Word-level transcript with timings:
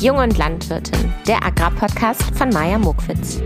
Jung 0.00 0.18
und 0.18 0.38
Landwirtin, 0.38 1.12
der 1.26 1.44
Agrarpodcast 1.44 2.22
von 2.36 2.50
Maja 2.50 2.78
Mokwitz. 2.78 3.42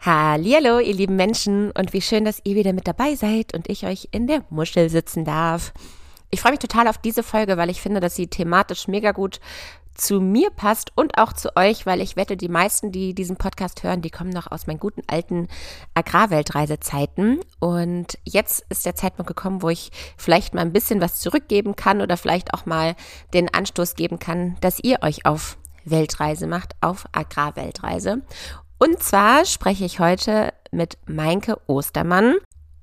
Hallo, 0.00 0.80
ihr 0.80 0.94
lieben 0.94 1.14
Menschen 1.14 1.70
und 1.70 1.92
wie 1.92 2.00
schön, 2.00 2.24
dass 2.24 2.40
ihr 2.42 2.56
wieder 2.56 2.72
mit 2.72 2.88
dabei 2.88 3.14
seid 3.14 3.54
und 3.54 3.70
ich 3.70 3.86
euch 3.86 4.08
in 4.10 4.26
der 4.26 4.42
Muschel 4.50 4.90
sitzen 4.90 5.24
darf. 5.24 5.72
Ich 6.30 6.40
freue 6.40 6.50
mich 6.50 6.58
total 6.58 6.88
auf 6.88 6.98
diese 6.98 7.22
Folge, 7.22 7.56
weil 7.58 7.70
ich 7.70 7.80
finde, 7.80 8.00
dass 8.00 8.16
sie 8.16 8.26
thematisch 8.26 8.88
mega 8.88 9.12
gut 9.12 9.38
zu 9.96 10.20
mir 10.20 10.50
passt 10.50 10.92
und 10.94 11.18
auch 11.18 11.32
zu 11.32 11.56
euch, 11.56 11.86
weil 11.86 12.00
ich 12.00 12.16
wette, 12.16 12.36
die 12.36 12.48
meisten, 12.48 12.92
die 12.92 13.14
diesen 13.14 13.36
Podcast 13.36 13.82
hören, 13.82 14.02
die 14.02 14.10
kommen 14.10 14.30
noch 14.30 14.50
aus 14.50 14.66
meinen 14.66 14.78
guten 14.78 15.02
alten 15.06 15.48
Agrarweltreisezeiten. 15.94 17.40
Und 17.58 18.18
jetzt 18.24 18.64
ist 18.68 18.86
der 18.86 18.94
Zeitpunkt 18.94 19.28
gekommen, 19.28 19.62
wo 19.62 19.68
ich 19.68 19.90
vielleicht 20.16 20.54
mal 20.54 20.62
ein 20.62 20.72
bisschen 20.72 21.00
was 21.00 21.20
zurückgeben 21.20 21.76
kann 21.76 22.00
oder 22.00 22.16
vielleicht 22.16 22.54
auch 22.54 22.66
mal 22.66 22.94
den 23.34 23.52
Anstoß 23.52 23.94
geben 23.94 24.18
kann, 24.18 24.56
dass 24.60 24.80
ihr 24.80 25.02
euch 25.02 25.26
auf 25.26 25.58
Weltreise 25.84 26.46
macht, 26.46 26.74
auf 26.80 27.06
Agrarweltreise. 27.12 28.22
Und 28.78 29.02
zwar 29.02 29.44
spreche 29.44 29.84
ich 29.84 30.00
heute 30.00 30.52
mit 30.70 30.98
Meinke 31.06 31.58
Ostermann. 31.66 32.36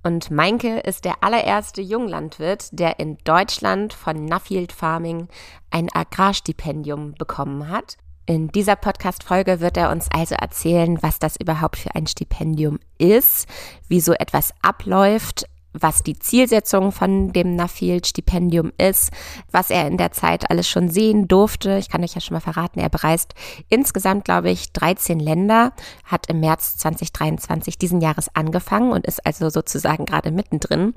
Und 0.03 0.31
Meinke 0.31 0.79
ist 0.79 1.05
der 1.05 1.23
allererste 1.23 1.81
Junglandwirt, 1.81 2.67
der 2.71 2.99
in 2.99 3.17
Deutschland 3.23 3.93
von 3.93 4.25
Nuffield 4.25 4.73
Farming 4.73 5.29
ein 5.71 5.87
Agrarstipendium 5.93 7.13
bekommen 7.13 7.69
hat. 7.69 7.97
In 8.25 8.49
dieser 8.49 8.75
Podcast-Folge 8.75 9.59
wird 9.59 9.75
er 9.77 9.91
uns 9.91 10.09
also 10.11 10.35
erzählen, 10.35 11.01
was 11.01 11.19
das 11.19 11.35
überhaupt 11.37 11.77
für 11.77 11.95
ein 11.95 12.07
Stipendium 12.07 12.79
ist, 12.97 13.47
wie 13.87 13.99
so 13.99 14.13
etwas 14.13 14.53
abläuft, 14.61 15.45
was 15.73 16.03
die 16.03 16.17
Zielsetzung 16.17 16.91
von 16.91 17.33
dem 17.33 17.55
Nuffield-Stipendium 17.55 18.71
ist, 18.77 19.11
was 19.51 19.69
er 19.69 19.87
in 19.87 19.97
der 19.97 20.11
Zeit 20.11 20.49
alles 20.49 20.69
schon 20.69 20.89
sehen 20.89 21.27
durfte. 21.27 21.77
Ich 21.77 21.89
kann 21.89 22.03
euch 22.03 22.15
ja 22.15 22.21
schon 22.21 22.35
mal 22.35 22.41
verraten, 22.41 22.79
er 22.79 22.89
bereist 22.89 23.33
insgesamt, 23.69 24.25
glaube 24.25 24.49
ich, 24.49 24.71
13 24.71 25.19
Länder, 25.19 25.73
hat 26.05 26.27
im 26.29 26.39
März 26.39 26.77
2023 26.77 27.77
diesen 27.77 28.01
Jahres 28.01 28.33
angefangen 28.35 28.91
und 28.91 29.05
ist 29.05 29.25
also 29.25 29.49
sozusagen 29.49 30.05
gerade 30.05 30.31
mittendrin. 30.31 30.93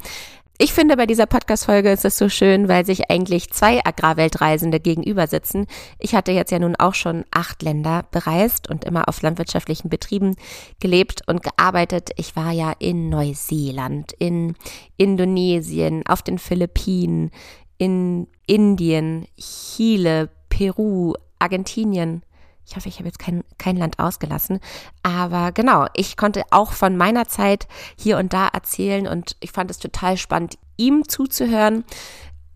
Ich 0.58 0.72
finde, 0.72 0.96
bei 0.96 1.04
dieser 1.04 1.26
Podcast-Folge 1.26 1.92
ist 1.92 2.06
es 2.06 2.16
so 2.16 2.30
schön, 2.30 2.66
weil 2.66 2.86
sich 2.86 3.10
eigentlich 3.10 3.50
zwei 3.50 3.84
Agrarweltreisende 3.84 4.80
gegenüber 4.80 5.26
sitzen. 5.26 5.66
Ich 5.98 6.14
hatte 6.14 6.32
jetzt 6.32 6.50
ja 6.50 6.58
nun 6.58 6.76
auch 6.76 6.94
schon 6.94 7.26
acht 7.30 7.62
Länder 7.62 8.06
bereist 8.10 8.70
und 8.70 8.86
immer 8.86 9.06
auf 9.06 9.20
landwirtschaftlichen 9.20 9.90
Betrieben 9.90 10.34
gelebt 10.80 11.20
und 11.26 11.42
gearbeitet. 11.42 12.08
Ich 12.16 12.36
war 12.36 12.52
ja 12.52 12.72
in 12.78 13.10
Neuseeland, 13.10 14.14
in 14.18 14.54
Indonesien, 14.96 16.06
auf 16.06 16.22
den 16.22 16.38
Philippinen, 16.38 17.32
in 17.76 18.26
Indien, 18.46 19.26
Chile, 19.38 20.30
Peru, 20.48 21.12
Argentinien, 21.38 22.22
ich 22.66 22.74
hoffe, 22.74 22.88
ich 22.88 22.96
habe 22.98 23.06
jetzt 23.06 23.20
kein, 23.20 23.44
kein 23.58 23.76
Land 23.76 23.98
ausgelassen. 23.98 24.58
Aber 25.02 25.52
genau, 25.52 25.86
ich 25.94 26.16
konnte 26.16 26.42
auch 26.50 26.72
von 26.72 26.96
meiner 26.96 27.28
Zeit 27.28 27.68
hier 27.96 28.18
und 28.18 28.32
da 28.32 28.48
erzählen 28.48 29.06
und 29.06 29.36
ich 29.40 29.52
fand 29.52 29.70
es 29.70 29.78
total 29.78 30.16
spannend, 30.16 30.58
ihm 30.76 31.08
zuzuhören. 31.08 31.84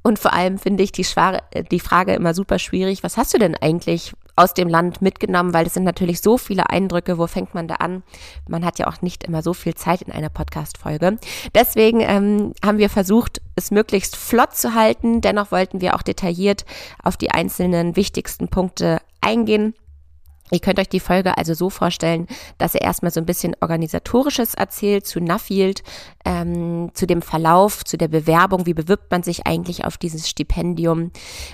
Und 0.02 0.18
vor 0.18 0.32
allem 0.32 0.58
finde 0.58 0.82
ich 0.82 0.92
die, 0.92 1.06
die 1.70 1.80
Frage 1.80 2.14
immer 2.14 2.34
super 2.34 2.58
schwierig. 2.58 3.02
Was 3.02 3.16
hast 3.16 3.34
du 3.34 3.38
denn 3.38 3.54
eigentlich 3.54 4.14
aus 4.34 4.54
dem 4.54 4.68
Land 4.68 5.02
mitgenommen? 5.02 5.52
Weil 5.52 5.66
es 5.66 5.74
sind 5.74 5.84
natürlich 5.84 6.22
so 6.22 6.38
viele 6.38 6.70
Eindrücke. 6.70 7.18
Wo 7.18 7.26
fängt 7.26 7.54
man 7.54 7.68
da 7.68 7.76
an? 7.76 8.02
Man 8.48 8.64
hat 8.64 8.78
ja 8.78 8.88
auch 8.88 9.02
nicht 9.02 9.24
immer 9.24 9.42
so 9.42 9.52
viel 9.52 9.74
Zeit 9.74 10.02
in 10.02 10.12
einer 10.12 10.30
Podcast-Folge. 10.30 11.18
Deswegen 11.54 12.00
ähm, 12.00 12.54
haben 12.64 12.78
wir 12.78 12.88
versucht, 12.88 13.42
es 13.56 13.70
möglichst 13.70 14.16
flott 14.16 14.56
zu 14.56 14.74
halten. 14.74 15.20
Dennoch 15.20 15.52
wollten 15.52 15.82
wir 15.82 15.94
auch 15.94 16.02
detailliert 16.02 16.64
auf 17.02 17.18
die 17.18 17.30
einzelnen 17.30 17.94
wichtigsten 17.94 18.48
Punkte 18.48 19.00
eingehen. 19.20 19.74
Ihr 20.50 20.60
könnt 20.60 20.78
euch 20.78 20.88
die 20.88 21.00
Folge 21.00 21.36
also 21.36 21.54
so 21.54 21.70
vorstellen, 21.70 22.26
dass 22.58 22.74
er 22.74 22.82
erstmal 22.82 23.10
so 23.10 23.20
ein 23.20 23.26
bisschen 23.26 23.54
organisatorisches 23.60 24.54
erzählt 24.54 25.06
zu 25.06 25.20
Nuffield, 25.20 25.82
ähm, 26.24 26.90
zu 26.94 27.06
dem 27.06 27.22
Verlauf, 27.22 27.84
zu 27.84 27.96
der 27.96 28.08
Bewerbung, 28.08 28.66
wie 28.66 28.74
bewirbt 28.74 29.10
man 29.10 29.22
sich 29.22 29.46
eigentlich 29.46 29.84
auf 29.84 29.96
dieses 29.96 30.28
Stipendium, 30.28 31.12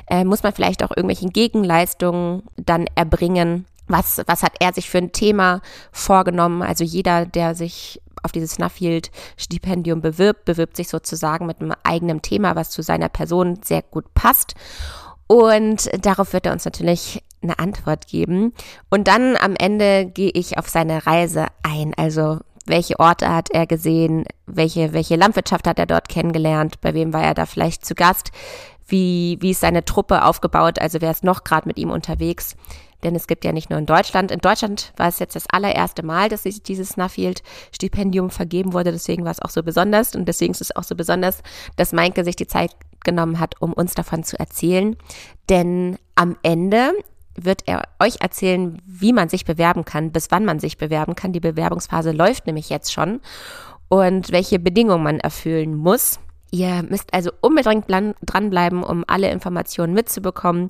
äh, 0.08 0.24
muss 0.24 0.42
man 0.42 0.52
vielleicht 0.52 0.82
auch 0.82 0.96
irgendwelche 0.96 1.28
Gegenleistungen 1.28 2.42
dann 2.56 2.86
erbringen. 2.94 3.66
Was, 3.88 4.20
was 4.26 4.42
hat 4.42 4.54
er 4.58 4.72
sich 4.72 4.90
für 4.90 4.98
ein 4.98 5.12
Thema 5.12 5.60
vorgenommen? 5.92 6.62
Also 6.62 6.82
jeder, 6.82 7.24
der 7.24 7.54
sich 7.54 8.00
auf 8.22 8.32
dieses 8.32 8.58
Nuffield-Stipendium 8.58 10.00
bewirbt, 10.00 10.44
bewirbt 10.44 10.76
sich 10.76 10.88
sozusagen 10.88 11.46
mit 11.46 11.60
einem 11.60 11.74
eigenen 11.84 12.22
Thema, 12.22 12.56
was 12.56 12.70
zu 12.70 12.82
seiner 12.82 13.08
Person 13.08 13.60
sehr 13.62 13.82
gut 13.82 14.12
passt. 14.14 14.54
Und 15.28 15.88
darauf 16.04 16.32
wird 16.32 16.46
er 16.46 16.52
uns 16.52 16.64
natürlich 16.64 17.22
eine 17.46 17.58
Antwort 17.58 18.06
geben. 18.06 18.52
Und 18.90 19.08
dann 19.08 19.36
am 19.36 19.54
Ende 19.56 20.06
gehe 20.06 20.30
ich 20.32 20.58
auf 20.58 20.68
seine 20.68 21.06
Reise 21.06 21.46
ein. 21.62 21.94
Also 21.96 22.38
welche 22.66 22.98
Orte 22.98 23.32
hat 23.32 23.50
er 23.50 23.66
gesehen, 23.66 24.24
welche, 24.46 24.92
welche 24.92 25.16
Landwirtschaft 25.16 25.66
hat 25.66 25.78
er 25.78 25.86
dort 25.86 26.08
kennengelernt, 26.08 26.80
bei 26.80 26.94
wem 26.94 27.12
war 27.12 27.22
er 27.22 27.34
da 27.34 27.46
vielleicht 27.46 27.84
zu 27.84 27.94
Gast, 27.94 28.32
wie, 28.88 29.38
wie 29.40 29.50
ist 29.50 29.60
seine 29.60 29.84
Truppe 29.84 30.24
aufgebaut, 30.24 30.80
also 30.80 31.00
wer 31.00 31.10
ist 31.10 31.24
noch 31.24 31.44
gerade 31.44 31.68
mit 31.68 31.78
ihm 31.78 31.90
unterwegs. 31.90 32.56
Denn 33.02 33.14
es 33.14 33.26
gibt 33.26 33.44
ja 33.44 33.52
nicht 33.52 33.70
nur 33.70 33.78
in 33.78 33.86
Deutschland. 33.86 34.30
In 34.30 34.40
Deutschland 34.40 34.92
war 34.96 35.08
es 35.08 35.18
jetzt 35.18 35.36
das 35.36 35.48
allererste 35.48 36.02
Mal, 36.02 36.28
dass 36.28 36.42
dieses 36.42 36.96
Nuffield-Stipendium 36.96 38.30
vergeben 38.30 38.72
wurde. 38.72 38.90
Deswegen 38.90 39.24
war 39.24 39.30
es 39.30 39.42
auch 39.42 39.50
so 39.50 39.62
besonders. 39.62 40.16
Und 40.16 40.26
deswegen 40.26 40.52
ist 40.52 40.62
es 40.62 40.74
auch 40.74 40.82
so 40.82 40.96
besonders, 40.96 41.42
dass 41.76 41.92
Meinke 41.92 42.24
sich 42.24 42.36
die 42.36 42.46
Zeit 42.46 42.70
genommen 43.04 43.38
hat, 43.38 43.60
um 43.60 43.72
uns 43.74 43.94
davon 43.94 44.24
zu 44.24 44.38
erzählen. 44.40 44.96
Denn 45.48 45.98
am 46.14 46.36
Ende 46.42 46.92
wird 47.36 47.62
er 47.66 47.88
euch 48.00 48.20
erzählen, 48.20 48.80
wie 48.86 49.12
man 49.12 49.28
sich 49.28 49.44
bewerben 49.44 49.84
kann, 49.84 50.12
bis 50.12 50.30
wann 50.30 50.44
man 50.44 50.58
sich 50.58 50.78
bewerben 50.78 51.14
kann. 51.14 51.32
Die 51.32 51.40
Bewerbungsphase 51.40 52.12
läuft 52.12 52.46
nämlich 52.46 52.70
jetzt 52.70 52.92
schon 52.92 53.20
und 53.88 54.32
welche 54.32 54.58
Bedingungen 54.58 55.04
man 55.04 55.20
erfüllen 55.20 55.74
muss. 55.74 56.18
Ihr 56.50 56.82
müsst 56.82 57.12
also 57.12 57.30
unbedingt 57.40 57.86
dranbleiben, 58.22 58.82
um 58.82 59.04
alle 59.06 59.30
Informationen 59.30 59.94
mitzubekommen. 59.94 60.68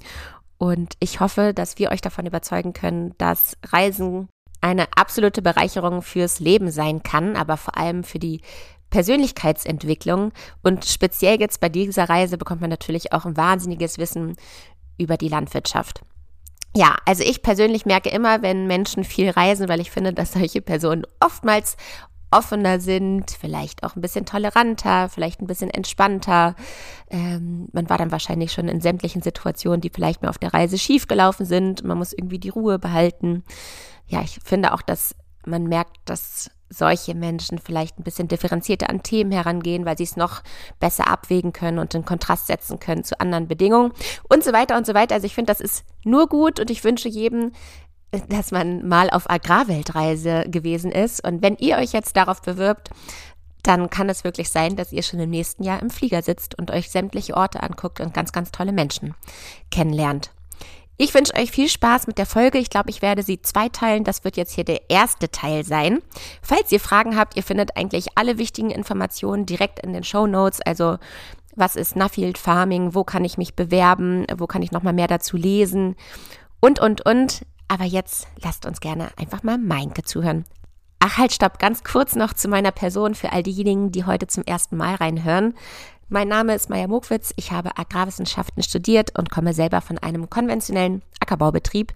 Und 0.59 0.95
ich 1.01 1.21
hoffe, 1.21 1.53
dass 1.55 1.79
wir 1.79 1.91
euch 1.91 2.01
davon 2.01 2.27
überzeugen 2.27 2.73
können, 2.73 3.15
dass 3.19 3.57
Reisen 3.67 4.29
eine 4.61 4.87
absolute 4.97 5.43
Bereicherung 5.43 6.03
fürs 6.03 6.41
Leben 6.41 6.71
sein 6.71 7.03
kann, 7.03 7.37
aber 7.37 7.57
vor 7.57 7.77
allem 7.77 8.05
für 8.05 8.19
die 8.19 8.41
Persönlichkeitsentwicklung. 8.91 10.33
Und 10.63 10.87
speziell 10.87 11.39
jetzt 11.39 11.61
bei 11.61 11.69
dieser 11.69 12.09
Reise 12.09 12.39
bekommt 12.39 12.63
man 12.63 12.71
natürlich 12.71 13.13
auch 13.13 13.27
ein 13.27 13.37
wahnsinniges 13.37 13.99
Wissen 13.99 14.37
über 14.99 15.17
die 15.17 15.29
Landwirtschaft. 15.29 16.01
Ja, 16.77 16.95
also 17.07 17.23
ich 17.25 17.41
persönlich 17.41 17.87
merke 17.87 18.11
immer, 18.11 18.43
wenn 18.43 18.67
Menschen 18.67 19.03
viel 19.03 19.31
reisen, 19.31 19.67
weil 19.67 19.81
ich 19.81 19.91
finde, 19.91 20.13
dass 20.13 20.33
solche 20.35 20.61
Personen 20.61 21.07
oftmals 21.21 21.79
offener 22.31 22.81
sind, 22.81 23.31
vielleicht 23.31 23.83
auch 23.83 23.97
ein 23.97 24.03
bisschen 24.03 24.27
toleranter, 24.27 25.09
vielleicht 25.09 25.41
ein 25.41 25.47
bisschen 25.47 25.71
entspannter. 25.71 26.55
Ähm, 27.09 27.69
man 27.73 27.89
war 27.89 27.97
dann 27.97 28.13
wahrscheinlich 28.13 28.53
schon 28.53 28.69
in 28.69 28.83
sämtlichen 28.83 29.23
Situationen, 29.23 29.81
die 29.81 29.89
vielleicht 29.89 30.21
mir 30.21 30.29
auf 30.29 30.37
der 30.37 30.53
Reise 30.53 30.77
schiefgelaufen 30.77 31.47
sind. 31.47 31.83
Man 31.83 31.97
muss 31.97 32.13
irgendwie 32.13 32.39
die 32.39 32.51
Ruhe 32.51 32.79
behalten. 32.79 33.43
Ja, 34.07 34.21
ich 34.21 34.39
finde 34.45 34.75
auch, 34.75 34.83
dass 34.83 35.15
man 35.47 35.65
merkt, 35.65 35.97
dass 36.05 36.51
solche 36.69 37.15
Menschen 37.15 37.59
vielleicht 37.59 37.99
ein 37.99 38.03
bisschen 38.03 38.29
differenzierter 38.29 38.91
an 38.91 39.03
Themen 39.03 39.33
herangehen, 39.33 39.85
weil 39.85 39.97
sie 39.97 40.05
es 40.05 40.17
noch 40.17 40.43
besser 40.81 41.09
abwägen 41.09 41.53
können 41.53 41.79
und 41.79 41.95
in 41.95 42.05
Kontrast 42.05 42.47
setzen 42.47 42.81
können 42.81 43.05
zu 43.05 43.21
anderen 43.21 43.49
Bedingungen 43.49 43.93
und 44.29 44.43
so 44.43 44.53
weiter 44.53 44.77
und 44.77 44.87
so 44.87 44.95
weiter. 44.95 45.15
Also 45.15 45.27
ich 45.27 45.35
finde, 45.35 45.53
das 45.53 45.61
ist 45.61 45.85
nur 46.05 46.29
gut 46.29 46.61
und 46.61 46.71
ich 46.71 46.85
wünsche 46.85 47.09
jedem, 47.09 47.53
dass 48.29 48.51
man 48.51 48.87
mal 48.87 49.11
auf 49.11 49.31
Agrarweltreise 49.31 50.45
gewesen 50.49 50.91
ist. 50.91 51.25
Und 51.25 51.43
wenn 51.43 51.57
ihr 51.57 51.77
euch 51.77 51.93
jetzt 51.93 52.17
darauf 52.17 52.43
bewirbt, 52.43 52.91
dann 53.63 53.91
kann 53.91 54.09
es 54.09 54.23
wirklich 54.23 54.51
sein, 54.51 54.77
dass 54.77 54.93
ihr 54.93 55.03
schon 55.03 55.19
im 55.19 55.31
nächsten 55.31 55.65
Jahr 55.65 55.83
im 55.83 55.91
Flieger 55.91 56.23
sitzt 56.23 56.57
und 56.57 56.71
euch 56.71 56.91
sämtliche 56.91 57.37
Orte 57.37 57.63
anguckt 57.63 58.01
und 58.01 58.15
ganz, 58.15 58.33
ganz 58.33 58.53
tolle 58.53 58.73
Menschen 58.73 59.15
kennenlernt. 59.71 60.31
Ich 60.99 61.13
wünsche 61.13 61.35
euch 61.35 61.51
viel 61.51 61.69
Spaß 61.69 62.07
mit 62.07 62.17
der 62.17 62.25
Folge. 62.25 62.59
Ich 62.59 62.71
glaube, 62.71 62.89
ich 62.89 63.03
werde 63.03 63.23
sie 63.23 63.43
zweiteilen. 63.43 64.05
Das 64.05 64.25
wird 64.25 64.39
jetzt 64.39 64.55
hier 64.55 64.65
der 64.65 64.89
erste 64.89 65.31
Teil 65.31 65.65
sein. 65.65 66.01
Falls 66.41 66.73
ihr 66.73 66.81
Fragen 66.81 67.17
habt, 67.17 67.37
ihr 67.37 67.43
findet 67.43 67.77
eigentlich 67.77 68.09
alle 68.15 68.39
wichtigen 68.39 68.71
Informationen 68.71 69.45
direkt 69.45 69.81
in 69.81 69.93
den 69.93 70.05
Show 70.05 70.27
Notes. 70.27 70.63
Also 70.63 70.97
was 71.55 71.77
ist 71.77 71.97
Nuffield 71.97 72.39
Farming? 72.39 72.95
Wo 72.95 73.05
kann 73.05 73.25
ich 73.25 73.37
mich 73.37 73.55
bewerben? 73.55 74.27
Wo 74.37 74.47
kann 74.47 74.63
ich 74.63 74.73
nochmal 74.73 74.95
mehr 74.95 75.07
dazu 75.07 75.37
lesen? 75.37 75.97
Und, 76.61 76.81
und, 76.81 77.05
und. 77.05 77.45
Aber 77.69 77.85
jetzt 77.85 78.29
lasst 78.43 78.65
uns 78.65 78.81
gerne 78.81 79.09
einfach 79.17 79.43
mal 79.43 79.59
Meinke 79.59 80.03
zuhören. 80.03 80.45
Ach 80.99 81.19
halt, 81.19 81.33
stopp, 81.33 81.59
ganz 81.59 81.85
kurz 81.85 82.15
noch 82.15 82.33
zu 82.33 82.49
meiner 82.49 82.73
Person 82.73 83.15
für 83.15 83.33
all 83.33 83.43
diejenigen, 83.43 83.93
die 83.93 84.05
heute 84.05 84.29
zum 84.29 84.45
ersten 84.45 84.77
Mal 84.77 84.95
reinhören. 84.95 85.55
Mein 86.09 86.29
Name 86.29 86.55
ist 86.55 86.71
Maja 86.71 86.87
Mokwitz. 86.87 87.33
Ich 87.37 87.51
habe 87.51 87.77
Agrarwissenschaften 87.77 88.63
studiert 88.63 89.19
und 89.19 89.31
komme 89.31 89.53
selber 89.53 89.81
von 89.81 89.99
einem 89.99 90.31
konventionellen 90.31 91.03
Ackerbaubetrieb. 91.21 91.93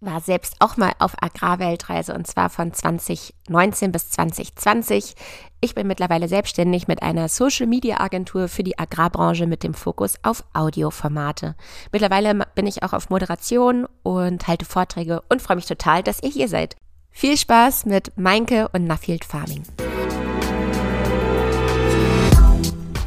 war 0.00 0.20
selbst 0.20 0.56
auch 0.58 0.76
mal 0.76 0.92
auf 0.98 1.14
Agrarweltreise 1.20 2.12
und 2.14 2.26
zwar 2.26 2.50
von 2.50 2.72
2019 2.72 3.92
bis 3.92 4.10
2020. 4.10 5.14
Ich 5.60 5.74
bin 5.74 5.86
mittlerweile 5.86 6.28
selbstständig 6.28 6.86
mit 6.86 7.02
einer 7.02 7.28
Social 7.28 7.66
Media 7.66 8.00
Agentur 8.00 8.48
für 8.48 8.62
die 8.62 8.78
Agrarbranche 8.78 9.46
mit 9.46 9.62
dem 9.62 9.74
Fokus 9.74 10.16
auf 10.22 10.44
Audioformate. 10.52 11.54
Mittlerweile 11.92 12.46
bin 12.54 12.66
ich 12.66 12.82
auch 12.82 12.92
auf 12.92 13.10
Moderation 13.10 13.86
und 14.02 14.46
halte 14.46 14.64
Vorträge 14.64 15.22
und 15.28 15.40
freue 15.40 15.56
mich 15.56 15.66
total, 15.66 16.02
dass 16.02 16.22
ihr 16.22 16.30
hier 16.30 16.48
seid. 16.48 16.76
Viel 17.10 17.36
Spaß 17.36 17.86
mit 17.86 18.16
Meinke 18.18 18.68
und 18.68 18.84
Nuffield 18.84 19.24
Farming. 19.24 19.62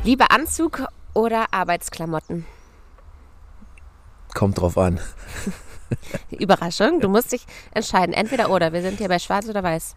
Lieber 0.04 0.32
Anzug 0.32 0.84
oder 1.14 1.48
Arbeitsklamotten? 1.52 2.46
Kommt 4.34 4.60
drauf 4.60 4.78
an. 4.78 5.00
Überraschung, 6.32 7.02
du 7.02 7.10
musst 7.10 7.34
dich 7.34 7.46
entscheiden, 7.72 8.14
entweder 8.14 8.50
oder. 8.50 8.72
Wir 8.72 8.82
sind 8.82 8.98
hier 8.98 9.10
bei 9.10 9.20
Schwarz 9.20 9.50
oder 9.50 9.62
Weiß. 9.62 9.96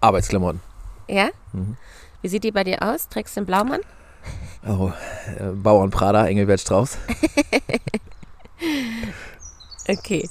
Arbeitsklamotten. 0.00 0.60
Ja? 1.08 1.28
Mhm. 1.52 1.76
Wie 2.22 2.28
sieht 2.28 2.42
die 2.42 2.50
bei 2.50 2.64
dir 2.64 2.82
aus? 2.82 3.08
Trägst 3.08 3.36
du 3.36 3.40
den 3.40 3.46
Blaumann? 3.46 3.80
Oh, 4.66 4.90
äh, 5.38 5.44
Bauern 5.52 5.90
Prada, 5.90 6.26
Engelbert 6.26 6.60
Strauß. 6.60 6.98
okay. 9.88 10.28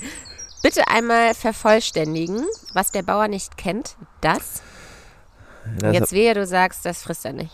Bitte 0.61 0.87
einmal 0.89 1.33
vervollständigen, 1.35 2.43
was 2.73 2.91
der 2.91 3.03
Bauer 3.03 3.29
nicht 3.29 3.55
kennt. 3.55 3.95
Das. 4.19 4.61
Das 5.79 5.93
jetzt 5.93 6.11
wehe, 6.11 6.33
du 6.33 6.45
sagst, 6.45 6.85
das 6.85 7.01
frisst 7.01 7.25
er 7.25 7.33
nicht. 7.33 7.51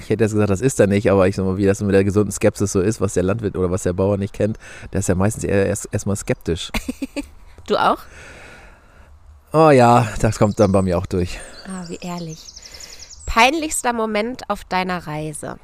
Ich 0.00 0.10
hätte 0.10 0.24
jetzt 0.24 0.32
gesagt, 0.32 0.50
das 0.50 0.60
ist 0.60 0.78
er 0.80 0.86
nicht, 0.86 1.10
aber 1.10 1.28
ich 1.28 1.36
sag 1.36 1.44
mal, 1.44 1.56
wie 1.56 1.66
das 1.66 1.80
mit 1.80 1.94
der 1.94 2.04
gesunden 2.04 2.32
Skepsis 2.32 2.72
so 2.72 2.80
ist, 2.80 3.00
was 3.00 3.14
der 3.14 3.22
Landwirt 3.22 3.56
oder 3.56 3.70
was 3.70 3.84
der 3.84 3.92
Bauer 3.92 4.16
nicht 4.16 4.34
kennt, 4.34 4.58
der 4.92 5.00
ist 5.00 5.08
ja 5.08 5.14
meistens 5.14 5.44
eher 5.44 5.66
erst, 5.66 5.88
erstmal 5.92 6.16
skeptisch. 6.16 6.70
du 7.66 7.76
auch? 7.76 7.98
Oh 9.52 9.70
ja, 9.70 10.08
das 10.20 10.38
kommt 10.38 10.58
dann 10.58 10.72
bei 10.72 10.82
mir 10.82 10.98
auch 10.98 11.06
durch. 11.06 11.38
Ah, 11.66 11.84
wie 11.88 11.98
ehrlich. 12.00 12.38
Peinlichster 13.26 13.92
Moment 13.92 14.48
auf 14.48 14.64
deiner 14.64 15.06
Reise? 15.06 15.58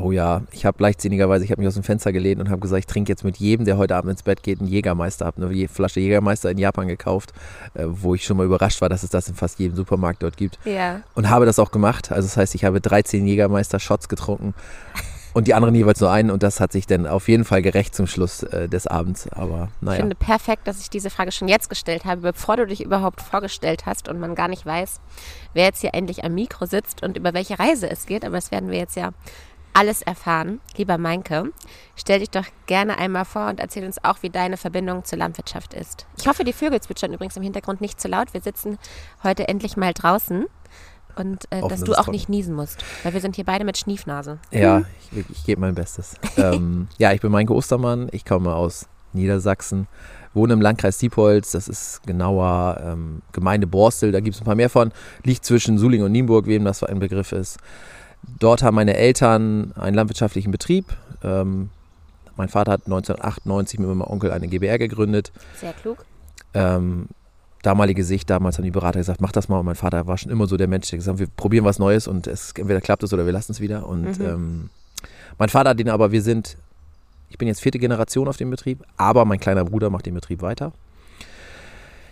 Oh 0.00 0.12
ja, 0.12 0.42
ich 0.52 0.64
habe 0.64 0.82
leichtsinnigerweise, 0.82 1.44
ich 1.44 1.50
habe 1.50 1.60
mich 1.60 1.68
aus 1.68 1.74
dem 1.74 1.82
Fenster 1.82 2.12
gelehnt 2.12 2.40
und 2.40 2.50
habe 2.50 2.60
gesagt, 2.60 2.80
ich 2.80 2.86
trinke 2.86 3.10
jetzt 3.10 3.24
mit 3.24 3.38
jedem, 3.38 3.64
der 3.64 3.78
heute 3.78 3.96
Abend 3.96 4.10
ins 4.12 4.22
Bett 4.22 4.42
geht, 4.42 4.60
einen 4.60 4.68
Jägermeister. 4.68 5.26
Habe 5.26 5.44
eine 5.44 5.68
Flasche 5.68 6.00
Jägermeister 6.00 6.50
in 6.50 6.58
Japan 6.58 6.88
gekauft, 6.88 7.32
äh, 7.74 7.84
wo 7.86 8.14
ich 8.14 8.24
schon 8.24 8.36
mal 8.36 8.46
überrascht 8.46 8.80
war, 8.80 8.88
dass 8.88 9.02
es 9.02 9.10
das 9.10 9.28
in 9.28 9.34
fast 9.34 9.58
jedem 9.58 9.76
Supermarkt 9.76 10.22
dort 10.22 10.36
gibt. 10.36 10.58
Ja. 10.64 11.00
Und 11.14 11.30
habe 11.30 11.46
das 11.46 11.58
auch 11.58 11.70
gemacht. 11.70 12.12
Also 12.12 12.28
das 12.28 12.36
heißt, 12.36 12.54
ich 12.54 12.64
habe 12.64 12.80
13 12.80 13.26
Jägermeister-Shots 13.26 14.08
getrunken 14.08 14.54
und 15.38 15.46
die 15.46 15.54
anderen 15.54 15.74
jeweils 15.74 16.00
nur 16.00 16.10
einen 16.10 16.30
und 16.30 16.42
das 16.42 16.58
hat 16.58 16.72
sich 16.72 16.86
dann 16.86 17.06
auf 17.06 17.28
jeden 17.28 17.44
Fall 17.44 17.62
gerecht 17.62 17.94
zum 17.94 18.06
Schluss 18.06 18.42
äh, 18.42 18.68
des 18.68 18.86
Abends. 18.86 19.28
Aber 19.30 19.68
naja. 19.80 19.98
Ich 19.98 20.00
finde 20.00 20.16
perfekt, 20.16 20.66
dass 20.66 20.80
ich 20.80 20.90
diese 20.90 21.10
Frage 21.10 21.32
schon 21.32 21.48
jetzt 21.48 21.68
gestellt 21.68 22.04
habe, 22.04 22.20
bevor 22.32 22.56
du 22.56 22.66
dich 22.66 22.84
überhaupt 22.84 23.20
vorgestellt 23.20 23.86
hast 23.86 24.08
und 24.08 24.18
man 24.18 24.34
gar 24.34 24.48
nicht 24.48 24.66
weiß, 24.66 25.00
wer 25.54 25.64
jetzt 25.64 25.80
hier 25.80 25.94
endlich 25.94 26.24
am 26.24 26.34
Mikro 26.34 26.66
sitzt 26.66 27.02
und 27.02 27.16
über 27.16 27.34
welche 27.34 27.58
Reise 27.58 27.88
es 27.88 28.06
geht. 28.06 28.24
Aber 28.24 28.36
das 28.36 28.50
werden 28.50 28.70
wir 28.70 28.78
jetzt 28.78 28.96
ja 28.96 29.10
alles 29.78 30.02
erfahren. 30.02 30.60
Lieber 30.76 30.98
Meinke, 30.98 31.52
stell 31.94 32.18
dich 32.18 32.30
doch 32.30 32.44
gerne 32.66 32.98
einmal 32.98 33.24
vor 33.24 33.46
und 33.46 33.60
erzähl 33.60 33.84
uns 33.84 34.02
auch, 34.02 34.22
wie 34.22 34.30
deine 34.30 34.56
Verbindung 34.56 35.04
zur 35.04 35.18
Landwirtschaft 35.18 35.72
ist. 35.72 36.06
Ich 36.18 36.26
hoffe, 36.26 36.42
die 36.42 36.52
Vögel 36.52 36.80
zwitschern 36.80 37.12
übrigens 37.12 37.36
im 37.36 37.44
Hintergrund 37.44 37.80
nicht 37.80 38.00
zu 38.00 38.08
laut. 38.08 38.34
Wir 38.34 38.40
sitzen 38.40 38.76
heute 39.22 39.46
endlich 39.46 39.76
mal 39.76 39.94
draußen 39.94 40.46
und 41.14 41.44
äh, 41.50 41.60
dass 41.60 41.84
du 41.84 41.92
auch 41.92 41.98
trocken. 41.98 42.10
nicht 42.10 42.28
niesen 42.28 42.56
musst, 42.56 42.84
weil 43.04 43.12
wir 43.12 43.20
sind 43.20 43.36
hier 43.36 43.44
beide 43.44 43.64
mit 43.64 43.78
Schniefnase. 43.78 44.40
Ja, 44.50 44.82
ich, 45.12 45.24
ich 45.30 45.44
gebe 45.44 45.60
mein 45.60 45.76
Bestes. 45.76 46.16
ähm, 46.36 46.88
ja, 46.98 47.12
ich 47.12 47.20
bin 47.20 47.30
Meinke 47.30 47.54
Ostermann, 47.54 48.08
ich 48.10 48.24
komme 48.24 48.54
aus 48.54 48.88
Niedersachsen, 49.12 49.86
wohne 50.34 50.54
im 50.54 50.60
Landkreis 50.60 50.98
Diepholz, 50.98 51.52
das 51.52 51.68
ist 51.68 52.02
genauer 52.04 52.80
ähm, 52.84 53.22
Gemeinde 53.30 53.68
Borstel, 53.68 54.10
da 54.10 54.18
gibt 54.18 54.34
es 54.34 54.42
ein 54.42 54.44
paar 54.44 54.56
mehr 54.56 54.70
von, 54.70 54.92
liegt 55.22 55.44
zwischen 55.44 55.78
Suling 55.78 56.02
und 56.02 56.10
Nienburg, 56.10 56.46
wem 56.46 56.64
das 56.64 56.82
ein 56.82 56.98
Begriff 56.98 57.30
ist. 57.30 57.58
Dort 58.38 58.62
haben 58.62 58.74
meine 58.74 58.96
Eltern 58.96 59.72
einen 59.76 59.94
landwirtschaftlichen 59.94 60.50
Betrieb. 60.50 60.86
Ähm, 61.22 61.70
mein 62.36 62.48
Vater 62.48 62.72
hat 62.72 62.82
1998 62.86 63.80
mit 63.80 63.88
meinem 63.88 64.02
Onkel 64.02 64.30
eine 64.30 64.48
GBR 64.48 64.78
gegründet. 64.78 65.32
Sehr 65.56 65.72
klug. 65.72 66.04
Ähm, 66.54 67.08
damalige 67.62 68.04
Sicht, 68.04 68.30
damals 68.30 68.58
haben 68.58 68.64
die 68.64 68.70
Berater 68.70 69.00
gesagt, 69.00 69.20
mach 69.20 69.32
das 69.32 69.48
mal. 69.48 69.58
Und 69.58 69.66
mein 69.66 69.74
Vater 69.74 70.06
war 70.06 70.16
schon 70.18 70.30
immer 70.30 70.46
so 70.46 70.56
der 70.56 70.68
Mensch, 70.68 70.88
der 70.88 70.98
gesagt 70.98 71.14
hat, 71.14 71.20
wir 71.20 71.26
probieren 71.26 71.64
was 71.64 71.78
Neues 71.78 72.06
und 72.06 72.26
es, 72.26 72.52
entweder 72.52 72.80
klappt 72.80 73.02
es 73.02 73.12
oder 73.12 73.26
wir 73.26 73.32
lassen 73.32 73.52
es 73.52 73.60
wieder. 73.60 73.86
Und 73.86 74.18
mhm. 74.18 74.24
ähm, 74.24 74.70
mein 75.36 75.48
Vater 75.48 75.70
hat 75.70 75.78
den 75.78 75.88
aber, 75.88 76.12
wir 76.12 76.22
sind, 76.22 76.56
ich 77.28 77.38
bin 77.38 77.48
jetzt 77.48 77.60
vierte 77.60 77.78
Generation 77.78 78.28
auf 78.28 78.36
dem 78.36 78.50
Betrieb, 78.50 78.84
aber 78.96 79.24
mein 79.24 79.40
kleiner 79.40 79.64
Bruder 79.64 79.90
macht 79.90 80.06
den 80.06 80.14
Betrieb 80.14 80.42
weiter. 80.42 80.72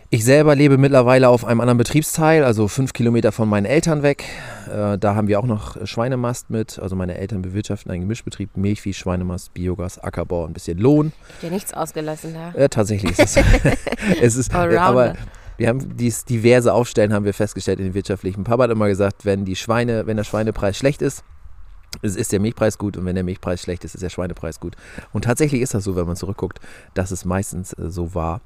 Ich 0.09 0.25
selber 0.25 0.55
lebe 0.55 0.79
mittlerweile 0.79 1.29
auf 1.29 1.45
einem 1.45 1.61
anderen 1.61 1.79
Betriebsteil, 1.79 2.45
also 2.45 2.69
fünf 2.69 2.93
Kilometer 2.93 3.33
von 3.33 3.49
meinen 3.49 3.67
Eltern 3.67 4.05
weg. 4.05 4.25
Äh, 4.71 4.99
da 4.99 5.17
haben 5.17 5.27
wir 5.27 5.41
auch 5.41 5.47
noch 5.47 5.85
Schweinemast 5.85 6.49
mit. 6.49 6.79
Also 6.79 6.95
meine 6.95 7.19
Eltern 7.19 7.43
bewirtschaften 7.43 7.91
einen 7.91 8.03
Gemischbetrieb, 8.03 8.57
Milchvieh, 8.57 8.95
Schweinemast, 8.95 9.53
Biogas, 9.53 9.99
Ackerbau, 9.99 10.47
ein 10.47 10.53
bisschen 10.53 10.79
Lohn. 10.79 11.13
Ihr 11.43 11.51
nichts 11.51 11.75
ausgelassen 11.75 12.35
da? 12.35 12.53
Äh, 12.53 12.69
tatsächlich 12.69 13.19
ist 13.19 13.37
es. 13.37 13.45
es 14.23 14.37
ist, 14.37 14.55
äh, 14.55 14.77
aber 14.77 15.15
wir 15.57 15.69
haben 15.69 15.97
dies 15.97 16.25
diverse 16.25 16.73
Aufstellen 16.73 17.13
haben 17.13 17.25
wir 17.25 17.35
festgestellt 17.35 17.81
in 17.81 17.87
den 17.87 17.95
wirtschaftlichen. 17.95 18.45
Papa 18.45 18.65
hat 18.65 18.71
immer 18.71 18.87
gesagt, 18.87 19.25
wenn 19.25 19.45
die 19.45 19.57
Schweine, 19.57 20.07
wenn 20.07 20.17
der 20.17 20.25
Schweinepreis 20.25 20.79
schlecht 20.79 21.03
ist, 21.03 21.25
ist 22.03 22.31
der 22.31 22.41
Milchpreis 22.41 22.79
gut 22.79 22.97
und 22.97 23.07
wenn 23.07 23.15
der 23.15 23.25
Milchpreis 23.25 23.63
schlecht 23.63 23.85
ist, 23.85 23.95
ist 23.95 24.03
der 24.03 24.11
Schweinepreis 24.11 24.61
gut. 24.61 24.77
Und 25.13 25.25
tatsächlich 25.25 25.63
ist 25.63 25.75
das 25.75 25.83
so, 25.83 25.97
wenn 25.97 26.07
man 26.07 26.17
zurückguckt, 26.17 26.61
dass 26.95 27.11
es 27.11 27.25
meistens 27.25 27.73
äh, 27.73 27.91
so 27.91 28.15
war. 28.15 28.41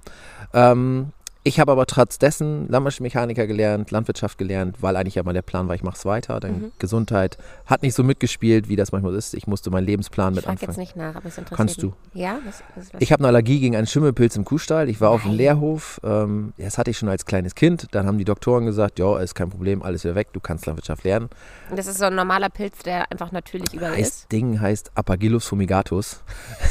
Ähm, 0.54 1.12
ich 1.42 1.58
habe 1.58 1.72
aber 1.72 1.86
trotz 1.86 2.18
dessen 2.18 2.68
Landmaschinenmechaniker 2.68 3.46
gelernt, 3.46 3.90
Landwirtschaft 3.90 4.36
gelernt, 4.36 4.76
weil 4.82 4.94
eigentlich 4.96 5.14
ja 5.14 5.22
mal 5.22 5.32
der 5.32 5.40
Plan 5.40 5.68
war, 5.68 5.74
ich 5.74 5.82
mache 5.82 5.96
es 5.96 6.04
weiter. 6.04 6.38
Dann 6.38 6.52
mhm. 6.52 6.72
Gesundheit 6.78 7.38
hat 7.64 7.82
nicht 7.82 7.94
so 7.94 8.04
mitgespielt, 8.04 8.68
wie 8.68 8.76
das 8.76 8.92
manchmal 8.92 9.14
ist. 9.14 9.32
Ich 9.32 9.46
musste 9.46 9.70
meinen 9.70 9.86
Lebensplan 9.86 10.34
ich 10.34 10.36
mit 10.36 10.46
anfangen. 10.46 10.72
Ich 10.72 10.76
jetzt 10.76 10.76
nicht 10.76 10.96
nach, 10.96 11.16
aber 11.16 11.26
es 11.26 11.38
interessiert 11.38 11.56
Kannst 11.56 11.82
du? 11.82 11.94
Ja? 12.12 12.38
Was, 12.44 12.62
was, 12.76 12.92
was? 12.92 13.00
Ich 13.00 13.10
habe 13.10 13.20
eine 13.20 13.28
Allergie 13.28 13.58
gegen 13.58 13.74
einen 13.74 13.86
Schimmelpilz 13.86 14.36
im 14.36 14.44
Kuhstall. 14.44 14.90
Ich 14.90 15.00
war 15.00 15.08
Nein. 15.08 15.14
auf 15.16 15.22
dem 15.22 15.32
Lehrhof. 15.32 16.00
Ähm, 16.04 16.52
das 16.58 16.76
hatte 16.76 16.90
ich 16.90 16.98
schon 16.98 17.08
als 17.08 17.24
kleines 17.24 17.54
Kind. 17.54 17.86
Dann 17.92 18.06
haben 18.06 18.18
die 18.18 18.26
Doktoren 18.26 18.66
gesagt, 18.66 18.98
ja, 18.98 19.18
ist 19.18 19.34
kein 19.34 19.48
Problem, 19.48 19.82
alles 19.82 20.04
wieder 20.04 20.14
weg, 20.14 20.28
du 20.34 20.40
kannst 20.40 20.66
Landwirtschaft 20.66 21.04
lernen. 21.04 21.30
Und 21.70 21.78
das 21.78 21.86
ist 21.86 21.98
so 21.98 22.04
ein 22.04 22.14
normaler 22.14 22.50
Pilz, 22.50 22.80
der 22.80 23.10
einfach 23.10 23.32
natürlich 23.32 23.72
überall 23.72 23.92
heißt, 23.92 24.00
ist? 24.00 24.22
Das 24.24 24.28
Ding 24.28 24.60
heißt 24.60 24.90
Apagillus 24.94 25.46
fumigatus. 25.46 26.20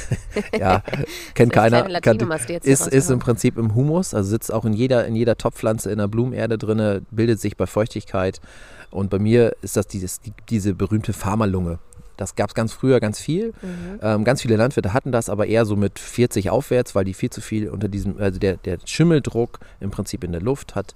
ja, 0.59 0.83
kennt 1.33 1.53
keiner. 1.53 1.89
Kann, 2.01 2.19
ist, 2.61 2.87
ist 2.87 3.09
im 3.09 3.19
Prinzip 3.19 3.57
im 3.57 3.73
Humus, 3.73 4.13
also 4.13 4.29
sitzt 4.29 4.51
auch 4.59 4.65
in 4.65 4.73
jeder, 4.73 5.05
in 5.05 5.15
jeder 5.15 5.37
Topfpflanze 5.37 5.91
in 5.91 5.97
der 5.97 6.07
Blumenerde 6.07 6.57
drin, 6.57 7.05
bildet 7.11 7.39
sich 7.39 7.57
bei 7.57 7.65
Feuchtigkeit. 7.65 8.41
Und 8.91 9.09
bei 9.09 9.19
mir 9.19 9.55
ist 9.61 9.77
das 9.77 9.87
dieses, 9.87 10.19
die, 10.19 10.33
diese 10.49 10.73
berühmte 10.73 11.13
Pharmalunge. 11.13 11.79
Das 12.17 12.35
gab 12.35 12.49
es 12.49 12.53
ganz 12.53 12.73
früher 12.73 12.99
ganz 12.99 13.19
viel. 13.19 13.53
Mhm. 13.61 13.99
Ähm, 14.01 14.23
ganz 14.25 14.41
viele 14.41 14.57
Landwirte 14.57 14.93
hatten 14.93 15.11
das, 15.11 15.29
aber 15.29 15.47
eher 15.47 15.65
so 15.65 15.75
mit 15.77 15.97
40 15.99 16.49
aufwärts, 16.49 16.93
weil 16.93 17.05
die 17.05 17.13
viel 17.13 17.29
zu 17.29 17.39
viel 17.39 17.69
unter 17.69 17.87
diesem, 17.87 18.19
also 18.19 18.39
der, 18.39 18.57
der 18.57 18.77
Schimmeldruck 18.83 19.59
im 19.79 19.89
Prinzip 19.89 20.23
in 20.25 20.33
der 20.33 20.41
Luft 20.41 20.75
hat, 20.75 20.95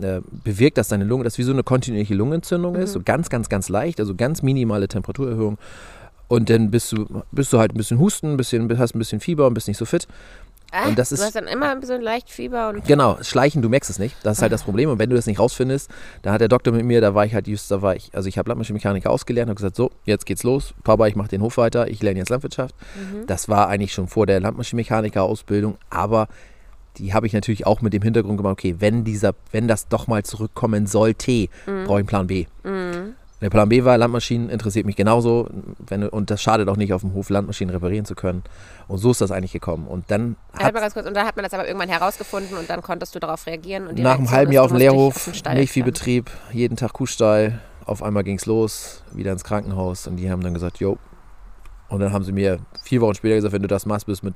äh, 0.00 0.20
bewirkt, 0.44 0.76
dass 0.78 0.88
deine 0.88 1.04
Lunge, 1.04 1.24
das 1.24 1.38
wie 1.38 1.44
so 1.44 1.52
eine 1.52 1.62
kontinuierliche 1.62 2.14
Lungenentzündung 2.14 2.74
mhm. 2.74 2.82
ist, 2.82 2.92
so 2.92 3.00
ganz, 3.00 3.30
ganz, 3.30 3.48
ganz 3.48 3.68
leicht, 3.68 4.00
also 4.00 4.16
ganz 4.16 4.42
minimale 4.42 4.88
Temperaturerhöhung. 4.88 5.58
Und 6.26 6.48
dann 6.48 6.70
bist 6.70 6.92
du, 6.92 7.22
bist 7.32 7.52
du 7.52 7.58
halt 7.58 7.72
ein 7.72 7.76
bisschen 7.76 7.98
Husten, 7.98 8.32
ein 8.32 8.36
bisschen, 8.36 8.78
hast 8.78 8.94
ein 8.94 9.00
bisschen 9.00 9.20
Fieber 9.20 9.46
und 9.46 9.54
bist 9.54 9.66
nicht 9.66 9.78
so 9.78 9.84
fit. 9.84 10.06
Ah, 10.72 10.88
und 10.88 10.98
das 10.98 11.12
ist, 11.12 11.20
du 11.20 11.24
hast 11.24 11.36
dann 11.36 11.46
immer 11.46 11.70
ein 11.70 11.80
bisschen 11.80 12.00
leicht 12.00 12.30
Fieber 12.30 12.68
und. 12.68 12.84
Genau, 12.86 13.18
schleichen, 13.22 13.62
du 13.62 13.68
merkst 13.68 13.90
es 13.90 13.98
nicht. 13.98 14.16
Das 14.22 14.38
ist 14.38 14.42
halt 14.42 14.52
das 14.52 14.62
Problem. 14.62 14.90
Und 14.90 14.98
wenn 14.98 15.10
du 15.10 15.16
das 15.16 15.26
nicht 15.26 15.38
rausfindest, 15.38 15.90
da 16.22 16.32
hat 16.32 16.40
der 16.40 16.48
Doktor 16.48 16.72
mit 16.72 16.84
mir, 16.84 17.00
da 17.00 17.14
war 17.14 17.24
ich 17.24 17.34
halt 17.34 17.48
just, 17.48 17.70
da 17.70 17.82
war 17.82 17.96
ich, 17.96 18.10
also 18.14 18.28
ich 18.28 18.38
habe 18.38 18.48
Landmaschinenmechaniker 18.48 19.10
ausgelernt, 19.10 19.48
habe 19.48 19.56
gesagt, 19.56 19.76
so, 19.76 19.90
jetzt 20.04 20.26
geht's 20.26 20.42
los. 20.42 20.74
Papa, 20.84 21.06
ich 21.06 21.16
mache 21.16 21.28
den 21.28 21.42
Hof 21.42 21.56
weiter, 21.56 21.88
ich 21.88 22.02
lerne 22.02 22.18
jetzt 22.18 22.30
Landwirtschaft. 22.30 22.74
Mhm. 22.94 23.26
Das 23.26 23.48
war 23.48 23.68
eigentlich 23.68 23.92
schon 23.92 24.08
vor 24.08 24.26
der 24.26 24.40
Landmaschinenmechaniker-Ausbildung, 24.40 25.76
aber 25.90 26.28
die 26.96 27.14
habe 27.14 27.26
ich 27.26 27.32
natürlich 27.32 27.66
auch 27.66 27.80
mit 27.80 27.92
dem 27.92 28.02
Hintergrund 28.02 28.36
gemacht, 28.36 28.52
okay, 28.52 28.76
wenn 28.78 29.04
dieser, 29.04 29.34
wenn 29.52 29.68
das 29.68 29.88
doch 29.88 30.06
mal 30.06 30.22
zurückkommen 30.24 30.86
sollte, 30.86 31.48
mhm. 31.66 31.84
brauche 31.84 31.98
ich 31.98 32.00
einen 32.00 32.06
Plan 32.06 32.26
B. 32.26 32.46
Mhm. 32.64 32.69
Der 33.40 33.48
Plan 33.48 33.68
B 33.68 33.84
war, 33.84 33.96
Landmaschinen 33.96 34.50
interessiert 34.50 34.84
mich 34.84 34.96
genauso. 34.96 35.48
Wenn, 35.78 36.06
und 36.08 36.30
das 36.30 36.42
schadet 36.42 36.68
auch 36.68 36.76
nicht, 36.76 36.92
auf 36.92 37.00
dem 37.00 37.14
Hof 37.14 37.30
Landmaschinen 37.30 37.74
reparieren 37.74 38.04
zu 38.04 38.14
können. 38.14 38.42
Und 38.86 38.98
so 38.98 39.12
ist 39.12 39.20
das 39.20 39.30
eigentlich 39.30 39.52
gekommen. 39.52 39.86
Und 39.86 40.10
dann 40.10 40.36
hat, 40.52 40.74
ganz 40.74 40.92
kurz, 40.92 41.06
und 41.06 41.14
dann 41.14 41.26
hat 41.26 41.36
man 41.36 41.44
das 41.44 41.54
aber 41.54 41.66
irgendwann 41.66 41.88
herausgefunden 41.88 42.56
und 42.58 42.68
dann 42.68 42.82
konntest 42.82 43.14
du 43.14 43.18
darauf 43.18 43.46
reagieren. 43.46 43.86
Und 43.86 43.98
nach 43.98 44.18
einem 44.18 44.30
halben 44.30 44.52
Jahr 44.52 44.64
auf 44.64 44.70
dem 44.70 44.78
Lehrhof, 44.78 45.30
Milchviehbetrieb, 45.44 46.30
jeden 46.52 46.76
Tag 46.76 46.92
Kuhstall. 46.92 47.60
Auf 47.86 48.02
einmal 48.02 48.24
ging 48.24 48.36
es 48.36 48.46
los, 48.46 49.02
wieder 49.12 49.32
ins 49.32 49.42
Krankenhaus. 49.42 50.06
Und 50.06 50.16
die 50.16 50.30
haben 50.30 50.42
dann 50.42 50.54
gesagt, 50.54 50.78
jo. 50.78 50.98
Und 51.88 52.00
dann 52.00 52.12
haben 52.12 52.24
sie 52.24 52.32
mir 52.32 52.58
vier 52.84 53.00
Wochen 53.00 53.14
später 53.14 53.34
gesagt, 53.36 53.52
wenn 53.52 53.62
du 53.62 53.68
das 53.68 53.86
machst, 53.86 54.06
bist 54.06 54.22
mit. 54.22 54.34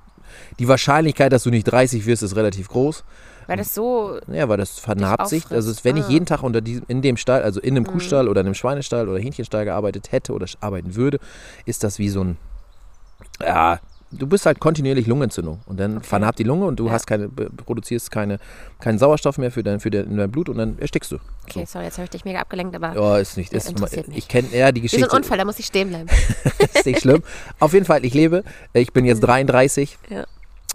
Die 0.59 0.67
Wahrscheinlichkeit, 0.67 1.33
dass 1.33 1.45
du 1.45 1.51
nicht 1.51 1.65
30 1.65 2.07
wirst, 2.07 2.23
ist 2.23 2.35
relativ 2.35 2.69
groß. 2.69 3.05
Weil 3.47 3.57
das 3.57 3.75
so. 3.75 4.19
Ja, 4.33 4.49
weil 4.49 4.59
das 4.59 4.79
vernarbt 4.79 5.29
sich. 5.29 5.51
Also, 5.51 5.73
wenn 5.83 5.97
ah. 5.97 6.01
ich 6.01 6.09
jeden 6.09 6.27
Tag 6.27 6.43
unter 6.43 6.61
diesem, 6.61 6.85
in 6.89 7.03
dem 7.03 7.17
Stall, 7.17 7.43
also 7.43 7.61
in 7.61 7.77
einem 7.77 7.85
mhm. 7.85 7.89
Kuhstall 7.89 8.29
oder 8.29 8.41
einem 8.41 8.55
Schweinestall 8.55 9.09
oder 9.09 9.19
Hähnchenstall 9.19 9.65
gearbeitet 9.65 10.13
hätte 10.13 10.33
oder 10.33 10.47
arbeiten 10.61 10.95
würde, 10.95 11.19
ist 11.65 11.85
das 11.85 11.99
wie 11.99 12.09
so 12.09 12.23
ein. 12.23 12.37
Ja, 13.41 13.81
du 14.19 14.27
bist 14.27 14.47
halt 14.47 14.61
kontinuierlich 14.61 15.07
Lungenentzündung 15.07 15.61
und 15.67 15.79
dann 15.79 15.99
okay. 15.99 16.07
vernarbt 16.07 16.39
die 16.39 16.45
Lunge 16.45 16.67
und 16.67 16.79
du 16.79 16.87
ja. 16.87 16.93
hast 16.93 17.07
keine, 17.07 17.29
produzierst 17.29 18.11
keine, 18.11 18.39
keinen 18.81 18.99
Sauerstoff 18.99 19.39
mehr 19.39 19.51
für 19.51 19.63
dein, 19.63 19.81
für 19.81 19.91
dein, 19.91 20.17
dein 20.17 20.31
Blut 20.31 20.49
und 20.49 20.59
dann 20.59 20.79
erstickst 20.79 21.13
du. 21.13 21.17
Okay, 21.45 21.61
so. 21.61 21.73
sorry, 21.73 21.85
jetzt 21.87 21.99
habe 21.99 22.05
ich 22.05 22.11
dich 22.11 22.25
mega 22.25 22.41
abgelenkt, 22.41 22.75
aber. 22.75 22.95
Ja, 22.95 23.19
ist 23.19 23.37
nicht. 23.37 23.53
Ist, 23.53 23.73
ich 24.13 24.29
kenne 24.29 24.49
eher 24.53 24.73
die 24.73 24.81
Geschichte. 24.81 25.07
Ist 25.07 25.13
ein 25.13 25.19
Unfall, 25.19 25.39
da 25.39 25.45
muss 25.45 25.59
ich 25.59 25.67
stehen 25.67 25.89
bleiben. 25.89 26.09
ist 26.75 26.87
nicht 26.87 27.01
schlimm. 27.01 27.23
Auf 27.59 27.73
jeden 27.73 27.87
Fall, 27.87 28.05
ich 28.05 28.15
lebe. 28.15 28.45
Ich 28.73 28.93
bin 28.93 29.05
jetzt 29.05 29.21
33. 29.21 29.99
Mhm. 30.09 30.17
Ja. 30.17 30.25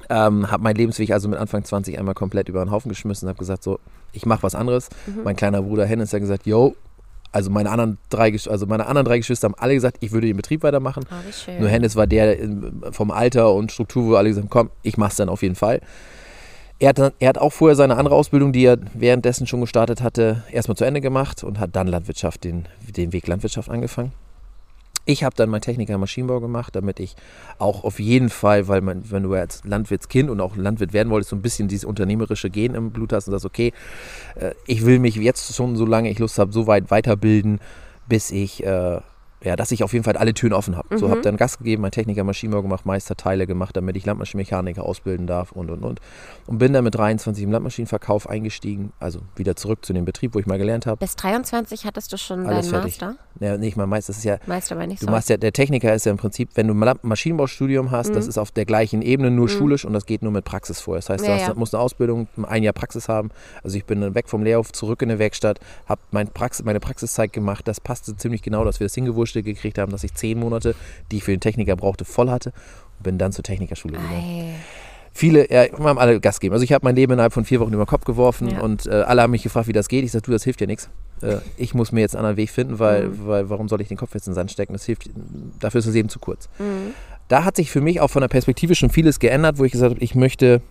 Ähm, 0.09 0.49
habe 0.49 0.63
meinen 0.63 0.75
Lebensweg 0.75 1.11
also 1.11 1.29
mit 1.29 1.37
Anfang 1.37 1.63
20 1.63 1.99
einmal 1.99 2.15
komplett 2.15 2.49
über 2.49 2.63
den 2.65 2.71
Haufen 2.71 2.89
geschmissen 2.89 3.27
und 3.27 3.29
habe 3.29 3.39
gesagt, 3.39 3.63
so, 3.63 3.79
ich 4.11 4.25
mache 4.25 4.43
was 4.43 4.55
anderes. 4.55 4.89
Mhm. 5.05 5.23
Mein 5.23 5.35
kleiner 5.35 5.61
Bruder 5.61 5.85
Hennis 5.85 6.11
hat 6.13 6.21
gesagt, 6.21 6.47
yo, 6.47 6.75
also 7.31 7.51
meine 7.51 7.69
anderen 7.69 7.97
drei, 8.09 8.31
also 8.31 8.65
meine 8.65 8.87
anderen 8.87 9.05
drei 9.05 9.19
Geschwister 9.19 9.45
haben 9.45 9.55
alle 9.57 9.75
gesagt, 9.75 9.97
ich 9.99 10.11
würde 10.11 10.27
den 10.27 10.37
Betrieb 10.37 10.63
weitermachen. 10.63 11.05
Oh, 11.11 11.51
Nur 11.59 11.69
Hennis 11.69 11.95
war 11.95 12.07
der 12.07 12.37
vom 12.91 13.11
Alter 13.11 13.53
und 13.53 13.71
Struktur, 13.71 14.11
wo 14.11 14.15
alle 14.15 14.29
gesagt 14.29 14.45
haben, 14.45 14.49
komm, 14.49 14.69
ich 14.81 14.97
mach's 14.97 15.17
dann 15.17 15.29
auf 15.29 15.43
jeden 15.43 15.55
Fall. 15.55 15.81
Er 16.79 16.89
hat, 16.89 17.13
er 17.19 17.29
hat 17.29 17.37
auch 17.37 17.51
vorher 17.51 17.75
seine 17.75 17.97
andere 17.97 18.15
Ausbildung, 18.15 18.53
die 18.53 18.63
er 18.63 18.77
währenddessen 18.93 19.45
schon 19.45 19.61
gestartet 19.61 20.01
hatte, 20.01 20.43
erstmal 20.51 20.77
zu 20.77 20.85
Ende 20.85 21.01
gemacht 21.01 21.43
und 21.43 21.59
hat 21.59 21.75
dann 21.75 21.87
Landwirtschaft, 21.87 22.45
den, 22.45 22.67
den 22.87 23.11
Weg 23.11 23.27
Landwirtschaft 23.27 23.69
angefangen. 23.69 24.13
Ich 25.09 25.23
habe 25.23 25.35
dann 25.35 25.49
mein 25.49 25.61
Techniker 25.61 25.97
Maschinenbau 25.97 26.39
gemacht, 26.39 26.75
damit 26.75 26.99
ich 26.99 27.15
auch 27.57 27.83
auf 27.83 27.99
jeden 27.99 28.29
Fall, 28.29 28.67
weil 28.67 28.81
man, 28.81 29.09
wenn 29.09 29.23
du 29.23 29.33
als 29.33 29.63
Landwirtskind 29.63 30.29
und 30.29 30.39
auch 30.39 30.55
Landwirt 30.55 30.93
werden 30.93 31.09
wolltest, 31.09 31.31
so 31.31 31.35
ein 31.35 31.41
bisschen 31.41 31.67
dieses 31.67 31.83
unternehmerische 31.83 32.51
Gen 32.51 32.75
im 32.75 32.91
Blut 32.91 33.11
hast 33.11 33.27
und 33.27 33.31
sagst, 33.31 33.47
okay, 33.47 33.73
äh, 34.35 34.53
ich 34.67 34.85
will 34.85 34.99
mich 34.99 35.15
jetzt 35.15 35.55
schon, 35.55 35.75
solange 35.75 36.11
ich 36.11 36.19
Lust 36.19 36.37
habe, 36.37 36.51
so 36.51 36.67
weit 36.67 36.91
weiterbilden, 36.91 37.59
bis 38.07 38.29
ich 38.29 38.63
äh, 38.63 38.99
ja, 39.43 39.55
dass 39.55 39.71
ich 39.71 39.83
auf 39.83 39.93
jeden 39.93 40.03
Fall 40.03 40.17
alle 40.17 40.33
Türen 40.33 40.53
offen 40.53 40.75
habe. 40.75 40.93
Mhm. 40.93 40.99
So 40.99 41.09
habe 41.09 41.21
dann 41.21 41.37
Gas 41.37 41.57
gegeben, 41.57 41.81
mein 41.81 41.91
Techniker 41.91 42.23
Maschinenbau 42.23 42.61
gemacht, 42.61 42.85
Meisterteile 42.85 43.47
gemacht, 43.47 43.75
damit 43.77 43.95
ich 43.95 44.05
Landmaschinenmechaniker 44.05 44.83
ausbilden 44.83 45.27
darf 45.27 45.51
und 45.51 45.69
und 45.69 45.83
und. 45.83 45.99
Und 46.47 46.57
bin 46.57 46.73
dann 46.73 46.83
mit 46.83 46.95
23 46.95 47.43
im 47.43 47.51
Landmaschinenverkauf 47.51 48.29
eingestiegen, 48.29 48.91
also 48.99 49.21
wieder 49.35 49.55
zurück 49.55 49.85
zu 49.85 49.93
dem 49.93 50.05
Betrieb, 50.05 50.35
wo 50.35 50.39
ich 50.39 50.45
mal 50.45 50.57
gelernt 50.57 50.85
habe. 50.85 50.97
Bis 50.97 51.15
23 51.15 51.85
hattest 51.85 52.11
du 52.11 52.17
schon 52.17 52.45
Alles 52.45 52.69
deinen 52.69 52.81
fertig. 52.81 52.99
Master? 52.99 53.17
Ja, 53.39 53.57
nicht 53.57 53.77
mal 53.77 53.87
Meister, 53.87 54.11
das 54.11 54.17
ist 54.17 54.25
ja. 54.25 54.37
Meister 54.45 54.77
war 54.77 54.85
nicht 54.85 55.01
du 55.01 55.05
so. 55.05 55.11
Machst 55.11 55.29
ja, 55.29 55.37
der 55.37 55.53
Techniker 55.53 55.93
ist 55.93 56.05
ja 56.05 56.11
im 56.11 56.17
Prinzip, 56.17 56.49
wenn 56.55 56.67
du 56.67 56.73
ein 56.73 56.99
Maschinenbaustudium 57.01 57.91
hast, 57.91 58.09
mhm. 58.09 58.15
das 58.15 58.27
ist 58.27 58.37
auf 58.37 58.51
der 58.51 58.65
gleichen 58.65 59.01
Ebene, 59.01 59.31
nur 59.31 59.45
mhm. 59.45 59.49
schulisch 59.49 59.85
und 59.85 59.93
das 59.93 60.05
geht 60.05 60.21
nur 60.21 60.31
mit 60.31 60.43
Praxis 60.43 60.81
vor. 60.81 60.95
Das 60.95 61.09
heißt, 61.09 61.23
du 61.23 61.29
ja, 61.29 61.35
hast, 61.35 61.47
ja. 61.47 61.53
musst 61.53 61.73
eine 61.73 61.81
Ausbildung, 61.81 62.27
ein 62.43 62.63
Jahr 62.63 62.73
Praxis 62.73 63.07
haben. 63.07 63.29
Also 63.63 63.77
ich 63.77 63.85
bin 63.85 64.01
dann 64.01 64.15
weg 64.15 64.27
vom 64.27 64.43
Lehrhof, 64.43 64.73
zurück 64.73 65.01
in 65.01 65.09
der 65.09 65.19
Werkstatt, 65.19 65.59
habe 65.87 66.01
mein 66.11 66.27
Praxis, 66.27 66.65
meine 66.65 66.81
Praxiszeit 66.81 67.31
gemacht. 67.31 67.67
Das 67.67 67.79
passte 67.79 68.15
ziemlich 68.17 68.41
genau, 68.41 68.65
dass 68.65 68.79
wir 68.79 68.85
das 68.85 68.93
hingewurschtelt 69.29 69.45
gekriegt 69.45 69.77
haben, 69.77 69.91
dass 69.91 70.03
ich 70.03 70.13
zehn 70.13 70.39
Monate, 70.39 70.75
die 71.11 71.17
ich 71.17 71.23
für 71.23 71.31
den 71.31 71.39
Techniker 71.39 71.75
brauchte, 71.75 72.05
voll 72.05 72.29
hatte 72.29 72.51
und 72.97 73.03
bin 73.03 73.17
dann 73.17 73.31
zur 73.31 73.43
Technikerschule 73.43 73.97
gegangen. 73.97 74.55
Viele 75.11 75.51
ja, 75.51 75.65
haben 75.79 75.97
alle 75.97 76.19
Gas 76.19 76.39
gegeben. 76.39 76.53
Also 76.53 76.63
ich 76.63 76.71
habe 76.71 76.85
mein 76.85 76.95
Leben 76.95 77.13
innerhalb 77.13 77.33
von 77.33 77.43
vier 77.43 77.59
Wochen 77.59 77.73
über 77.73 77.83
den 77.83 77.89
Kopf 77.89 78.05
geworfen 78.05 78.51
ja. 78.51 78.61
und 78.61 78.85
äh, 78.85 78.91
alle 78.91 79.23
haben 79.23 79.31
mich 79.31 79.43
gefragt, 79.43 79.67
wie 79.67 79.73
das 79.73 79.87
geht. 79.87 80.05
Ich 80.05 80.11
sage, 80.11 80.21
du, 80.23 80.31
das 80.31 80.43
hilft 80.43 80.61
ja 80.61 80.67
nichts. 80.67 80.89
Äh, 81.21 81.37
ich 81.57 81.73
muss 81.73 81.91
mir 81.91 82.01
jetzt 82.01 82.15
einen 82.15 82.25
anderen 82.25 82.37
Weg 82.37 82.51
finden, 82.51 82.79
weil, 82.79 83.09
mhm. 83.09 83.27
weil 83.27 83.49
warum 83.49 83.67
soll 83.67 83.81
ich 83.81 83.87
den 83.87 83.97
Kopf 83.97 84.13
jetzt 84.13 84.27
in 84.27 84.31
den 84.31 84.35
Sand 84.35 84.51
stecken? 84.51 84.73
Das 84.73 84.85
hilft, 84.85 85.09
dafür 85.59 85.79
ist 85.79 85.87
das 85.87 85.95
Leben 85.95 86.09
zu 86.09 86.19
kurz. 86.19 86.47
Mhm. 86.59 86.93
Da 87.27 87.43
hat 87.43 87.55
sich 87.55 87.71
für 87.71 87.81
mich 87.81 87.99
auch 88.01 88.09
von 88.09 88.21
der 88.21 88.27
Perspektive 88.27 88.75
schon 88.75 88.89
vieles 88.91 89.19
geändert, 89.19 89.57
wo 89.57 89.65
ich 89.65 89.71
gesagt 89.71 89.91
habe, 89.95 90.03
ich 90.03 90.15
möchte 90.15 90.61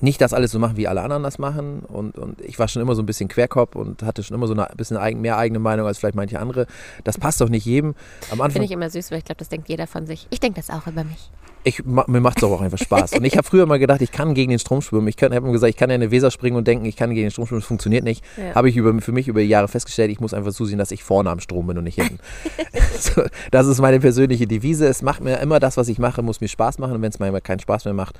nicht 0.00 0.20
das 0.20 0.32
alles 0.32 0.50
so 0.50 0.58
machen, 0.58 0.76
wie 0.76 0.88
alle 0.88 1.02
anderen 1.02 1.22
das 1.22 1.38
machen. 1.38 1.80
Und, 1.80 2.18
und 2.18 2.40
ich 2.40 2.58
war 2.58 2.68
schon 2.68 2.82
immer 2.82 2.94
so 2.94 3.02
ein 3.02 3.06
bisschen 3.06 3.28
Querkopf 3.28 3.76
und 3.76 4.02
hatte 4.02 4.22
schon 4.22 4.34
immer 4.34 4.46
so 4.46 4.54
ein 4.54 4.66
bisschen 4.76 5.20
mehr 5.20 5.36
eigene 5.36 5.58
Meinung 5.58 5.86
als 5.86 5.98
vielleicht 5.98 6.14
manche 6.14 6.38
andere. 6.38 6.66
Das 7.04 7.18
passt 7.18 7.40
doch 7.40 7.48
nicht 7.48 7.66
jedem. 7.66 7.94
Am 8.30 8.40
Anfang. 8.40 8.52
Finde 8.52 8.66
ich 8.66 8.72
immer 8.72 8.90
süß, 8.90 9.10
weil 9.10 9.18
ich 9.18 9.24
glaube, 9.24 9.38
das 9.38 9.48
denkt 9.48 9.68
jeder 9.68 9.86
von 9.86 10.06
sich. 10.06 10.26
Ich 10.30 10.40
denke 10.40 10.60
das 10.60 10.70
auch 10.70 10.86
über 10.86 11.04
mich. 11.04 11.30
Ich, 11.62 11.84
mir 11.84 12.20
macht 12.20 12.38
es 12.38 12.44
auch 12.44 12.62
einfach 12.62 12.78
Spaß. 12.78 13.12
Und 13.12 13.24
ich 13.24 13.36
habe 13.36 13.46
früher 13.46 13.66
mal 13.66 13.78
gedacht, 13.78 14.00
ich 14.00 14.12
kann 14.12 14.32
gegen 14.32 14.48
den 14.48 14.58
Strom 14.58 14.80
schwimmen. 14.80 15.08
Ich 15.08 15.22
habe 15.22 15.34
immer 15.34 15.52
gesagt, 15.52 15.68
ich 15.68 15.76
kann 15.76 15.90
ja 15.90 15.96
in 15.96 16.02
eine 16.02 16.10
Weser 16.10 16.30
springen 16.30 16.56
und 16.56 16.66
denken, 16.66 16.86
ich 16.86 16.96
kann 16.96 17.10
gegen 17.10 17.26
den 17.26 17.30
Strom 17.30 17.46
schwimmen. 17.46 17.60
Das 17.60 17.68
funktioniert 17.68 18.02
nicht. 18.02 18.24
Ja. 18.38 18.54
Habe 18.54 18.70
ich 18.70 18.76
über, 18.76 18.98
für 19.02 19.12
mich 19.12 19.28
über 19.28 19.40
die 19.40 19.48
Jahre 19.48 19.68
festgestellt, 19.68 20.10
ich 20.10 20.20
muss 20.20 20.32
einfach 20.32 20.52
zusehen, 20.52 20.78
dass 20.78 20.90
ich 20.90 21.04
vorne 21.04 21.28
am 21.28 21.38
Strom 21.40 21.66
bin 21.66 21.76
und 21.76 21.84
nicht 21.84 21.96
hinten. 21.96 22.18
so, 22.98 23.24
das 23.50 23.66
ist 23.66 23.78
meine 23.80 24.00
persönliche 24.00 24.46
Devise. 24.46 24.86
Es 24.86 25.02
macht 25.02 25.22
mir 25.22 25.38
immer 25.38 25.60
das, 25.60 25.76
was 25.76 25.88
ich 25.88 25.98
mache, 25.98 26.22
muss 26.22 26.40
mir 26.40 26.48
Spaß 26.48 26.78
machen. 26.78 26.94
Und 26.94 27.02
wenn 27.02 27.10
es 27.10 27.18
mir 27.18 27.40
keinen 27.42 27.60
Spaß 27.60 27.84
mehr 27.84 27.94
macht, 27.94 28.18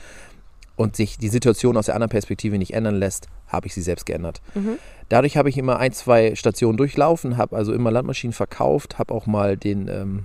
und 0.81 0.97
sich 0.97 1.19
die 1.19 1.29
Situation 1.29 1.77
aus 1.77 1.87
der 1.87 1.95
anderen 1.95 2.09
Perspektive 2.09 2.57
nicht 2.57 2.73
ändern 2.73 2.95
lässt, 2.95 3.27
habe 3.49 3.67
ich 3.67 3.75
sie 3.75 3.83
selbst 3.83 4.07
geändert. 4.07 4.41
Mhm. 4.55 4.79
Dadurch 5.11 5.37
habe 5.37 5.51
ich 5.51 5.59
immer 5.59 5.79
ein, 5.79 5.93
zwei 5.93 6.35
Stationen 6.35 6.79
durchlaufen, 6.79 7.37
habe 7.37 7.55
also 7.55 7.75
immer 7.75 7.91
Landmaschinen 7.91 8.33
verkauft, 8.33 8.99
habe 8.99 9.13
auch 9.13 9.27
mal 9.27 9.59
den, 9.59 9.89
ähm, 9.89 10.25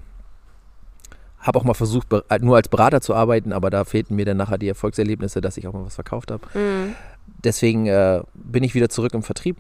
habe 1.40 1.60
auch 1.60 1.66
mal 1.66 1.74
versucht, 1.74 2.08
äh, 2.14 2.40
nur 2.40 2.56
als 2.56 2.70
Berater 2.70 3.02
zu 3.02 3.14
arbeiten, 3.14 3.52
aber 3.52 3.70
da 3.70 3.84
fehlten 3.84 4.16
mir 4.16 4.24
dann 4.24 4.38
nachher 4.38 4.58
die 4.58 4.70
Erfolgserlebnisse, 4.70 5.42
dass 5.42 5.58
ich 5.58 5.68
auch 5.68 5.74
mal 5.74 5.84
was 5.84 5.96
verkauft 5.96 6.32
habe. 6.32 6.48
Mhm. 6.58 6.96
Deswegen 7.44 7.88
äh, 7.88 8.22
bin 8.34 8.64
ich 8.64 8.76
wieder 8.76 8.88
zurück 8.88 9.14
im 9.14 9.24
Vertrieb, 9.24 9.58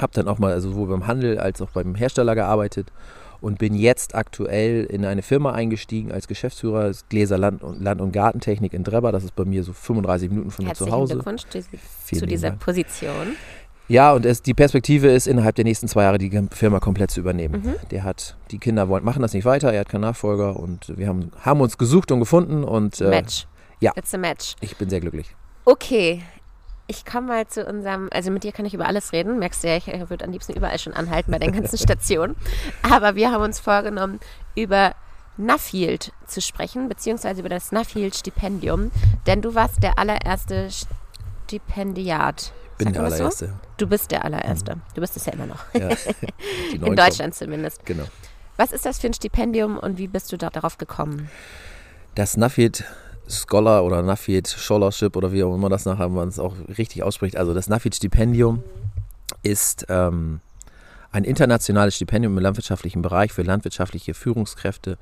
habe 0.00 0.12
dann 0.14 0.26
auch 0.26 0.40
mal 0.40 0.50
also 0.50 0.70
sowohl 0.70 0.88
beim 0.88 1.06
Handel 1.06 1.38
als 1.38 1.62
auch 1.62 1.70
beim 1.70 1.94
Hersteller 1.94 2.34
gearbeitet 2.34 2.90
und 3.42 3.58
bin 3.58 3.74
jetzt 3.74 4.14
aktuell 4.14 4.84
in 4.84 5.04
eine 5.04 5.22
Firma 5.22 5.52
eingestiegen 5.52 6.12
als 6.12 6.28
Geschäftsführer 6.28 6.88
des 6.88 7.08
Gläser 7.08 7.36
Land 7.36 7.62
und, 7.62 7.82
Land 7.82 8.00
und 8.00 8.12
Gartentechnik 8.12 8.72
in 8.72 8.84
Drebber. 8.84 9.10
Das 9.10 9.24
ist 9.24 9.34
bei 9.34 9.44
mir 9.44 9.64
so 9.64 9.72
35 9.72 10.30
Minuten 10.30 10.50
von 10.50 10.64
mir 10.64 10.74
zu 10.74 10.90
Hause. 10.90 11.14
Glückwunsch 11.14 11.42
zu 11.48 12.26
dieser 12.26 12.50
Dank. 12.50 12.60
Position. 12.60 13.36
Ja, 13.88 14.12
und 14.12 14.24
es, 14.24 14.42
die 14.42 14.54
Perspektive 14.54 15.08
ist, 15.08 15.26
innerhalb 15.26 15.56
der 15.56 15.64
nächsten 15.64 15.88
zwei 15.88 16.04
Jahre 16.04 16.18
die 16.18 16.30
Firma 16.52 16.78
komplett 16.78 17.10
zu 17.10 17.20
übernehmen. 17.20 17.62
Mhm. 17.62 17.74
Der 17.90 18.04
hat, 18.04 18.36
die 18.52 18.58
Kinder 18.58 18.88
wollen, 18.88 19.04
machen 19.04 19.22
das 19.22 19.34
nicht 19.34 19.44
weiter, 19.44 19.72
er 19.72 19.80
hat 19.80 19.88
keinen 19.88 20.02
Nachfolger 20.02 20.56
und 20.56 20.96
wir 20.96 21.08
haben, 21.08 21.32
haben 21.40 21.60
uns 21.60 21.76
gesucht 21.76 22.12
und 22.12 22.20
gefunden 22.20 22.62
und 22.62 23.00
äh, 23.00 23.10
Match. 23.10 23.46
Ja. 23.80 23.92
It's 23.96 24.14
a 24.14 24.18
match. 24.18 24.54
Ich 24.60 24.76
bin 24.76 24.88
sehr 24.88 25.00
glücklich. 25.00 25.34
Okay, 25.64 26.22
ich 26.86 27.04
komme 27.04 27.28
mal 27.28 27.46
zu 27.46 27.64
unserem, 27.64 28.08
also 28.12 28.30
mit 28.30 28.44
dir 28.44 28.52
kann 28.52 28.66
ich 28.66 28.74
über 28.74 28.86
alles 28.86 29.12
reden. 29.12 29.38
Merkst 29.38 29.62
du 29.62 29.68
ja, 29.68 29.76
ich 29.76 29.86
würde 29.86 30.24
am 30.24 30.32
liebsten 30.32 30.52
überall 30.52 30.78
schon 30.78 30.92
anhalten 30.92 31.30
bei 31.30 31.38
den 31.38 31.52
ganzen 31.52 31.78
Stationen. 31.82 32.36
Aber 32.82 33.14
wir 33.14 33.30
haben 33.30 33.42
uns 33.42 33.60
vorgenommen, 33.60 34.20
über 34.54 34.94
Nuffield 35.36 36.12
zu 36.26 36.40
sprechen, 36.40 36.88
beziehungsweise 36.88 37.40
über 37.40 37.48
das 37.48 37.72
Nuffield-Stipendium. 37.72 38.90
Denn 39.26 39.42
du 39.42 39.54
warst 39.54 39.82
der 39.82 39.98
allererste 39.98 40.68
Stipendiat. 41.46 42.52
Ich 42.72 42.84
bin 42.84 42.92
der 42.92 43.02
allererste. 43.04 43.46
So? 43.46 43.52
Du 43.76 43.86
bist 43.86 44.10
der 44.10 44.24
allererste. 44.24 44.76
Mhm. 44.76 44.82
Du 44.94 45.00
bist 45.00 45.16
es 45.16 45.26
ja 45.26 45.32
immer 45.32 45.46
noch. 45.46 45.64
Ja, 45.74 45.88
In 46.72 46.96
Deutschland 46.96 47.34
zumindest. 47.34 47.84
Genau. 47.86 48.04
Was 48.56 48.72
ist 48.72 48.84
das 48.84 48.98
für 48.98 49.06
ein 49.06 49.14
Stipendium 49.14 49.78
und 49.78 49.98
wie 49.98 50.08
bist 50.08 50.30
du 50.32 50.36
da 50.36 50.50
darauf 50.50 50.78
gekommen? 50.78 51.30
Das 52.14 52.36
Nuffield 52.36 52.84
Scholar 53.32 53.84
oder 53.84 54.02
Nuffield 54.02 54.48
Scholarship 54.48 55.16
oder 55.16 55.32
wie 55.32 55.42
auch 55.42 55.54
immer 55.54 55.68
das 55.68 55.84
nachher 55.84 56.08
man 56.08 56.28
es 56.28 56.38
auch 56.38 56.54
richtig 56.78 57.02
ausspricht. 57.02 57.36
Also 57.36 57.54
das 57.54 57.68
Nuffield 57.68 57.94
Stipendium 57.94 58.62
ist 59.42 59.86
ähm, 59.88 60.40
ein 61.10 61.24
internationales 61.24 61.96
Stipendium 61.96 62.36
im 62.36 62.42
landwirtschaftlichen 62.42 63.02
Bereich 63.02 63.32
für 63.32 63.42
landwirtschaftliche 63.42 64.14
Führungskräfte 64.14 64.98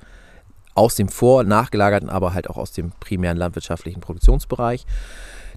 aus 0.73 0.95
dem 0.95 1.09
vor- 1.09 1.43
nachgelagerten, 1.43 2.09
aber 2.09 2.33
halt 2.33 2.49
auch 2.49 2.57
aus 2.57 2.71
dem 2.71 2.91
primären 2.99 3.37
landwirtschaftlichen 3.37 3.99
Produktionsbereich. 4.01 4.85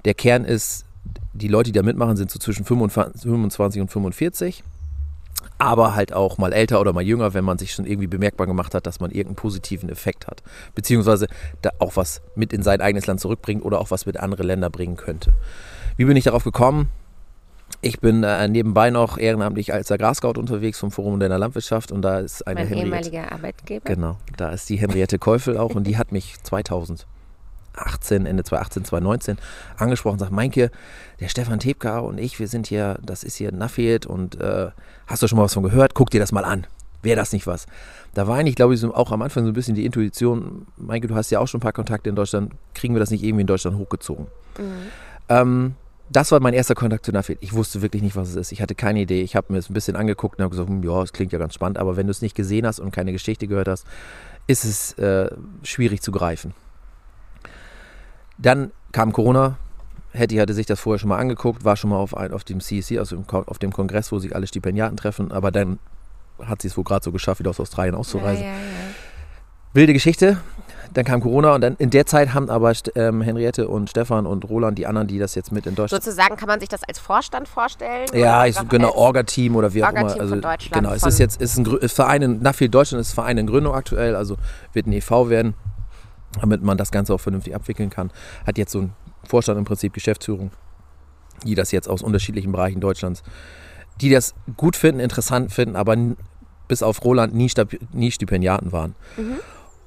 Der 0.05 0.15
Kern 0.15 0.45
ist, 0.45 0.85
die 1.33 1.49
Leute, 1.49 1.71
die 1.71 1.79
da 1.79 1.83
mitmachen, 1.83 2.17
sind 2.17 2.31
so 2.31 2.39
zwischen 2.39 2.65
25 2.65 3.81
und 3.81 3.91
45 3.91 4.65
aber 5.59 5.95
halt 5.95 6.13
auch 6.13 6.39
mal 6.39 6.53
älter 6.53 6.81
oder 6.81 6.93
mal 6.93 7.03
jünger, 7.03 7.35
wenn 7.35 7.45
man 7.45 7.59
sich 7.59 7.73
schon 7.73 7.87
irgendwie 7.87 8.07
bemerkbar 8.07 8.47
gemacht 8.47 8.75
hat, 8.75 8.87
dass 8.87 9.01
man 9.01 9.11
irgendeinen 9.11 9.37
positiven 9.37 9.89
Effekt 9.89 10.27
hat. 10.27 10.43
Beziehungsweise 10.75 11.27
da 11.63 11.71
auch 11.79 11.97
was 11.97 12.23
mit 12.35 12.53
in 12.53 12.63
sein 12.63 12.81
eigenes 12.81 13.07
Land 13.07 13.21
zurückbringt 13.21 13.65
oder 13.65 13.81
auch 13.81 13.91
was 13.91 14.07
mit 14.07 14.19
andere 14.19 14.43
Länder 14.43 14.71
bringen 14.71 14.97
könnte. 14.97 15.33
Wie 15.97 16.05
bin 16.05 16.17
ich 16.17 16.25
darauf 16.25 16.45
gekommen? 16.45 16.91
Ich 17.81 18.01
bin 18.01 18.25
äh, 18.25 18.49
nebenbei 18.49 18.91
noch 18.91 19.19
ehrenamtlich 19.19 19.73
als 19.73 19.91
Agrarscout 19.91 20.39
unterwegs 20.39 20.79
vom 20.79 20.91
Forum 20.91 21.19
der 21.21 21.29
Landwirtschaft 21.29 21.93
und 21.93 22.03
da 22.03 22.21
ist 22.21 22.47
eine 22.47 22.61
mein 22.61 22.69
Henriette, 22.69 22.87
ehemaliger 22.87 23.33
Arbeitgeber. 23.33 23.85
Genau, 23.85 24.17
da 24.37 24.51
ist 24.51 24.69
die 24.69 24.77
Henriette 24.77 25.19
Käufel 25.19 25.57
auch 25.59 25.75
und 25.75 25.87
die 25.87 25.97
hat 25.97 26.13
mich 26.13 26.37
2000 26.43 27.07
2018, 27.75 28.27
Ende 28.27 28.45
2018, 28.45 28.85
2019 28.85 29.39
angesprochen, 29.77 30.19
sagt, 30.19 30.33
Meinke, 30.33 30.71
der 31.21 31.29
Stefan 31.29 31.59
Tepka 31.59 31.99
und 31.99 32.19
ich, 32.19 32.39
wir 32.39 32.49
sind 32.49 32.67
hier, 32.67 32.99
das 33.03 33.25
ist 33.25 33.37
hier 33.37 33.53
Naffiet 33.53 34.07
und 34.07 34.41
äh, 34.41 34.71
hast 35.07 35.23
du 35.23 35.29
schon 35.29 35.39
mal 35.39 35.45
was 35.45 35.55
von 35.55 35.63
gehört? 35.63 35.95
Guck 35.95 36.11
dir 36.11 36.21
das 36.21 36.33
mal 36.33 36.45
an. 36.45 36.67
Wäre 37.03 37.17
das 37.17 37.33
nicht 37.33 37.47
was? 37.47 37.67
Da 38.15 38.27
war 38.27 38.37
eigentlich, 38.37 38.57
glaube 38.57 38.75
ich, 38.75 38.81
so, 38.81 38.95
auch 38.95 39.13
am 39.13 39.23
Anfang 39.23 39.45
so 39.45 39.51
ein 39.51 39.55
bisschen 39.55 39.75
die 39.75 39.85
Intuition, 39.85 40.67
Meinke, 40.77 41.09
du 41.09 41.15
hast 41.15 41.31
ja 41.31 41.41
auch 41.41 41.49
schon 41.49 41.59
ein 41.59 41.63
paar 41.63 41.73
Kontakte 41.73 42.09
in 42.09 42.17
Deutschland, 42.17 42.53
kriegen 42.75 42.95
wir 42.95 43.01
das 43.01 43.11
nicht 43.11 43.23
irgendwie 43.23 43.43
in 43.43 43.47
Deutschland 43.47 43.77
hochgezogen? 43.77 44.27
Mhm. 44.59 44.65
Ähm, 45.29 45.75
das 46.11 46.31
war 46.33 46.41
mein 46.41 46.55
erster 46.55 46.75
Kontakt 46.75 47.07
zu 47.07 47.13
Nafit. 47.13 47.39
Ich 47.41 47.55
wusste 47.55 47.83
wirklich 47.83 48.03
nicht, 48.03 48.15
was 48.15 48.29
es 48.29 48.37
ist. 48.37 48.53
Ich 48.53 48.61
hatte 48.61 48.75
keine 48.75 49.01
Idee. 49.01 49.23
Ich 49.23 49.37
habe 49.37 49.53
mir 49.53 49.59
es 49.59 49.71
ein 49.71 49.75
bisschen 49.75 49.97
angeguckt 49.97 50.39
und 50.39 50.43
habe 50.43 50.51
gesagt, 50.51 50.69
hm, 50.69 50.83
ja, 50.83 51.03
es 51.03 51.13
klingt 51.13 51.33
ja 51.33 51.39
ganz 51.39 51.55
spannend, 51.55 51.79
aber 51.79 51.97
wenn 51.97 52.07
du 52.07 52.11
es 52.11 52.23
nicht 52.23 52.35
gesehen 52.35 52.67
hast 52.67 52.79
und 52.79 52.91
keine 52.91 53.13
Geschichte 53.13 53.47
gehört 53.47 53.69
hast, 53.69 53.87
ist 54.47 54.65
es 54.65 54.93
äh, 54.99 55.31
schwierig 55.63 56.03
zu 56.03 56.13
greifen. 56.13 56.53
Dann 58.39 58.73
kam 58.93 59.13
Corona. 59.13 59.57
Hetty 60.13 60.37
hatte 60.37 60.55
sich 60.55 60.67
das 60.67 60.79
vorher 60.79 61.01
schon 61.01 61.09
mal 61.09 61.19
angeguckt, 61.19 61.65
war 61.65 61.77
schon 61.77 61.91
mal 61.91 61.97
auf, 61.97 62.17
ein, 62.17 62.33
auf 62.33 62.45
dem 62.45 62.61
CEC, 62.61 62.99
also 62.99 63.25
auf 63.29 63.59
dem 63.59 63.73
Kongress, 63.73 64.13
wo 64.13 64.21
sich 64.21 64.35
alle 64.35 64.47
Stipendiaten 64.47 64.97
treffen, 64.97 65.33
aber 65.33 65.51
dann 65.51 65.81
hat 66.41 66.63
sie 66.63 66.69
es 66.69 66.77
wohl 66.77 66.85
gerade 66.85 67.03
so 67.03 67.11
geschafft, 67.11 67.41
wieder 67.41 67.51
aus 67.51 67.59
Australien 67.59 67.97
auszureisen. 67.97 68.45
Ja, 68.45 68.51
ja, 68.51 68.57
ja. 68.57 68.61
wilde 69.73 69.93
Geschichte 69.93 70.39
dann 70.95 71.05
kam 71.05 71.21
Corona 71.21 71.55
und 71.55 71.61
dann 71.61 71.75
in 71.79 71.91
der 71.91 72.07
Zeit 72.07 72.35
haben 72.35 72.49
aber 72.49 72.73
ähm, 72.95 73.21
Henriette 73.21 73.69
und 73.69 73.91
Stefan 73.91 74.27
und 74.27 74.49
Roland, 74.49 74.79
die 74.79 74.87
anderen, 74.87 75.09
die 75.09 75.19
das 75.19 75.35
jetzt 75.35 75.51
mit 75.51 75.67
in 75.67 75.75
Deutschland. 75.75 76.03
Sozusagen 76.03 76.37
kann 76.37 76.47
man 76.47 76.61
sich 76.61 76.69
das 76.69 76.85
als 76.85 76.99
Vorstand 76.99 77.49
vorstellen? 77.49 78.07
Ja, 78.15 78.47
ich, 78.47 78.57
genau, 78.69 78.93
Orga-Team 78.95 79.57
oder 79.57 79.75
wie 79.75 79.83
auch 79.85 79.91
immer. 79.91 80.21
Also, 80.21 80.37
genau, 80.71 80.93
es 80.93 81.05
ist 81.05 81.19
jetzt 81.19 81.41
ist 81.41 81.59
ein 81.59 81.67
ist 81.79 81.95
Verein 81.95 82.23
in 82.23 82.43
Nafil 82.43 82.69
Deutschland 82.69 83.01
ist 83.01 83.13
Verein 83.13 83.39
in 83.39 83.47
Gründung 83.47 83.75
aktuell, 83.75 84.15
also 84.15 84.37
wird 84.73 84.87
ein 84.87 84.93
EV 84.93 85.29
werden, 85.29 85.55
damit 86.41 86.63
man 86.63 86.77
das 86.77 86.91
Ganze 86.91 87.15
auch 87.15 87.21
vernünftig 87.21 87.55
abwickeln 87.55 87.91
kann. 87.91 88.11
Hat 88.47 88.59
jetzt 88.59 88.73
so 88.73 88.81
ein 88.81 88.93
Vorstand 89.27 89.59
im 89.59 89.65
Prinzip 89.65 89.93
Geschäftsführung, 89.93 90.51
die 91.45 91.55
das 91.55 91.73
jetzt 91.73 91.89
aus 91.89 92.03
unterschiedlichen 92.03 92.53
Bereichen 92.53 92.81
Deutschlands, 92.81 93.23
die 94.01 94.11
das 94.11 94.35
gut 94.57 94.77
finden, 94.77 95.01
interessant 95.01 95.53
finden, 95.53 95.77
aber 95.77 95.97
bis 96.69 96.83
auf 96.83 97.05
Roland 97.05 97.35
nie, 97.35 97.51
nie 97.93 98.11
Stipendiaten 98.11 98.73
waren. 98.73 98.95
Mhm. 99.17 99.39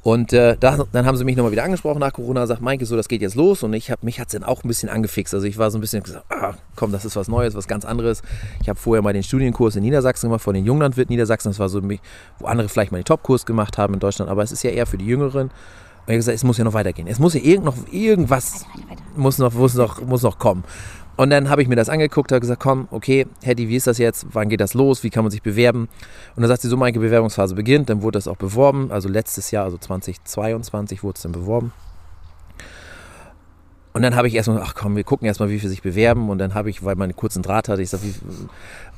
Und 0.07 0.31
äh, 0.31 0.55
da, 0.57 0.85
dann 0.93 1.05
haben 1.05 1.17
sie 1.17 1.25
mich 1.25 1.35
nochmal 1.35 1.51
wieder 1.51 1.65
angesprochen 1.65 1.99
nach 1.99 2.13
Corona, 2.13 2.47
sagt 2.47 2.61
Maike, 2.61 2.85
so, 2.85 2.95
das 2.95 3.09
geht 3.09 3.21
jetzt 3.21 3.35
los. 3.35 3.61
Und 3.63 3.73
ich 3.73 3.91
hab, 3.91 4.03
mich 4.03 4.21
hat 4.21 4.27
es 4.27 4.31
dann 4.31 4.43
auch 4.45 4.63
ein 4.63 4.67
bisschen 4.69 4.87
angefixt. 4.87 5.33
Also 5.33 5.45
ich 5.45 5.57
war 5.57 5.69
so 5.69 5.77
ein 5.77 5.81
bisschen 5.81 6.01
gesagt, 6.01 6.23
ah, 6.29 6.53
komm, 6.77 6.93
das 6.93 7.03
ist 7.03 7.17
was 7.17 7.27
Neues, 7.27 7.55
was 7.55 7.67
ganz 7.67 7.83
anderes. 7.83 8.21
Ich 8.61 8.69
habe 8.69 8.79
vorher 8.79 9.01
mal 9.01 9.11
den 9.11 9.23
Studienkurs 9.23 9.75
in 9.75 9.83
Niedersachsen 9.83 10.29
gemacht, 10.29 10.43
von 10.43 10.53
den 10.53 10.63
Junglandwirt 10.63 11.09
Niedersachsen. 11.09 11.49
Das 11.49 11.59
war 11.59 11.67
so, 11.67 11.81
wo 11.83 12.45
andere 12.45 12.69
vielleicht 12.69 12.93
mal 12.93 12.99
den 12.99 13.05
Topkurs 13.05 13.45
gemacht 13.45 13.77
haben 13.77 13.95
in 13.95 13.99
Deutschland. 13.99 14.31
Aber 14.31 14.43
es 14.43 14.53
ist 14.53 14.63
ja 14.63 14.69
eher 14.69 14.85
für 14.85 14.97
die 14.97 15.05
Jüngeren. 15.05 15.51
Und 16.07 16.13
ich 16.13 16.15
habe 16.15 16.19
gesagt, 16.19 16.35
es 16.37 16.45
muss 16.45 16.57
ja 16.57 16.63
noch 16.63 16.73
weitergehen. 16.73 17.05
Es 17.05 17.19
muss 17.19 17.33
ja 17.33 17.41
irgend 17.41 17.65
noch, 17.65 17.75
irgendwas 17.91 18.53
weiter, 18.61 18.89
weiter, 18.89 18.89
weiter. 18.91 19.01
Muss, 19.17 19.37
noch, 19.39 19.53
muss, 19.53 19.73
noch, 19.73 20.01
muss 20.01 20.21
noch 20.23 20.39
kommen. 20.39 20.63
Und 21.17 21.31
dann 21.31 21.49
habe 21.49 21.61
ich 21.61 21.67
mir 21.67 21.75
das 21.75 21.89
angeguckt, 21.89 22.31
habe 22.31 22.39
gesagt, 22.39 22.61
komm, 22.61 22.87
okay, 22.91 23.27
Hetty, 23.43 23.67
wie 23.67 23.75
ist 23.75 23.87
das 23.87 23.97
jetzt? 23.97 24.25
Wann 24.31 24.47
geht 24.47 24.61
das 24.61 24.73
los? 24.73 25.03
Wie 25.03 25.09
kann 25.09 25.25
man 25.25 25.31
sich 25.31 25.41
bewerben? 25.41 25.89
Und 26.35 26.41
dann 26.41 26.47
sagt 26.47 26.61
sie, 26.61 26.69
so 26.69 26.77
meine 26.77 26.97
Bewerbungsphase 26.97 27.55
beginnt. 27.55 27.89
Dann 27.89 28.03
wurde 28.03 28.17
das 28.17 28.29
auch 28.29 28.37
beworben. 28.37 28.89
Also 28.89 29.09
letztes 29.09 29.51
Jahr, 29.51 29.65
also 29.65 29.77
2022 29.77 31.03
wurde 31.03 31.17
es 31.17 31.23
dann 31.23 31.33
beworben. 31.33 31.73
Und 33.91 34.01
dann 34.01 34.15
habe 34.15 34.29
ich 34.29 34.35
erstmal, 34.35 34.61
ach 34.61 34.75
komm, 34.75 34.95
wir 34.95 35.03
gucken 35.03 35.27
erstmal, 35.27 35.49
wie 35.49 35.59
viele 35.59 35.71
sich 35.71 35.81
bewerben. 35.81 36.29
Und 36.29 36.37
dann 36.37 36.53
habe 36.53 36.69
ich, 36.69 36.85
weil 36.85 36.95
man 36.95 37.09
einen 37.09 37.17
kurzen 37.17 37.43
Draht 37.43 37.67
hatte, 37.67 37.81
ich 37.81 37.89
sag, 37.89 38.01
wie, 38.03 38.15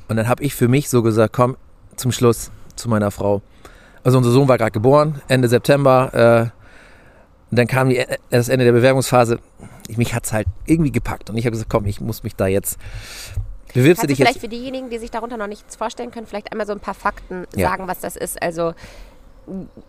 und 0.06 0.16
dann 0.16 0.28
habe 0.28 0.44
ich 0.44 0.54
für 0.54 0.68
mich 0.68 0.88
so 0.88 1.02
gesagt, 1.02 1.32
komm, 1.34 1.56
zum 1.96 2.12
Schluss 2.12 2.52
zu 2.76 2.88
meiner 2.88 3.10
Frau. 3.10 3.42
Also 4.04 4.18
unser 4.18 4.30
Sohn 4.30 4.46
war 4.46 4.58
gerade 4.58 4.70
geboren, 4.70 5.20
Ende 5.26 5.48
September. 5.48 6.52
Äh, 6.52 6.59
und 7.50 7.58
dann 7.58 7.66
kam 7.66 7.88
die, 7.88 8.04
das 8.30 8.48
Ende 8.48 8.64
der 8.64 8.72
Bewerbungsphase 8.72 9.38
mich 9.96 10.14
hat 10.14 10.24
es 10.24 10.32
halt 10.32 10.46
irgendwie 10.66 10.92
gepackt. 10.92 11.30
Und 11.30 11.36
ich 11.36 11.44
habe 11.44 11.52
gesagt, 11.52 11.70
komm, 11.70 11.86
ich 11.86 12.00
muss 12.00 12.22
mich 12.22 12.36
da 12.36 12.46
jetzt. 12.46 12.78
Bewirbst 13.74 14.02
du 14.02 14.06
dich 14.08 14.16
vielleicht 14.16 14.34
jetzt? 14.36 14.42
für 14.42 14.48
diejenigen, 14.48 14.90
die 14.90 14.98
sich 14.98 15.10
darunter 15.10 15.36
noch 15.36 15.46
nichts 15.46 15.76
vorstellen 15.76 16.10
können, 16.10 16.26
vielleicht 16.26 16.50
einmal 16.50 16.66
so 16.66 16.72
ein 16.72 16.80
paar 16.80 16.94
Fakten 16.94 17.46
ja. 17.54 17.68
sagen, 17.68 17.86
was 17.86 18.00
das 18.00 18.16
ist. 18.16 18.40
Also 18.42 18.74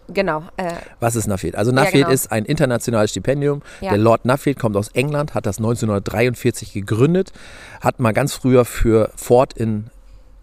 Genau. 0.08 0.44
Äh, 0.58 0.72
Was 1.00 1.16
ist 1.16 1.28
Nuffield? 1.28 1.56
Also 1.56 1.72
Nuffield 1.72 1.94
ja, 1.94 2.00
genau. 2.00 2.12
ist 2.12 2.32
ein 2.32 2.46
internationales 2.46 3.12
Stipendium. 3.12 3.62
Ja. 3.82 3.90
Der 3.90 4.00
Lord 4.00 4.26
Nuffield 4.26 4.58
kommt 4.58 4.76
aus 4.76 4.88
England, 4.90 5.36
hat 5.36 5.46
das 5.46 5.58
1943 5.58 6.74
gegründet, 6.74 7.32
hat 7.80 8.00
mal 8.00 8.12
ganz 8.12 8.34
früher 8.34 8.66
für 8.66 9.12
Ford 9.16 9.54
in 9.54 9.92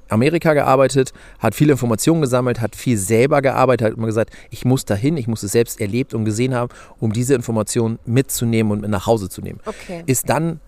Amerika 0.09 0.55
gearbeitet, 0.55 1.13
hat 1.39 1.55
viele 1.55 1.73
Informationen 1.73 2.21
gesammelt, 2.21 2.61
hat 2.61 2.77
viel 2.77 2.97
selber 2.97 3.43
gearbeitet, 3.43 3.89
hat 3.89 3.97
immer 3.97 4.07
gesagt, 4.07 4.33
ich 4.51 4.65
muss 4.65 4.85
dahin, 4.85 5.17
ich 5.17 5.29
muss 5.29 5.43
es 5.43 5.53
selbst 5.53 5.81
erlebt 5.81 6.15
und 6.15 6.25
gesehen 6.25 6.55
haben, 6.55 6.71
um 6.99 7.13
diese 7.13 7.35
Informationen 7.35 7.99
mitzunehmen 8.05 8.73
und 8.73 8.81
mit 8.83 8.91
nach 8.91 9.07
Hause 9.07 9.29
zu 9.29 9.43
nehmen. 9.43 9.61
Okay. 9.67 10.03
Ist 10.07 10.29
dann 10.29 10.61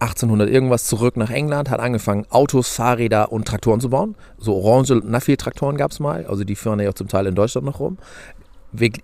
1800 0.00 0.48
irgendwas 0.48 0.84
zurück 0.84 1.16
nach 1.16 1.30
England, 1.30 1.70
hat 1.70 1.80
angefangen, 1.80 2.24
Autos, 2.30 2.68
Fahrräder 2.68 3.32
und 3.32 3.48
Traktoren 3.48 3.80
zu 3.80 3.90
bauen. 3.90 4.14
So 4.38 4.54
orange 4.54 5.02
Nuffield-Traktoren 5.04 5.76
gab 5.76 5.90
es 5.90 5.98
mal, 5.98 6.24
also 6.26 6.44
die 6.44 6.54
fahren 6.54 6.78
ja 6.78 6.88
auch 6.90 6.94
zum 6.94 7.08
Teil 7.08 7.26
in 7.26 7.34
Deutschland 7.34 7.66
noch 7.66 7.80
rum 7.80 7.98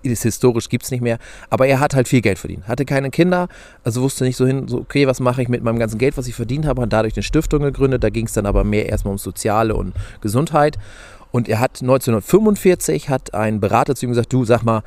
ist 0.02 0.22
historisch 0.22 0.68
gibt 0.68 0.84
es 0.84 0.90
nicht 0.90 1.00
mehr. 1.00 1.18
Aber 1.50 1.66
er 1.66 1.80
hat 1.80 1.94
halt 1.94 2.08
viel 2.08 2.20
Geld 2.20 2.38
verdient. 2.38 2.68
Hatte 2.68 2.84
keine 2.84 3.10
Kinder, 3.10 3.48
also 3.82 4.02
wusste 4.02 4.24
nicht 4.24 4.36
so 4.36 4.46
hin, 4.46 4.68
so, 4.68 4.78
okay, 4.78 5.06
was 5.06 5.20
mache 5.20 5.42
ich 5.42 5.48
mit 5.48 5.62
meinem 5.62 5.78
ganzen 5.78 5.98
Geld, 5.98 6.16
was 6.16 6.26
ich 6.26 6.34
verdient 6.34 6.66
habe, 6.66 6.82
hat 6.82 6.92
dadurch 6.92 7.14
eine 7.16 7.22
Stiftung 7.22 7.62
gegründet. 7.62 8.04
Da 8.04 8.10
ging 8.10 8.26
es 8.26 8.32
dann 8.32 8.46
aber 8.46 8.64
mehr 8.64 8.88
erstmal 8.88 9.12
um 9.12 9.18
Soziale 9.18 9.74
und 9.74 9.94
Gesundheit. 10.20 10.78
Und 11.30 11.48
er 11.48 11.58
hat 11.58 11.82
1945 11.82 13.08
hat 13.08 13.34
ein 13.34 13.58
Berater 13.58 13.96
zu 13.96 14.06
ihm 14.06 14.10
gesagt, 14.10 14.32
du 14.32 14.44
sag 14.44 14.62
mal, 14.62 14.82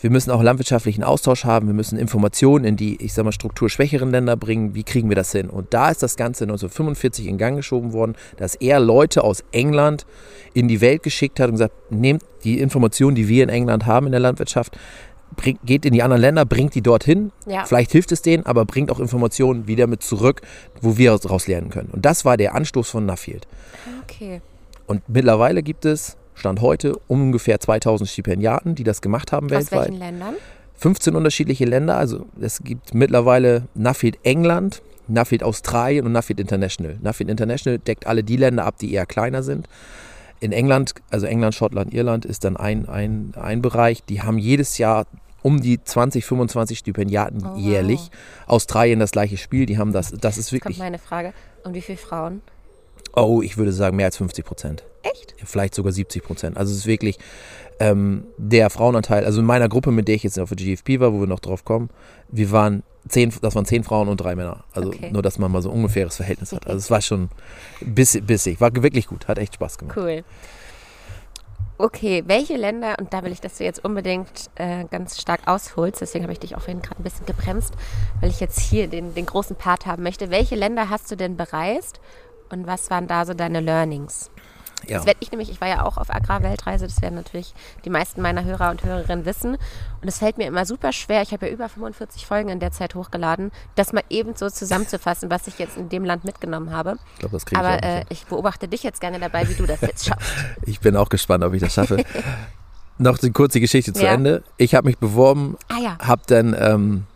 wir 0.00 0.10
müssen 0.10 0.30
auch 0.30 0.42
landwirtschaftlichen 0.42 1.02
Austausch 1.02 1.44
haben, 1.44 1.66
wir 1.66 1.74
müssen 1.74 1.98
Informationen 1.98 2.64
in 2.64 2.76
die, 2.76 3.02
ich 3.02 3.14
sag 3.14 3.24
mal, 3.24 3.32
strukturschwächeren 3.32 4.10
Länder 4.10 4.36
bringen. 4.36 4.74
Wie 4.74 4.84
kriegen 4.84 5.08
wir 5.08 5.16
das 5.16 5.32
hin? 5.32 5.48
Und 5.48 5.72
da 5.72 5.90
ist 5.90 6.02
das 6.02 6.16
Ganze 6.16 6.44
1945 6.44 7.26
in 7.26 7.38
Gang 7.38 7.56
geschoben 7.56 7.92
worden, 7.92 8.14
dass 8.36 8.54
er 8.54 8.80
Leute 8.80 9.24
aus 9.24 9.44
England 9.52 10.06
in 10.54 10.68
die 10.68 10.80
Welt 10.80 11.02
geschickt 11.02 11.40
hat 11.40 11.48
und 11.48 11.54
gesagt, 11.54 11.74
nehmt 11.90 12.22
die 12.44 12.60
Informationen, 12.60 13.14
die 13.14 13.28
wir 13.28 13.42
in 13.42 13.48
England 13.48 13.86
haben 13.86 14.06
in 14.06 14.12
der 14.12 14.20
Landwirtschaft, 14.20 14.78
bringt, 15.34 15.60
geht 15.64 15.84
in 15.84 15.92
die 15.92 16.02
anderen 16.02 16.20
Länder, 16.20 16.44
bringt 16.44 16.74
die 16.74 16.82
dorthin. 16.82 17.32
Ja. 17.46 17.64
Vielleicht 17.64 17.92
hilft 17.92 18.12
es 18.12 18.22
denen, 18.22 18.44
aber 18.46 18.64
bringt 18.64 18.90
auch 18.90 19.00
Informationen 19.00 19.66
wieder 19.66 19.86
mit 19.86 20.02
zurück, 20.02 20.42
wo 20.80 20.96
wir 20.98 21.16
daraus 21.18 21.46
lernen 21.46 21.70
können. 21.70 21.90
Und 21.90 22.04
das 22.04 22.24
war 22.24 22.36
der 22.36 22.54
Anstoß 22.54 22.88
von 22.88 23.06
Nuffield. 23.06 23.46
Okay. 24.02 24.40
Und 24.86 25.08
mittlerweile 25.08 25.62
gibt 25.62 25.84
es 25.84 26.16
Stand 26.36 26.60
heute 26.60 26.96
ungefähr 27.08 27.58
2000 27.58 28.08
Stipendiaten, 28.08 28.74
die 28.74 28.84
das 28.84 29.00
gemacht 29.00 29.32
haben 29.32 29.50
weltweit. 29.50 29.80
Aus 29.80 29.86
welchen 29.86 29.98
Ländern? 29.98 30.34
15 30.74 31.16
unterschiedliche 31.16 31.64
Länder. 31.64 31.96
Also 31.96 32.26
es 32.40 32.62
gibt 32.62 32.94
mittlerweile 32.94 33.64
Nuffield 33.74 34.18
England, 34.22 34.82
Nuffield 35.08 35.42
Australien 35.42 36.04
und 36.04 36.12
Nuffield 36.12 36.38
International. 36.38 36.98
Nuffield 37.02 37.30
International 37.30 37.78
deckt 37.78 38.06
alle 38.06 38.22
die 38.22 38.36
Länder 38.36 38.66
ab, 38.66 38.76
die 38.78 38.92
eher 38.92 39.06
kleiner 39.06 39.42
sind. 39.42 39.66
In 40.38 40.52
England, 40.52 40.94
also 41.10 41.24
England, 41.24 41.54
Schottland, 41.54 41.94
Irland 41.94 42.26
ist 42.26 42.44
dann 42.44 42.58
ein, 42.58 42.86
ein, 42.86 43.32
ein 43.40 43.62
Bereich. 43.62 44.04
Die 44.04 44.20
haben 44.20 44.36
jedes 44.36 44.76
Jahr 44.76 45.06
um 45.42 45.62
die 45.62 45.82
20, 45.82 46.26
25 46.26 46.78
Stipendiaten 46.78 47.46
oh, 47.46 47.56
jährlich. 47.56 48.00
Wow. 48.00 48.48
Australien 48.48 48.98
das 48.98 49.12
gleiche 49.12 49.38
Spiel, 49.38 49.64
die 49.64 49.78
haben 49.78 49.92
das, 49.92 50.12
das 50.12 50.36
ist 50.36 50.52
wirklich. 50.52 50.76
Kommt 50.76 50.86
meine 50.86 50.98
Frage. 50.98 51.32
Und 51.64 51.72
wie 51.72 51.80
viele 51.80 51.98
Frauen? 51.98 52.42
Oh, 53.14 53.40
ich 53.42 53.56
würde 53.56 53.72
sagen 53.72 53.96
mehr 53.96 54.06
als 54.06 54.18
50 54.18 54.44
Prozent. 54.44 54.84
Echt? 55.12 55.34
Vielleicht 55.44 55.74
sogar 55.74 55.92
70 55.92 56.22
Prozent. 56.22 56.56
Also 56.56 56.72
es 56.72 56.78
ist 56.78 56.86
wirklich 56.86 57.18
ähm, 57.80 58.24
der 58.36 58.70
Frauenanteil. 58.70 59.24
Also 59.24 59.40
in 59.40 59.46
meiner 59.46 59.68
Gruppe, 59.68 59.90
mit 59.90 60.08
der 60.08 60.14
ich 60.14 60.22
jetzt 60.22 60.38
auf 60.38 60.50
der 60.50 60.56
GFP 60.56 61.00
war, 61.00 61.12
wo 61.12 61.20
wir 61.20 61.26
noch 61.26 61.40
drauf 61.40 61.64
kommen, 61.64 61.90
wir 62.28 62.50
waren 62.50 62.82
zehn, 63.08 63.32
das 63.42 63.54
waren 63.54 63.64
zehn 63.64 63.84
Frauen 63.84 64.08
und 64.08 64.18
drei 64.18 64.34
Männer. 64.34 64.64
Also 64.72 64.88
okay. 64.88 65.10
nur, 65.10 65.22
dass 65.22 65.38
man 65.38 65.52
mal 65.52 65.62
so 65.62 65.70
ein 65.70 65.76
ungefähres 65.76 66.16
Verhältnis 66.16 66.52
hat. 66.52 66.66
Also 66.66 66.78
es 66.78 66.90
war 66.90 67.00
schon 67.00 67.28
bissig, 67.80 68.26
bissig. 68.26 68.60
War 68.60 68.74
wirklich 68.74 69.06
gut. 69.06 69.28
Hat 69.28 69.38
echt 69.38 69.54
Spaß 69.54 69.78
gemacht. 69.78 69.96
Cool. 69.96 70.24
Okay, 71.78 72.24
welche 72.26 72.56
Länder, 72.56 72.96
und 72.98 73.12
da 73.12 73.22
will 73.22 73.32
ich, 73.32 73.42
dass 73.42 73.58
du 73.58 73.64
jetzt 73.64 73.84
unbedingt 73.84 74.48
äh, 74.54 74.86
ganz 74.90 75.20
stark 75.20 75.40
ausholst, 75.44 76.00
deswegen 76.00 76.24
habe 76.24 76.32
ich 76.32 76.40
dich 76.40 76.56
auch 76.56 76.62
vorhin 76.62 76.80
gerade 76.80 76.98
ein 76.98 77.02
bisschen 77.02 77.26
gebremst, 77.26 77.74
weil 78.20 78.30
ich 78.30 78.40
jetzt 78.40 78.58
hier 78.58 78.88
den, 78.88 79.14
den 79.14 79.26
großen 79.26 79.56
Part 79.56 79.84
haben 79.84 80.02
möchte. 80.02 80.30
Welche 80.30 80.54
Länder 80.54 80.88
hast 80.88 81.10
du 81.10 81.16
denn 81.16 81.36
bereist 81.36 82.00
und 82.48 82.66
was 82.66 82.88
waren 82.88 83.06
da 83.06 83.26
so 83.26 83.34
deine 83.34 83.60
Learnings? 83.60 84.30
Ja. 84.86 84.98
Das 84.98 85.06
werde 85.06 85.18
ich 85.20 85.30
nämlich, 85.30 85.50
ich 85.50 85.60
war 85.60 85.68
ja 85.68 85.84
auch 85.84 85.96
auf 85.96 86.14
Agrarweltreise, 86.14 86.86
das 86.86 87.02
werden 87.02 87.14
natürlich 87.14 87.54
die 87.84 87.90
meisten 87.90 88.20
meiner 88.22 88.44
Hörer 88.44 88.70
und 88.70 88.84
Hörerinnen 88.84 89.24
wissen. 89.24 89.56
Und 90.00 90.08
es 90.08 90.18
fällt 90.18 90.38
mir 90.38 90.46
immer 90.46 90.66
super 90.66 90.92
schwer, 90.92 91.22
ich 91.22 91.32
habe 91.32 91.46
ja 91.46 91.52
über 91.52 91.68
45 91.68 92.26
Folgen 92.26 92.50
in 92.50 92.60
der 92.60 92.72
Zeit 92.72 92.94
hochgeladen, 92.94 93.50
das 93.74 93.92
mal 93.92 94.04
eben 94.10 94.36
so 94.36 94.48
zusammenzufassen, 94.48 95.30
was 95.30 95.46
ich 95.46 95.58
jetzt 95.58 95.76
in 95.76 95.88
dem 95.88 96.04
Land 96.04 96.24
mitgenommen 96.24 96.70
habe. 96.72 96.98
Ich 97.14 97.20
glaube, 97.20 97.36
das 97.36 97.46
kriege 97.46 97.60
ich 97.60 97.66
Aber 97.66 97.82
äh, 97.82 98.04
ich 98.10 98.26
beobachte 98.26 98.68
dich 98.68 98.82
jetzt 98.82 99.00
gerne 99.00 99.18
dabei, 99.18 99.48
wie 99.48 99.54
du 99.54 99.66
das 99.66 99.80
jetzt 99.80 100.06
schaffst. 100.06 100.30
ich 100.66 100.80
bin 100.80 100.96
auch 100.96 101.08
gespannt, 101.08 101.42
ob 101.42 101.54
ich 101.54 101.62
das 101.62 101.74
schaffe. 101.74 102.04
Noch 102.98 103.20
eine 103.20 103.32
kurze 103.32 103.60
Geschichte 103.60 103.92
zu 103.92 104.04
ja. 104.04 104.12
Ende. 104.12 104.42
Ich 104.56 104.74
habe 104.74 104.86
mich 104.86 104.98
beworben, 104.98 105.56
ah, 105.68 105.80
ja. 105.80 105.98
habe 105.98 106.22
dann... 106.26 106.54
Ähm, 106.58 107.06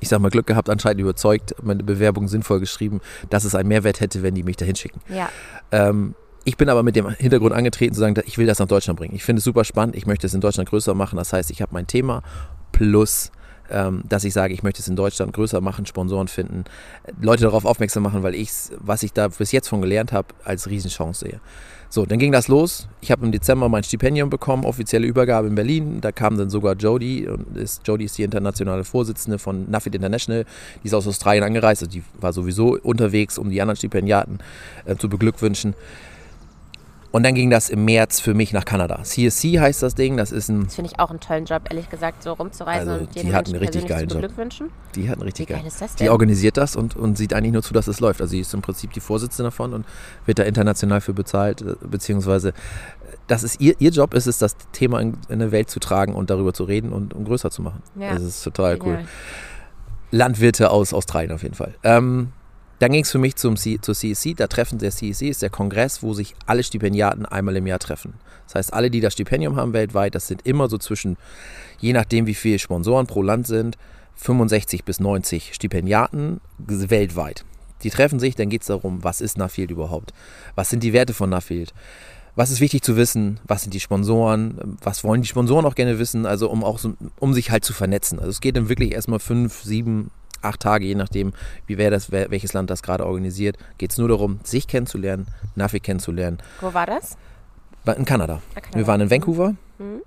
ich 0.00 0.10
sag 0.10 0.20
mal, 0.20 0.28
Glück 0.28 0.46
gehabt, 0.46 0.68
anscheinend 0.68 1.00
überzeugt, 1.00 1.54
meine 1.62 1.82
Bewerbung 1.82 2.28
sinnvoll 2.28 2.60
geschrieben, 2.60 3.00
dass 3.30 3.44
es 3.44 3.54
einen 3.54 3.68
Mehrwert 3.68 4.00
hätte, 4.00 4.22
wenn 4.22 4.34
die 4.34 4.42
mich 4.42 4.56
da 4.56 4.66
hinschicken. 4.66 5.00
Ja. 5.08 5.30
Ähm, 5.72 6.14
ich 6.44 6.56
bin 6.56 6.68
aber 6.68 6.82
mit 6.82 6.96
dem 6.96 7.08
Hintergrund 7.10 7.54
angetreten, 7.54 7.94
zu 7.94 8.00
sagen, 8.00 8.20
ich 8.26 8.38
will 8.38 8.46
das 8.46 8.58
nach 8.58 8.66
Deutschland 8.66 8.98
bringen. 8.98 9.14
Ich 9.14 9.24
finde 9.24 9.38
es 9.38 9.44
super 9.44 9.64
spannend, 9.64 9.96
ich 9.96 10.06
möchte 10.06 10.26
es 10.26 10.34
in 10.34 10.40
Deutschland 10.40 10.68
größer 10.68 10.94
machen. 10.94 11.16
Das 11.16 11.32
heißt, 11.32 11.50
ich 11.50 11.62
habe 11.62 11.72
mein 11.72 11.86
Thema 11.86 12.22
plus 12.72 13.30
ähm, 13.70 14.02
dass 14.08 14.24
ich 14.24 14.34
sage, 14.34 14.52
ich 14.52 14.62
möchte 14.62 14.82
es 14.82 14.88
in 14.88 14.96
Deutschland 14.96 15.32
größer 15.32 15.60
machen, 15.60 15.86
Sponsoren 15.86 16.28
finden, 16.28 16.64
Leute 17.20 17.44
darauf 17.44 17.64
aufmerksam 17.64 18.02
machen, 18.02 18.22
weil 18.22 18.34
ich 18.34 18.50
was 18.78 19.02
ich 19.02 19.12
da 19.12 19.28
bis 19.28 19.52
jetzt 19.52 19.68
von 19.68 19.80
gelernt 19.80 20.12
habe, 20.12 20.28
als 20.44 20.68
Riesenchance 20.68 21.24
sehe. 21.24 21.40
So, 21.88 22.06
dann 22.06 22.18
ging 22.18 22.32
das 22.32 22.48
los. 22.48 22.88
Ich 23.00 23.12
habe 23.12 23.24
im 23.24 23.30
Dezember 23.30 23.68
mein 23.68 23.84
Stipendium 23.84 24.28
bekommen, 24.28 24.64
offizielle 24.64 25.06
Übergabe 25.06 25.46
in 25.46 25.54
Berlin. 25.54 26.00
Da 26.00 26.10
kam 26.10 26.36
dann 26.36 26.50
sogar 26.50 26.74
Jody. 26.74 27.28
Und 27.28 27.56
ist, 27.56 27.86
Jody 27.86 28.06
ist 28.06 28.18
die 28.18 28.24
internationale 28.24 28.82
Vorsitzende 28.82 29.38
von 29.38 29.70
Nuffield 29.70 29.94
International. 29.94 30.44
Die 30.82 30.88
ist 30.88 30.94
aus 30.94 31.06
Australien 31.06 31.44
angereist. 31.44 31.82
Also 31.82 31.92
die 31.92 32.02
war 32.18 32.32
sowieso 32.32 32.76
unterwegs, 32.82 33.38
um 33.38 33.48
die 33.48 33.62
anderen 33.62 33.76
Stipendiaten 33.76 34.38
äh, 34.86 34.96
zu 34.96 35.08
beglückwünschen. 35.08 35.74
Und 37.14 37.22
dann 37.22 37.36
ging 37.36 37.48
das 37.48 37.70
im 37.70 37.84
März 37.84 38.18
für 38.18 38.34
mich 38.34 38.52
nach 38.52 38.64
Kanada. 38.64 39.04
CSC 39.04 39.60
heißt 39.60 39.84
das 39.84 39.94
Ding. 39.94 40.16
Das 40.16 40.32
ist 40.32 40.48
ein. 40.48 40.64
Das 40.64 40.74
finde 40.74 40.90
ich 40.90 40.98
auch 40.98 41.10
einen 41.10 41.20
tollen 41.20 41.44
Job, 41.44 41.62
ehrlich 41.70 41.88
gesagt, 41.88 42.24
so 42.24 42.32
rumzureisen 42.32 42.88
also 42.88 43.04
und 43.04 43.14
jeden 43.14 43.28
die 43.28 43.34
hat 43.36 43.46
einen 43.46 43.54
richtig 43.58 43.86
geilen 43.86 44.08
Job. 44.08 44.28
Die 44.96 45.08
hat 45.08 45.18
einen 45.18 45.22
richtig 45.22 45.48
Wie 45.48 45.52
geil. 45.52 45.62
Die 46.00 46.10
organisiert 46.10 46.56
das 46.56 46.74
und, 46.74 46.96
und 46.96 47.16
sieht 47.16 47.32
eigentlich 47.32 47.52
nur 47.52 47.62
zu, 47.62 47.72
dass 47.72 47.86
es 47.86 48.00
läuft. 48.00 48.20
Also 48.20 48.32
sie 48.32 48.40
ist 48.40 48.52
im 48.52 48.62
Prinzip 48.62 48.92
die 48.94 48.98
Vorsitzende 48.98 49.44
davon 49.44 49.74
und 49.74 49.86
wird 50.26 50.40
da 50.40 50.42
international 50.42 51.00
für 51.00 51.14
bezahlt, 51.14 51.62
äh, 51.62 51.76
beziehungsweise 51.88 52.52
das 53.28 53.44
ist 53.44 53.60
ihr, 53.60 53.76
ihr 53.78 53.90
Job 53.90 54.12
ist 54.12 54.26
es, 54.26 54.38
das 54.38 54.56
Thema 54.72 54.98
in, 55.00 55.16
in 55.28 55.34
eine 55.40 55.52
Welt 55.52 55.70
zu 55.70 55.78
tragen 55.78 56.16
und 56.16 56.30
darüber 56.30 56.52
zu 56.52 56.64
reden 56.64 56.92
und, 56.92 57.14
und 57.14 57.26
größer 57.26 57.52
zu 57.52 57.62
machen. 57.62 57.80
Ja. 57.94 58.12
Das 58.14 58.24
ist 58.24 58.42
total 58.42 58.76
cool. 58.82 59.04
Landwirte 60.10 60.68
aus 60.68 60.92
Australien 60.92 61.30
auf 61.30 61.44
jeden 61.44 61.54
Fall. 61.54 61.76
Ähm, 61.84 62.32
dann 62.78 62.92
ging 62.92 63.02
es 63.02 63.10
für 63.10 63.18
mich 63.18 63.36
zum 63.36 63.56
C 63.56 63.78
zur 63.80 63.94
CSC. 63.94 64.34
Da 64.34 64.46
treffen 64.46 64.78
der 64.78 64.90
CSC 64.90 65.28
ist 65.28 65.42
der 65.42 65.50
Kongress, 65.50 66.02
wo 66.02 66.12
sich 66.12 66.34
alle 66.46 66.62
Stipendiaten 66.62 67.26
einmal 67.26 67.56
im 67.56 67.66
Jahr 67.66 67.78
treffen. 67.78 68.14
Das 68.46 68.56
heißt, 68.56 68.74
alle, 68.74 68.90
die 68.90 69.00
das 69.00 69.12
Stipendium 69.12 69.56
haben 69.56 69.72
weltweit, 69.72 70.14
das 70.14 70.26
sind 70.26 70.46
immer 70.46 70.68
so 70.68 70.78
zwischen, 70.78 71.16
je 71.78 71.92
nachdem 71.92 72.26
wie 72.26 72.34
viele 72.34 72.58
Sponsoren 72.58 73.06
pro 73.06 73.22
Land 73.22 73.46
sind, 73.46 73.78
65 74.16 74.84
bis 74.84 75.00
90 75.00 75.54
Stipendiaten 75.54 76.40
weltweit. 76.58 77.44
Die 77.82 77.90
treffen 77.90 78.18
sich, 78.18 78.34
dann 78.34 78.48
geht 78.48 78.62
es 78.62 78.68
darum, 78.68 79.02
was 79.02 79.20
ist 79.20 79.38
Nuffield 79.38 79.70
überhaupt? 79.70 80.12
Was 80.54 80.70
sind 80.70 80.82
die 80.82 80.92
Werte 80.92 81.14
von 81.14 81.30
Nuffield? 81.30 81.74
Was 82.36 82.50
ist 82.50 82.60
wichtig 82.60 82.82
zu 82.82 82.96
wissen? 82.96 83.38
Was 83.44 83.62
sind 83.62 83.74
die 83.74 83.80
Sponsoren? 83.80 84.76
Was 84.82 85.04
wollen 85.04 85.22
die 85.22 85.28
Sponsoren 85.28 85.66
auch 85.66 85.74
gerne 85.74 85.98
wissen? 85.98 86.26
Also 86.26 86.50
um 86.50 86.64
auch 86.64 86.78
so, 86.78 86.94
um 87.20 87.32
sich 87.34 87.50
halt 87.50 87.64
zu 87.64 87.72
vernetzen. 87.72 88.18
Also 88.18 88.30
es 88.30 88.40
geht 88.40 88.56
dann 88.56 88.68
wirklich 88.68 88.92
erstmal 88.92 89.20
fünf, 89.20 89.62
sieben, 89.62 90.10
acht 90.44 90.60
Tage, 90.60 90.84
je 90.84 90.94
nachdem, 90.94 91.32
wie 91.66 91.78
wer 91.78 91.90
das, 91.90 92.10
welches 92.12 92.52
Land 92.52 92.70
das 92.70 92.82
gerade 92.82 93.06
organisiert, 93.06 93.56
geht 93.78 93.92
es 93.92 93.98
nur 93.98 94.08
darum, 94.08 94.40
sich 94.44 94.66
kennenzulernen, 94.66 95.26
Nafi 95.54 95.80
kennenzulernen. 95.80 96.38
Wo 96.60 96.72
war 96.74 96.86
das? 96.86 97.16
In 97.96 98.04
Kanada. 98.04 98.40
Ah, 98.54 98.60
Kanada. 98.60 98.78
Wir 98.78 98.86
waren 98.86 99.00
in 99.00 99.10
Vancouver. 99.10 99.54
Mhm. 99.78 100.02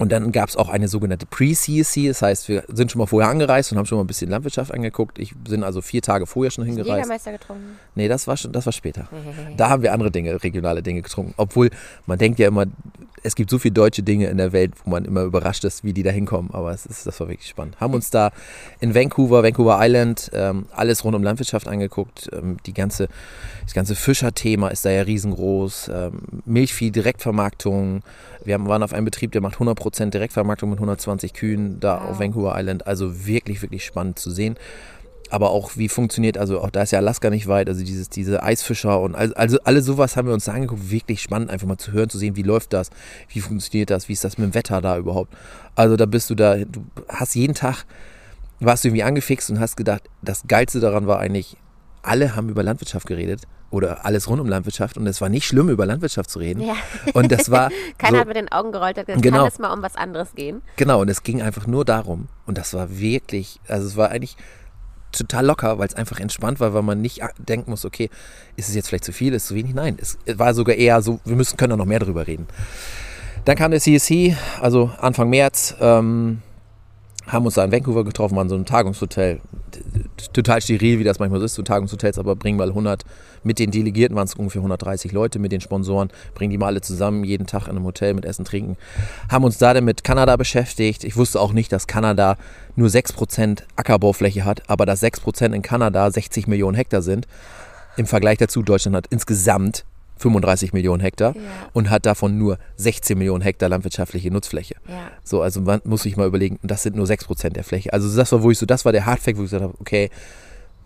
Und 0.00 0.10
dann 0.12 0.32
gab 0.32 0.48
es 0.48 0.56
auch 0.56 0.70
eine 0.70 0.88
sogenannte 0.88 1.26
Pre-CSC, 1.26 2.08
das 2.08 2.22
heißt, 2.22 2.48
wir 2.48 2.64
sind 2.68 2.90
schon 2.90 3.00
mal 3.00 3.06
vorher 3.06 3.28
angereist 3.28 3.70
und 3.70 3.76
haben 3.76 3.84
schon 3.84 3.98
mal 3.98 4.04
ein 4.04 4.06
bisschen 4.06 4.30
Landwirtschaft 4.30 4.72
angeguckt. 4.72 5.18
Ich 5.18 5.36
bin 5.36 5.62
also 5.62 5.82
vier 5.82 6.00
Tage 6.00 6.24
vorher 6.24 6.50
schon 6.50 6.64
hingereist. 6.64 6.88
Jägermeister 6.88 7.32
getrunken. 7.32 7.78
Nee, 7.94 8.08
das 8.08 8.26
war 8.26 8.38
schon, 8.38 8.50
das 8.50 8.64
war 8.64 8.72
später. 8.72 9.08
Da 9.58 9.68
haben 9.68 9.82
wir 9.82 9.92
andere 9.92 10.10
Dinge, 10.10 10.42
regionale 10.42 10.82
Dinge 10.82 11.02
getrunken. 11.02 11.34
Obwohl 11.36 11.68
man 12.06 12.18
denkt 12.18 12.38
ja 12.38 12.48
immer, 12.48 12.64
es 13.22 13.34
gibt 13.34 13.50
so 13.50 13.58
viele 13.58 13.74
deutsche 13.74 14.02
Dinge 14.02 14.26
in 14.26 14.38
der 14.38 14.52
Welt, 14.52 14.72
wo 14.84 14.90
man 14.90 15.04
immer 15.04 15.22
überrascht 15.22 15.64
ist, 15.64 15.84
wie 15.84 15.92
die 15.92 16.02
da 16.02 16.10
hinkommen. 16.10 16.50
Aber 16.52 16.72
es 16.72 16.86
ist, 16.86 17.06
das 17.06 17.20
war 17.20 17.28
wirklich 17.28 17.48
spannend. 17.48 17.80
Haben 17.80 17.94
uns 17.94 18.10
da 18.10 18.32
in 18.80 18.94
Vancouver, 18.94 19.42
Vancouver 19.42 19.78
Island, 19.80 20.30
ähm, 20.32 20.66
alles 20.72 21.04
rund 21.04 21.14
um 21.14 21.22
Landwirtschaft 21.22 21.68
angeguckt. 21.68 22.30
Ähm, 22.32 22.56
die 22.66 22.72
ganze, 22.72 23.08
das 23.64 23.74
ganze 23.74 23.94
Fischerthema 23.94 24.68
ist 24.68 24.84
da 24.84 24.90
ja 24.90 25.02
riesengroß. 25.02 25.90
Ähm, 25.92 26.12
Milchvieh, 26.46 26.90
Direktvermarktung. 26.90 28.02
Wir 28.44 28.54
haben, 28.54 28.68
waren 28.68 28.82
auf 28.82 28.92
einem 28.92 29.04
Betrieb, 29.04 29.32
der 29.32 29.42
macht 29.42 29.56
100% 29.56 30.10
Direktvermarktung 30.10 30.70
mit 30.70 30.78
120 30.78 31.34
Kühen 31.34 31.78
da 31.80 31.98
auf 31.98 32.20
Vancouver 32.20 32.54
Island. 32.58 32.86
Also 32.86 33.26
wirklich, 33.26 33.60
wirklich 33.62 33.84
spannend 33.84 34.18
zu 34.18 34.30
sehen 34.30 34.56
aber 35.30 35.50
auch 35.50 35.76
wie 35.76 35.88
funktioniert, 35.88 36.36
also 36.36 36.60
auch 36.60 36.70
da 36.70 36.82
ist 36.82 36.90
ja 36.90 36.98
Alaska 36.98 37.30
nicht 37.30 37.46
weit, 37.46 37.68
also 37.68 37.84
dieses, 37.84 38.10
diese 38.10 38.42
Eisfischer 38.42 39.00
und 39.00 39.14
also, 39.14 39.34
also 39.34 39.58
alle 39.64 39.80
sowas 39.80 40.16
haben 40.16 40.26
wir 40.26 40.34
uns 40.34 40.44
da 40.44 40.52
angeguckt, 40.52 40.90
wirklich 40.90 41.22
spannend, 41.22 41.50
einfach 41.50 41.66
mal 41.66 41.78
zu 41.78 41.92
hören, 41.92 42.10
zu 42.10 42.18
sehen, 42.18 42.36
wie 42.36 42.42
läuft 42.42 42.72
das, 42.72 42.90
wie 43.28 43.40
funktioniert 43.40 43.90
das, 43.90 44.08
wie 44.08 44.12
ist 44.12 44.24
das 44.24 44.38
mit 44.38 44.46
dem 44.48 44.54
Wetter 44.54 44.80
da 44.80 44.98
überhaupt. 44.98 45.32
Also 45.76 45.96
da 45.96 46.06
bist 46.06 46.30
du 46.30 46.34
da, 46.34 46.56
du 46.56 46.84
hast 47.08 47.34
jeden 47.34 47.54
Tag, 47.54 47.84
warst 48.58 48.84
du 48.84 48.88
irgendwie 48.88 49.04
angefixt 49.04 49.50
und 49.50 49.60
hast 49.60 49.76
gedacht, 49.76 50.02
das 50.20 50.42
Geilste 50.48 50.80
daran 50.80 51.06
war 51.06 51.20
eigentlich, 51.20 51.56
alle 52.02 52.34
haben 52.34 52.48
über 52.48 52.62
Landwirtschaft 52.62 53.06
geredet 53.06 53.42
oder 53.70 54.04
alles 54.04 54.28
rund 54.28 54.40
um 54.40 54.48
Landwirtschaft 54.48 54.96
und 54.98 55.06
es 55.06 55.20
war 55.20 55.28
nicht 55.28 55.46
schlimm, 55.46 55.68
über 55.68 55.86
Landwirtschaft 55.86 56.28
zu 56.28 56.40
reden. 56.40 56.60
Ja. 56.60 56.74
Und 57.14 57.30
das 57.30 57.50
war 57.50 57.70
Keiner 57.98 58.16
so, 58.16 58.20
hat 58.20 58.26
mit 58.26 58.36
den 58.36 58.50
Augen 58.50 58.72
gerollt, 58.72 58.98
hat 58.98 59.06
gesagt, 59.06 59.22
Genau. 59.22 59.38
kann 59.38 59.46
es 59.46 59.58
mal 59.58 59.72
um 59.72 59.82
was 59.82 59.94
anderes 59.94 60.34
gehen. 60.34 60.62
Genau, 60.76 61.00
und 61.00 61.08
es 61.08 61.22
ging 61.22 61.40
einfach 61.40 61.66
nur 61.66 61.84
darum. 61.84 62.26
Und 62.46 62.58
das 62.58 62.74
war 62.74 62.98
wirklich, 62.98 63.60
also 63.68 63.86
es 63.86 63.96
war 63.96 64.10
eigentlich 64.10 64.36
total 65.12 65.46
locker, 65.46 65.78
weil 65.78 65.88
es 65.88 65.94
einfach 65.94 66.20
entspannt 66.20 66.60
war, 66.60 66.74
weil 66.74 66.82
man 66.82 67.00
nicht 67.00 67.20
denken 67.38 67.70
muss, 67.70 67.84
okay, 67.84 68.10
ist 68.56 68.68
es 68.68 68.74
jetzt 68.74 68.88
vielleicht 68.88 69.04
zu 69.04 69.12
viel, 69.12 69.34
ist 69.34 69.42
es 69.42 69.48
zu 69.48 69.54
wenig? 69.54 69.74
Nein, 69.74 69.96
es 70.00 70.18
war 70.34 70.54
sogar 70.54 70.76
eher 70.76 71.02
so, 71.02 71.20
wir 71.24 71.36
müssen, 71.36 71.56
können 71.56 71.70
da 71.70 71.76
noch 71.76 71.86
mehr 71.86 71.98
drüber 71.98 72.26
reden. 72.26 72.46
Dann 73.44 73.56
kam 73.56 73.70
der 73.70 73.80
CSC, 73.80 74.36
also 74.60 74.90
Anfang 75.00 75.30
März, 75.30 75.74
ähm, 75.80 76.42
haben 77.32 77.44
uns 77.44 77.54
da 77.54 77.64
in 77.64 77.72
Vancouver 77.72 78.04
getroffen, 78.04 78.36
waren 78.36 78.48
so 78.48 78.54
ein 78.54 78.64
Tagungshotel. 78.64 79.40
Total 80.32 80.60
steril, 80.60 80.98
wie 80.98 81.04
das 81.04 81.18
manchmal 81.18 81.40
so 81.40 81.46
ist, 81.46 81.54
so 81.54 81.62
Tagungshotels, 81.62 82.18
aber 82.18 82.36
bringen 82.36 82.58
mal 82.58 82.68
100, 82.68 83.04
mit 83.42 83.58
den 83.58 83.70
Delegierten 83.70 84.16
waren 84.16 84.26
es 84.26 84.34
ungefähr 84.34 84.60
130 84.60 85.12
Leute, 85.12 85.38
mit 85.38 85.52
den 85.52 85.60
Sponsoren, 85.60 86.10
bringen 86.34 86.50
die 86.50 86.58
mal 86.58 86.66
alle 86.66 86.80
zusammen, 86.80 87.24
jeden 87.24 87.46
Tag 87.46 87.64
in 87.64 87.70
einem 87.70 87.84
Hotel 87.84 88.14
mit 88.14 88.24
Essen, 88.24 88.44
Trinken. 88.44 88.76
Haben 89.28 89.44
uns 89.44 89.58
da 89.58 89.72
dann 89.72 89.84
mit 89.84 90.04
Kanada 90.04 90.36
beschäftigt. 90.36 91.04
Ich 91.04 91.16
wusste 91.16 91.40
auch 91.40 91.52
nicht, 91.52 91.72
dass 91.72 91.86
Kanada 91.86 92.36
nur 92.76 92.88
6% 92.88 93.62
Ackerbaufläche 93.76 94.44
hat, 94.44 94.68
aber 94.68 94.84
dass 94.84 95.02
6% 95.02 95.54
in 95.54 95.62
Kanada 95.62 96.10
60 96.10 96.46
Millionen 96.48 96.76
Hektar 96.76 97.02
sind. 97.02 97.26
Im 97.96 98.06
Vergleich 98.06 98.38
dazu, 98.38 98.62
Deutschland 98.62 98.96
hat 98.96 99.06
insgesamt 99.10 99.84
35 100.20 100.72
Millionen 100.72 101.00
Hektar 101.00 101.34
Ja. 101.34 101.40
und 101.72 101.90
hat 101.90 102.06
davon 102.06 102.38
nur 102.38 102.58
16 102.76 103.16
Millionen 103.18 103.42
Hektar 103.42 103.68
landwirtschaftliche 103.68 104.30
Nutzfläche. 104.30 104.76
Ja. 104.88 105.10
So, 105.24 105.42
also 105.42 105.60
man 105.60 105.80
muss 105.84 106.02
sich 106.02 106.16
mal 106.16 106.26
überlegen, 106.26 106.58
das 106.62 106.82
sind 106.82 106.94
nur 106.96 107.06
6% 107.06 107.50
der 107.50 107.64
Fläche. 107.64 107.92
Also 107.92 108.14
das 108.14 108.30
war, 108.32 108.42
wo 108.42 108.50
ich 108.50 108.58
so, 108.58 108.66
das 108.66 108.84
war 108.84 108.92
der 108.92 109.06
Hardfact, 109.06 109.36
wo 109.38 109.42
ich 109.42 109.46
gesagt 109.50 109.62
habe, 109.64 109.74
okay, 109.80 110.10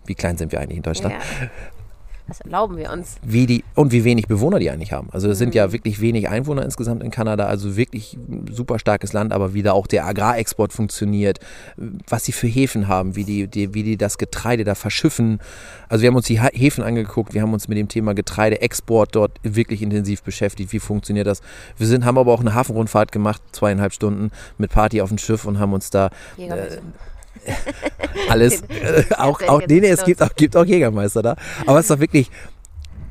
wie 0.05 0.15
klein 0.15 0.37
sind 0.37 0.51
wir 0.51 0.59
eigentlich 0.59 0.77
in 0.77 0.83
Deutschland? 0.83 1.15
ja. 1.15 1.49
Was 2.27 2.41
erlauben 2.41 2.75
wir 2.77 2.91
uns? 2.91 3.17
Wie 3.23 3.45
die, 3.45 3.63
und 3.75 3.91
wie 3.91 4.03
wenig 4.03 4.27
Bewohner 4.27 4.57
die 4.57 4.71
eigentlich 4.71 4.91
haben. 4.93 5.09
Also 5.11 5.29
es 5.29 5.37
sind 5.37 5.49
Mhm. 5.49 5.57
ja 5.57 5.71
wirklich 5.71 6.01
wenig 6.01 6.27
Einwohner 6.27 6.63
insgesamt 6.63 7.03
in 7.03 7.11
Kanada, 7.11 7.45
also 7.45 7.77
wirklich 7.77 8.17
ein 8.27 8.47
super 8.51 8.79
starkes 8.79 9.13
Land, 9.13 9.31
aber 9.31 9.53
wie 9.53 9.61
da 9.61 9.73
auch 9.73 9.85
der 9.85 10.07
Agrarexport 10.07 10.73
funktioniert, 10.73 11.39
was 12.09 12.25
sie 12.25 12.31
für 12.31 12.47
Häfen 12.47 12.87
haben, 12.87 13.15
wie 13.15 13.25
die, 13.25 13.47
die, 13.47 13.73
wie 13.75 13.83
die 13.83 13.95
das 13.97 14.17
Getreide 14.17 14.63
da 14.63 14.73
verschiffen. 14.73 15.39
Also 15.87 16.01
wir 16.01 16.07
haben 16.09 16.15
uns 16.15 16.25
die 16.25 16.41
Häfen 16.41 16.83
angeguckt, 16.83 17.33
wir 17.35 17.43
haben 17.43 17.53
uns 17.53 17.67
mit 17.67 17.77
dem 17.77 17.89
Thema 17.89 18.15
Getreideexport 18.15 19.15
dort 19.15 19.39
wirklich 19.43 19.81
intensiv 19.83 20.23
beschäftigt, 20.23 20.73
wie 20.73 20.79
funktioniert 20.79 21.27
das. 21.27 21.41
Wir 21.77 21.85
sind, 21.85 22.05
haben 22.05 22.17
aber 22.17 22.31
auch 22.33 22.39
eine 22.41 22.55
Hafenrundfahrt 22.55 23.11
gemacht, 23.11 23.41
zweieinhalb 23.51 23.93
Stunden 23.93 24.31
mit 24.57 24.71
Party 24.71 25.01
auf 25.01 25.09
dem 25.09 25.19
Schiff 25.19 25.45
und 25.45 25.59
haben 25.59 25.73
uns 25.73 25.89
da 25.91 26.09
Jägermeister. 26.37 26.81
alles. 28.29 28.61
Äh, 28.61 29.03
auch, 29.17 29.41
auch, 29.43 29.61
nee, 29.67 29.79
nee, 29.79 29.89
es 29.89 30.03
gibt 30.03 30.21
auch, 30.21 30.33
gibt 30.35 30.55
auch 30.55 30.65
Jägermeister 30.65 31.21
da. 31.21 31.35
Aber 31.65 31.79
es 31.79 31.85
ist 31.85 31.91
doch 31.91 31.99
wirklich. 31.99 32.29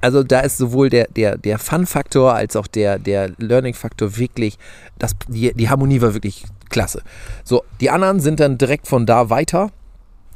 Also 0.01 0.23
da 0.23 0.41
ist 0.41 0.59
sowohl 0.59 0.91
der, 0.91 1.09
der, 1.09 1.39
der 1.39 1.59
Fun-Faktor 1.59 2.35
als 2.35 2.57
auch 2.57 2.67
der, 2.67 2.99
der 2.99 3.31
Learning-Faktor 3.39 4.19
wirklich, 4.19 4.59
das, 4.99 5.13
die, 5.29 5.55
die 5.55 5.71
Harmonie 5.71 6.03
war 6.03 6.13
wirklich 6.13 6.45
klasse. 6.69 7.01
So, 7.43 7.65
die 7.81 7.89
anderen 7.89 8.21
sind 8.21 8.39
dann 8.39 8.59
direkt 8.59 8.87
von 8.87 9.07
da 9.07 9.31
weiter. 9.31 9.71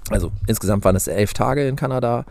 Also 0.09 0.33
insgesamt 0.47 0.85
waren 0.85 0.97
es 0.97 1.07
elf 1.07 1.35
Tage 1.35 1.69
in 1.69 1.77
Kanada. 1.77 2.25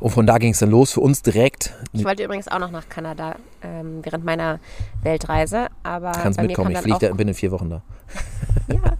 Und 0.00 0.10
von 0.10 0.26
da 0.26 0.38
ging 0.38 0.52
es 0.52 0.58
dann 0.58 0.70
los 0.70 0.92
für 0.92 1.00
uns 1.00 1.22
direkt. 1.22 1.74
Ich 1.92 2.04
wollte 2.04 2.24
übrigens 2.24 2.48
auch 2.48 2.58
noch 2.58 2.70
nach 2.70 2.88
Kanada 2.88 3.36
ähm, 3.62 4.00
während 4.02 4.24
meiner 4.24 4.58
Weltreise, 5.02 5.68
aber 5.82 6.12
Kannst 6.12 6.38
bei 6.38 6.42
mir 6.44 6.48
mitkommen, 6.48 6.72
kam 6.72 6.76
ich 6.86 6.94
fliege 6.94 7.08
da, 7.10 7.14
bin 7.14 7.28
in 7.28 7.34
vier 7.34 7.50
Wochen 7.50 7.68
da. 7.70 7.82
ja, 8.68 8.96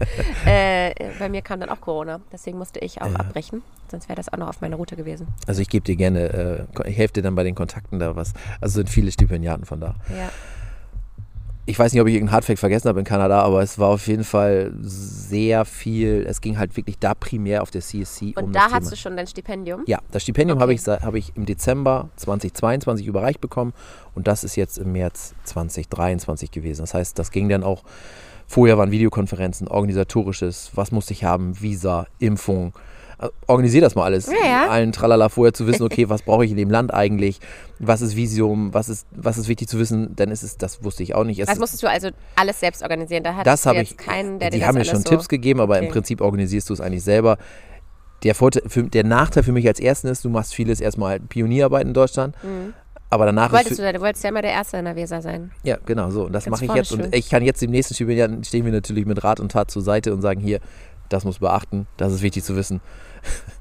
äh, 0.47 0.93
bei 1.19 1.29
mir 1.29 1.43
kam 1.43 1.59
dann 1.61 1.71
auch 1.71 1.81
Corona, 1.81 2.21
deswegen 2.33 2.59
musste 2.59 2.79
ich 2.81 3.01
auch 3.01 3.09
Ja. 3.09 3.17
abbrechen, 3.17 3.63
sonst 3.91 4.09
wäre 4.09 4.17
das 4.17 4.33
auch 4.33 4.37
noch 4.39 4.49
auf 4.49 4.61
meiner 4.61 4.77
Route 4.77 4.95
gewesen. 4.95 5.27
Also 5.47 5.63
ich 5.63 5.69
gebe 5.69 5.85
dir 5.85 5.97
gerne, 5.97 6.67
äh, 6.85 6.89
ich 6.91 6.97
helfe 6.97 7.15
dir 7.15 7.23
dann 7.23 7.35
bei 7.35 7.43
den 7.45 7.55
Kontakten 7.55 7.99
da 7.99 8.15
was. 8.15 8.35
Also 8.61 8.75
sind 8.77 8.91
viele 8.91 9.11
Stipendiaten 9.11 9.65
von 9.65 9.81
da. 9.81 9.95
Ja. 10.11 10.31
Ich 11.67 11.79
weiß 11.79 11.93
nicht, 11.93 12.01
ob 12.03 12.09
ich 12.09 12.15
irgendeinen 12.15 12.35
Hardfact 12.35 12.59
vergessen 12.59 12.89
habe 12.89 12.99
in 12.99 13.05
Kanada, 13.05 13.43
aber 13.43 13.63
es 13.63 13.79
war 13.79 13.89
auf 13.91 14.07
jeden 14.09 14.25
Fall 14.25 14.73
sehr 14.81 15.65
viel. 15.65 16.25
Es 16.29 16.41
ging 16.41 16.59
halt 16.59 16.77
wirklich 16.77 16.99
da 16.99 17.15
primär 17.15 17.63
auf 17.63 17.71
der 17.71 17.81
CSC 17.81 18.33
Und 18.37 18.45
um 18.45 18.53
da 18.53 18.65
das 18.65 18.73
hast 18.73 18.79
Thema. 18.81 18.91
du 18.91 18.97
schon 18.97 19.17
dein 19.17 19.27
Stipendium? 19.27 19.83
ja, 19.87 19.99
das 20.11 20.23
Stipendium 20.23 20.59
Okay. 20.59 20.63
habe 20.63 20.75
ich, 20.75 20.87
habe 20.87 21.19
ich 21.19 21.33
im 21.37 21.47
Dezember 21.47 22.09
2022 22.17 23.07
überreicht 23.07 23.41
bekommen 23.41 23.73
und 24.15 24.27
das 24.27 24.43
ist 24.43 24.57
jetzt 24.57 24.79
im 24.79 24.93
März 24.93 25.35
2023 25.45 26.51
gewesen. 26.51 26.81
Das 26.83 26.95
heißt, 26.95 27.19
das 27.19 27.31
ging 27.31 27.49
dann 27.49 27.63
auch, 27.63 27.85
vorher 28.47 28.77
waren 28.79 28.91
Videokonferenzen, 28.91 29.69
organisatorisches, 29.69 30.73
was 30.75 30.91
musste 30.91 31.13
ich 31.13 31.25
haben, 31.25 31.61
Visa, 31.61 32.07
Impfung. 32.19 32.73
Also, 33.23 33.35
Organisier 33.49 33.83
das 33.83 33.95
mal 33.95 34.05
alles. 34.05 34.27
Ja, 34.27 34.49
ja. 34.49 34.69
Allen 34.71 34.93
Tralala 34.93 35.29
vorher 35.29 35.53
zu 35.53 35.67
wissen, 35.67 35.83
okay, 35.85 36.09
was 36.09 36.23
brauche 36.23 36.45
ich 36.45 36.51
in 36.53 36.57
dem 36.57 36.71
Land 36.71 36.95
eigentlich? 36.95 37.39
Was 37.79 38.01
ist 38.01 38.17
Visum? 38.17 38.73
Was 38.73 38.89
ist, 38.89 39.07
was 39.11 39.37
ist 39.37 39.47
wichtig 39.49 39.69
zu 39.69 39.79
wissen? 39.79 40.17
Dann 40.17 40.31
ist 40.31 40.43
es, 40.43 40.57
das 40.57 40.83
wusste 40.83 41.03
ich 41.03 41.15
auch 41.15 41.25
nicht. 41.25 41.39
Es 41.39 41.47
Das 41.47 41.59
musstest 41.59 41.83
du 41.83 41.89
also 41.91 42.09
alles 42.37 42.61
selbst 42.61 42.83
organisieren. 42.83 43.23
Da 43.23 43.35
hattest 43.35 43.47
das 43.67 43.73
du 43.75 43.79
jetzt 43.79 43.91
ich. 43.93 43.97
keinen, 43.99 44.39
der 44.39 44.49
die 44.49 44.59
dir 44.61 44.67
haben 44.67 44.79
mir 44.79 44.85
schon 44.87 44.95
alles 44.95 45.05
Tipps 45.05 45.25
so 45.25 45.29
gegeben, 45.29 45.61
aber 45.61 45.79
im 45.79 45.85
Okay. 45.85 45.93
Prinzip 45.93 46.21
organisierst 46.23 46.71
du 46.71 46.73
es 46.75 46.81
eigentlich 46.81 47.05
selber. 47.05 47.37
Der, 48.23 48.35
Vorteil, 48.35 48.63
für, 48.67 48.83
der 48.85 49.05
Nachteil 49.05 49.43
für 49.43 49.53
mich 49.53 49.67
als 49.67 49.81
Ersten 49.81 50.07
ist, 50.09 50.25
du 50.25 50.29
machst 50.31 50.55
vieles 50.55 50.81
erstmal 50.81 51.11
halt 51.11 51.29
Pionierarbeit 51.29 51.87
in 51.87 51.95
Deutschland, 51.95 52.35
Mhm. 52.43 52.75
aber 53.09 53.25
danach 53.27 53.51
Wolltest 53.53 53.73
ist 53.73 53.79
du, 53.81 53.93
du 53.93 54.01
wolltest 54.03 54.23
ja 54.25 54.29
immer 54.31 54.43
der 54.43 54.53
Erste 54.53 54.77
in 54.77 54.85
der 54.85 54.95
Weser 54.97 55.23
sein. 55.23 55.51
ja 55.63 55.79
genau 55.87 56.11
so 56.11 56.25
und 56.27 56.33
das 56.33 56.47
mache 56.47 56.67
ich 56.67 56.73
jetzt 56.75 56.93
und 56.93 57.01
schön. 57.03 57.13
ich 57.15 57.31
kann 57.31 57.43
jetzt 57.43 57.63
dem 57.63 57.71
nächsten 57.71 57.95
Stipendiaten 57.95 58.45
stehen 58.45 58.67
wir 58.67 58.73
natürlich 58.73 59.07
mit 59.07 59.25
Rat 59.25 59.41
und 59.41 59.53
Tat 59.53 59.71
zur 59.71 59.81
Seite 59.81 60.13
und 60.13 60.21
sagen 60.21 60.41
hier, 60.41 60.61
das 61.11 61.25
muss 61.25 61.39
beachten, 61.39 61.87
das 61.97 62.13
ist 62.13 62.23
wichtig 62.23 62.45
zu 62.45 62.57
wissen. 62.57 62.81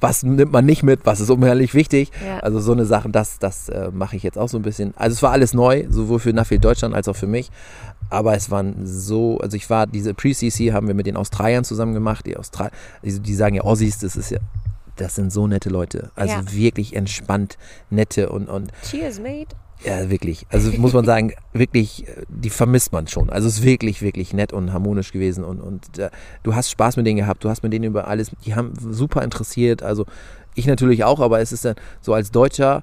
was 0.00 0.22
nimmt 0.22 0.52
man 0.52 0.64
nicht 0.64 0.82
mit, 0.82 1.00
was 1.04 1.20
ist 1.20 1.30
unheimlich 1.30 1.74
wichtig. 1.74 2.10
Ja. 2.24 2.38
Also 2.40 2.60
so 2.60 2.72
eine 2.72 2.86
Sache, 2.86 3.10
das, 3.10 3.38
das 3.38 3.68
äh, 3.68 3.90
mache 3.92 4.16
ich 4.16 4.22
jetzt 4.22 4.38
auch 4.38 4.48
so 4.48 4.58
ein 4.58 4.62
bisschen. 4.62 4.94
Also 4.96 5.14
es 5.14 5.22
war 5.22 5.32
alles 5.32 5.52
neu, 5.52 5.86
sowohl 5.88 6.18
für 6.18 6.32
Nafil 6.32 6.58
Deutschland 6.58 6.94
als 6.94 7.08
auch 7.08 7.16
für 7.16 7.26
mich. 7.26 7.50
Aber 8.08 8.34
es 8.34 8.50
waren 8.50 8.86
so, 8.86 9.38
also 9.38 9.56
ich 9.56 9.68
war, 9.70 9.86
diese 9.86 10.14
Pre-CC 10.14 10.72
haben 10.72 10.86
wir 10.88 10.94
mit 10.94 11.06
den 11.06 11.16
Australiern 11.16 11.64
zusammen 11.64 11.94
gemacht. 11.94 12.26
Die 12.26 12.36
Australier, 12.36 12.72
die, 13.02 13.20
die 13.20 13.34
sagen 13.34 13.54
ja 13.54 13.62
Aussies, 13.62 13.98
das 13.98 14.16
ist 14.16 14.30
ja 14.30 14.38
das 14.96 15.14
sind 15.14 15.32
so 15.32 15.46
nette 15.46 15.70
Leute. 15.70 16.10
Also 16.14 16.34
ja. 16.34 16.52
wirklich 16.52 16.94
entspannt, 16.94 17.56
nette 17.88 18.28
und, 18.28 18.48
und. 18.48 18.70
Cheers, 18.88 19.18
mate. 19.18 19.56
Ja, 19.84 20.10
wirklich. 20.10 20.46
Also 20.50 20.70
muss 20.72 20.92
man 20.92 21.04
sagen, 21.04 21.32
wirklich, 21.52 22.04
die 22.28 22.50
vermisst 22.50 22.92
man 22.92 23.06
schon. 23.06 23.30
Also 23.30 23.48
es 23.48 23.58
ist 23.58 23.64
wirklich, 23.64 24.02
wirklich 24.02 24.34
nett 24.34 24.52
und 24.52 24.72
harmonisch 24.72 25.12
gewesen 25.12 25.42
und, 25.44 25.60
und 25.60 25.98
äh, 25.98 26.10
du 26.42 26.54
hast 26.54 26.70
Spaß 26.70 26.96
mit 26.96 27.06
denen 27.06 27.16
gehabt, 27.16 27.42
du 27.44 27.48
hast 27.48 27.62
mit 27.62 27.72
denen 27.72 27.84
über 27.84 28.06
alles, 28.06 28.30
die 28.44 28.54
haben 28.54 28.74
super 28.78 29.22
interessiert. 29.22 29.82
Also 29.82 30.04
ich 30.54 30.66
natürlich 30.66 31.04
auch, 31.04 31.20
aber 31.20 31.40
es 31.40 31.52
ist 31.52 31.64
dann 31.64 31.76
so 32.00 32.12
als 32.12 32.30
Deutscher. 32.30 32.82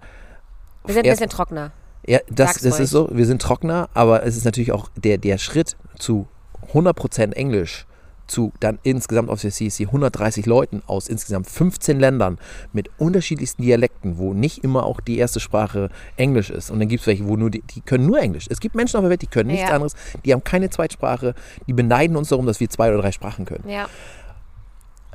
Wir 0.86 0.96
sind 0.96 1.06
ein 1.06 1.12
bisschen 1.12 1.30
trockener. 1.30 1.72
Ja, 2.08 2.20
das, 2.30 2.60
das 2.60 2.80
ist 2.80 2.92
so. 2.92 3.10
Wir 3.12 3.26
sind 3.26 3.42
trockener, 3.42 3.90
aber 3.94 4.24
es 4.24 4.38
ist 4.38 4.46
natürlich 4.46 4.72
auch 4.72 4.90
der, 4.96 5.18
der 5.18 5.38
Schritt 5.38 5.76
zu 6.00 6.28
100% 6.74 7.34
Englisch 7.34 7.86
zu 8.28 8.52
dann 8.60 8.80
insgesamt 8.84 9.30
auf 9.30 9.42
der 9.42 9.52
CSC 9.52 9.86
130 9.86 10.46
Leuten 10.46 10.82
aus 10.86 11.08
insgesamt 11.08 11.48
15 11.48 12.00
Ländern 12.00 12.38
mit 12.74 12.90
unterschiedlichsten 12.98 13.62
Dialekten, 13.62 14.18
wo 14.18 14.34
nicht 14.34 14.64
immer 14.64 14.86
auch 14.86 15.02
die 15.02 15.18
erste 15.18 15.40
Sprache 15.40 15.90
Englisch 16.16 16.50
ist. 16.50 16.70
Und 16.70 16.80
dann 16.80 16.88
gibt 16.88 17.02
es 17.02 17.08
welche, 17.08 17.28
wo 17.28 17.36
nur 17.36 17.50
die, 17.50 17.62
die, 17.62 17.82
können 17.82 18.06
nur 18.06 18.20
Englisch. 18.20 18.48
Es 18.50 18.60
gibt 18.60 18.76
Menschen 18.76 18.98
auf 18.98 19.04
der 19.04 19.10
Welt, 19.10 19.22
die 19.22 19.28
können 19.28 19.50
nichts 19.50 19.68
ja. 19.70 19.76
anderes, 19.76 19.94
die 20.26 20.34
haben 20.34 20.44
keine 20.44 20.70
Zweitsprache, 20.70 21.34
die 21.68 21.74
beneiden 21.74 22.16
uns 22.18 22.30
darum, 22.30 22.46
dass 22.46 22.60
wir 22.60 22.70
zwei 22.70 22.90
oder 22.90 23.02
drei 23.02 23.12
Sprachen 23.12 23.46
können. 23.46 23.68
Ja. 23.70 23.88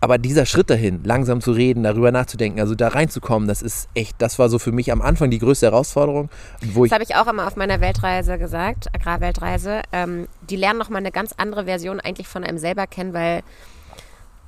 Aber 0.02 0.18
dieser 0.18 0.46
Schritt 0.46 0.68
dahin, 0.68 1.04
langsam 1.04 1.40
zu 1.40 1.52
reden, 1.52 1.84
darüber 1.84 2.10
nachzudenken, 2.10 2.58
also 2.58 2.74
da 2.74 2.88
reinzukommen, 2.88 3.46
das 3.46 3.62
ist 3.62 3.88
echt, 3.94 4.20
das 4.20 4.36
war 4.40 4.48
so 4.48 4.58
für 4.58 4.72
mich 4.72 4.90
am 4.90 5.00
Anfang 5.00 5.30
die 5.30 5.38
größte 5.38 5.66
Herausforderung. 5.66 6.28
Wo 6.60 6.82
das 6.84 6.92
habe 6.92 7.04
ich 7.04 7.14
auch 7.14 7.28
immer 7.28 7.46
auf 7.46 7.54
meiner 7.54 7.80
Weltreise 7.80 8.36
gesagt, 8.36 8.92
Agrarweltreise. 8.92 9.82
Ähm, 9.92 10.26
die 10.50 10.56
lernen 10.56 10.80
nochmal 10.80 11.02
eine 11.02 11.12
ganz 11.12 11.32
andere 11.36 11.66
Version 11.66 12.00
eigentlich 12.00 12.26
von 12.26 12.42
einem 12.42 12.58
selber 12.58 12.88
kennen, 12.88 13.12
weil 13.12 13.44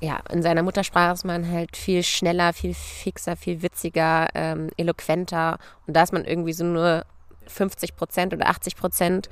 ja, 0.00 0.18
in 0.32 0.42
seiner 0.42 0.64
Muttersprache 0.64 1.12
ist 1.12 1.24
man 1.24 1.48
halt 1.48 1.76
viel 1.76 2.02
schneller, 2.02 2.52
viel 2.52 2.74
fixer, 2.74 3.36
viel 3.36 3.62
witziger, 3.62 4.30
ähm, 4.34 4.70
eloquenter. 4.76 5.58
Und 5.86 5.94
da 5.94 6.02
ist 6.02 6.12
man 6.12 6.24
irgendwie 6.24 6.52
so 6.52 6.64
nur 6.64 7.04
50 7.46 7.94
Prozent 7.94 8.34
oder 8.34 8.48
80 8.48 8.74
Prozent 8.74 9.28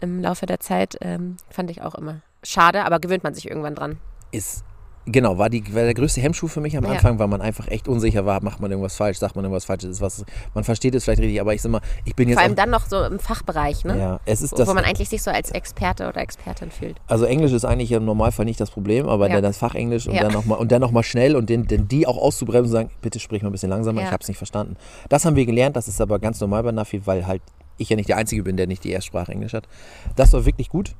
im 0.00 0.22
Laufe 0.22 0.46
der 0.46 0.60
Zeit, 0.60 0.96
ähm, 1.02 1.36
fand 1.50 1.70
ich 1.70 1.82
auch 1.82 1.94
immer 1.94 2.22
schade, 2.42 2.86
aber 2.86 3.00
gewöhnt 3.00 3.22
man 3.22 3.34
sich 3.34 3.50
irgendwann 3.50 3.74
dran. 3.74 3.98
Ist 4.32 4.64
Genau, 5.10 5.38
war, 5.38 5.48
die, 5.48 5.74
war 5.74 5.84
der 5.84 5.94
größte 5.94 6.20
Hemmschuh 6.20 6.48
für 6.48 6.60
mich 6.60 6.76
am 6.76 6.84
Anfang, 6.84 7.14
ja. 7.14 7.18
weil 7.18 7.28
man 7.28 7.40
einfach 7.40 7.68
echt 7.68 7.88
unsicher 7.88 8.26
war, 8.26 8.42
macht 8.42 8.60
man 8.60 8.70
irgendwas 8.70 8.94
falsch, 8.94 9.18
sagt 9.18 9.36
man 9.36 9.44
irgendwas 9.44 9.64
falsch, 9.64 9.84
ist 9.84 10.02
was, 10.02 10.24
man 10.54 10.64
versteht 10.64 10.94
es 10.94 11.04
vielleicht 11.04 11.22
richtig, 11.22 11.40
aber 11.40 11.54
ich 11.54 11.62
sag 11.62 11.72
mal, 11.72 11.80
ich 12.04 12.14
bin 12.14 12.28
jetzt. 12.28 12.36
Vor 12.36 12.44
allem 12.44 12.56
dann 12.56 12.70
noch 12.70 12.86
so 12.86 13.02
im 13.02 13.18
Fachbereich, 13.18 13.84
ne? 13.84 13.98
Ja, 13.98 14.20
es 14.26 14.42
ist 14.42 14.52
wo, 14.52 14.56
das. 14.56 14.68
Wo 14.68 14.74
man 14.74 14.84
eigentlich 14.84 15.08
sich 15.08 15.22
so 15.22 15.30
als 15.30 15.50
Experte 15.50 16.08
oder 16.08 16.20
Expertin 16.20 16.70
fühlt. 16.70 16.96
Also 17.06 17.24
Englisch 17.24 17.52
ist 17.52 17.64
eigentlich 17.64 17.90
im 17.92 18.04
Normalfall 18.04 18.44
nicht 18.44 18.60
das 18.60 18.70
Problem, 18.70 19.08
aber 19.08 19.28
ja. 19.28 19.34
dann 19.34 19.44
das 19.44 19.56
Fachenglisch 19.56 20.06
und 20.06 20.14
ja. 20.14 20.22
dann 20.22 20.32
nochmal 20.32 20.58
und 20.58 20.70
dann 20.70 20.80
nochmal 20.80 21.04
schnell 21.04 21.36
und 21.36 21.48
den, 21.48 21.66
den 21.66 21.88
die 21.88 22.06
auch 22.06 22.18
auszubremsen 22.18 22.66
und 22.66 22.72
sagen, 22.72 22.90
bitte 23.00 23.18
sprich 23.18 23.42
mal 23.42 23.48
ein 23.48 23.52
bisschen 23.52 23.70
langsamer, 23.70 24.02
ich 24.02 24.10
habe 24.10 24.22
es 24.22 24.28
nicht 24.28 24.38
verstanden. 24.38 24.76
Das 25.08 25.24
haben 25.24 25.36
wir 25.36 25.46
gelernt, 25.46 25.76
das 25.76 25.88
ist 25.88 26.00
aber 26.00 26.18
ganz 26.18 26.40
normal 26.40 26.62
bei 26.62 26.72
Nafi, 26.72 27.06
weil 27.06 27.26
halt 27.26 27.42
ich 27.78 27.88
ja 27.88 27.96
nicht 27.96 28.08
der 28.08 28.16
Einzige 28.16 28.42
bin, 28.42 28.56
der 28.56 28.66
nicht 28.66 28.84
die 28.84 28.90
Erstsprache 28.90 29.32
Englisch 29.32 29.54
hat. 29.54 29.68
Das 30.16 30.32
war 30.32 30.44
wirklich 30.44 30.68
gut. 30.68 30.94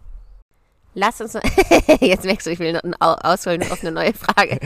Lass 0.99 1.21
uns. 1.21 1.35
Jetzt 2.01 2.25
merkst 2.25 2.47
du, 2.49 2.51
ich 2.51 2.59
will 2.59 2.81
ausholen 2.99 3.63
auf 3.71 3.83
eine 3.83 3.93
neue 3.93 4.13
Frage. 4.13 4.59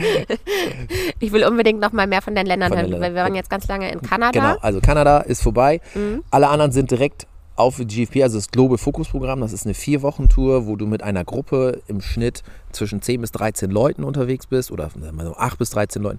ich 1.19 1.31
will 1.31 1.45
unbedingt 1.45 1.79
noch 1.79 1.91
mal 1.91 2.07
mehr 2.07 2.23
von 2.23 2.33
den 2.33 2.47
Ländern 2.47 2.69
von 2.69 2.81
hören, 2.81 2.99
weil 2.99 3.13
wir 3.13 3.21
waren 3.21 3.35
jetzt 3.35 3.51
ganz 3.51 3.67
lange 3.67 3.91
in 3.91 4.01
Kanada. 4.01 4.31
Genau, 4.31 4.57
also 4.59 4.81
Kanada 4.81 5.19
ist 5.19 5.43
vorbei. 5.43 5.79
Mhm. 5.93 6.23
Alle 6.31 6.49
anderen 6.49 6.71
sind 6.71 6.89
direkt 6.89 7.27
auf 7.55 7.77
GFP, 7.77 8.23
also 8.23 8.39
das 8.39 8.49
Global 8.49 8.79
Focus 8.79 9.09
Programm. 9.09 9.41
Das 9.41 9.53
ist 9.53 9.65
eine 9.65 9.75
vier 9.75 10.01
Wochen 10.01 10.27
Tour, 10.27 10.65
wo 10.65 10.75
du 10.75 10.87
mit 10.87 11.03
einer 11.03 11.23
Gruppe 11.23 11.83
im 11.87 12.01
Schnitt 12.01 12.41
zwischen 12.71 13.03
10 13.03 13.21
bis 13.21 13.31
13 13.31 13.69
Leuten 13.69 14.03
unterwegs 14.03 14.47
bist 14.47 14.71
oder 14.71 14.89
mal 15.11 15.27
so 15.27 15.35
8 15.35 15.59
bis 15.59 15.69
13 15.69 16.01
Leuten. 16.01 16.17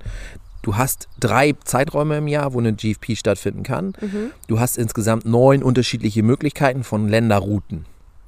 Du 0.62 0.76
hast 0.76 1.08
drei 1.18 1.54
Zeiträume 1.64 2.18
im 2.18 2.28
Jahr, 2.28 2.54
wo 2.54 2.60
eine 2.60 2.72
GFP 2.72 3.16
stattfinden 3.16 3.64
kann. 3.64 3.94
Mhm. 4.00 4.30
Du 4.46 4.60
hast 4.60 4.78
insgesamt 4.78 5.26
neun 5.26 5.64
unterschiedliche 5.64 6.22
Möglichkeiten 6.22 6.84
von 6.84 7.08
Länderrouten. 7.08 7.84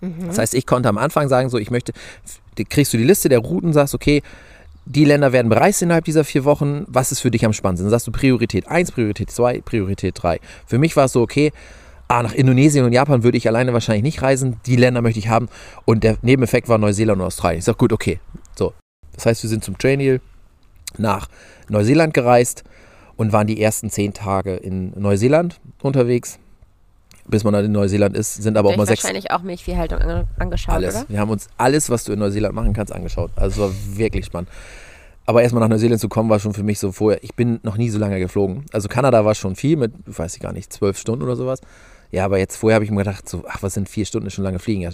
Mhm. 0.07 0.27
Das 0.29 0.38
heißt, 0.38 0.55
ich 0.55 0.66
konnte 0.66 0.88
am 0.88 0.99
Anfang 0.99 1.29
sagen, 1.29 1.49
so, 1.49 1.59
ich 1.59 1.71
möchte, 1.71 1.92
kriegst 2.69 2.92
du 2.92 2.97
die 2.97 3.05
Liste 3.05 3.29
der 3.29 3.38
Routen, 3.38 3.73
sagst, 3.73 3.95
okay, 3.95 4.23
die 4.87 5.05
Länder 5.05 5.33
werden 5.33 5.49
bereist 5.49 5.83
innerhalb 5.83 6.05
dieser 6.05 6.25
vier 6.25 6.45
Wochen, 6.45 6.85
was 6.87 7.11
ist 7.11 7.21
für 7.21 7.31
dich 7.31 7.45
am 7.45 7.53
spannendsten? 7.53 7.87
Dann 7.87 7.90
sagst 7.90 8.07
du 8.07 8.12
Priorität 8.12 8.69
1, 8.69 8.92
Priorität 8.92 9.31
2, 9.31 9.61
Priorität 9.62 10.14
3. 10.23 10.40
Für 10.66 10.79
mich 10.79 10.97
war 10.97 11.07
es 11.07 11.12
so, 11.12 11.23
okay, 11.23 11.53
ah, 12.09 12.23
nach 12.23 12.33
Indonesien 12.33 12.85
und 12.85 12.92
Japan 12.92 13.25
würde 13.25 13.37
ich 13.37 13.49
alleine 13.49 13.73
wahrscheinlich 13.73 14.05
nicht 14.05 14.23
reisen, 14.23 14.61
die 14.66 14.77
Länder 14.77 15.03
möchte 15.03 15.19
ich 15.19 15.29
haben 15.29 15.49
und 15.85 16.05
der 16.05 16.19
Nebeneffekt 16.23 16.69
war 16.69 16.79
Neuseeland 16.79 17.21
und 17.21 17.27
Australien. 17.27 17.59
Ich 17.59 17.64
sage, 17.64 17.79
gut, 17.79 17.92
okay, 17.92 18.21
so. 18.55 18.73
Das 19.14 19.27
heißt, 19.27 19.42
wir 19.42 19.51
sind 19.51 19.64
zum 19.64 19.77
Traineel 19.77 20.21
nach 20.99 21.29
Neuseeland 21.69 22.14
gereist 22.14 22.62
und 23.16 23.33
waren 23.33 23.47
die 23.47 23.61
ersten 23.61 23.90
zehn 23.90 24.12
Tage 24.12 24.55
in 24.55 24.92
Neuseeland 24.95 25.61
unterwegs 25.83 26.38
bis 27.29 27.45
man 27.45 27.53
dann 27.53 27.65
in 27.65 27.73
Neuseeland 27.73 28.17
ist, 28.17 28.43
sind 28.43 28.57
aber 28.57 28.71
auch 28.71 28.77
mal 28.77 28.87
sechs. 28.87 29.03
wahrscheinlich 29.03 29.31
auch 29.31 29.43
Milchviehhaltung 29.43 30.01
angeschaut, 30.39 30.75
alles. 30.75 30.97
oder? 30.97 31.05
Wir 31.09 31.21
haben 31.21 31.31
uns 31.31 31.49
alles, 31.59 31.91
was 31.91 32.05
du 32.05 32.12
in 32.12 32.19
Neuseeland 32.19 32.55
machen 32.55 32.73
kannst, 32.73 32.93
angeschaut. 32.93 33.31
Also 33.37 33.65
es 33.65 33.71
war 33.71 33.99
wirklich 33.99 34.27
spannend. 34.27 34.49
Aber 35.27 35.43
erstmal 35.43 35.61
nach 35.61 35.69
Neuseeland 35.69 36.01
zu 36.01 36.09
kommen, 36.09 36.31
war 36.31 36.39
schon 36.39 36.55
für 36.55 36.62
mich 36.62 36.79
so 36.79 36.93
vorher. 36.93 37.23
Ich 37.25 37.35
bin 37.35 37.59
noch 37.65 37.77
nie 37.77 37.91
so 37.91 37.99
lange 37.99 38.21
geflogen. 38.21 38.65
Also 38.73 38.89
Kanada 38.89 39.25
war 39.25 39.35
schon 39.35 39.57
viel 39.57 39.77
mit, 39.77 39.93
weiß 40.07 40.37
ich 40.37 40.41
gar 40.41 40.53
nicht, 40.53 40.73
zwölf 40.73 40.97
Stunden 40.99 41.25
oder 41.25 41.35
sowas. 41.35 41.61
Ja, 42.12 42.25
aber 42.25 42.39
jetzt 42.39 42.57
vorher 42.57 42.77
habe 42.77 42.85
ich 42.85 42.93
mir 42.93 42.99
gedacht, 42.99 43.29
so, 43.29 43.45
ach, 43.49 43.62
was 43.62 43.75
sind 43.75 43.89
vier 43.89 44.07
Stunden, 44.07 44.29
ist 44.29 44.35
schon 44.35 44.45
lange 44.45 44.61
fliegen. 44.61 44.83
Ja, 44.83 44.91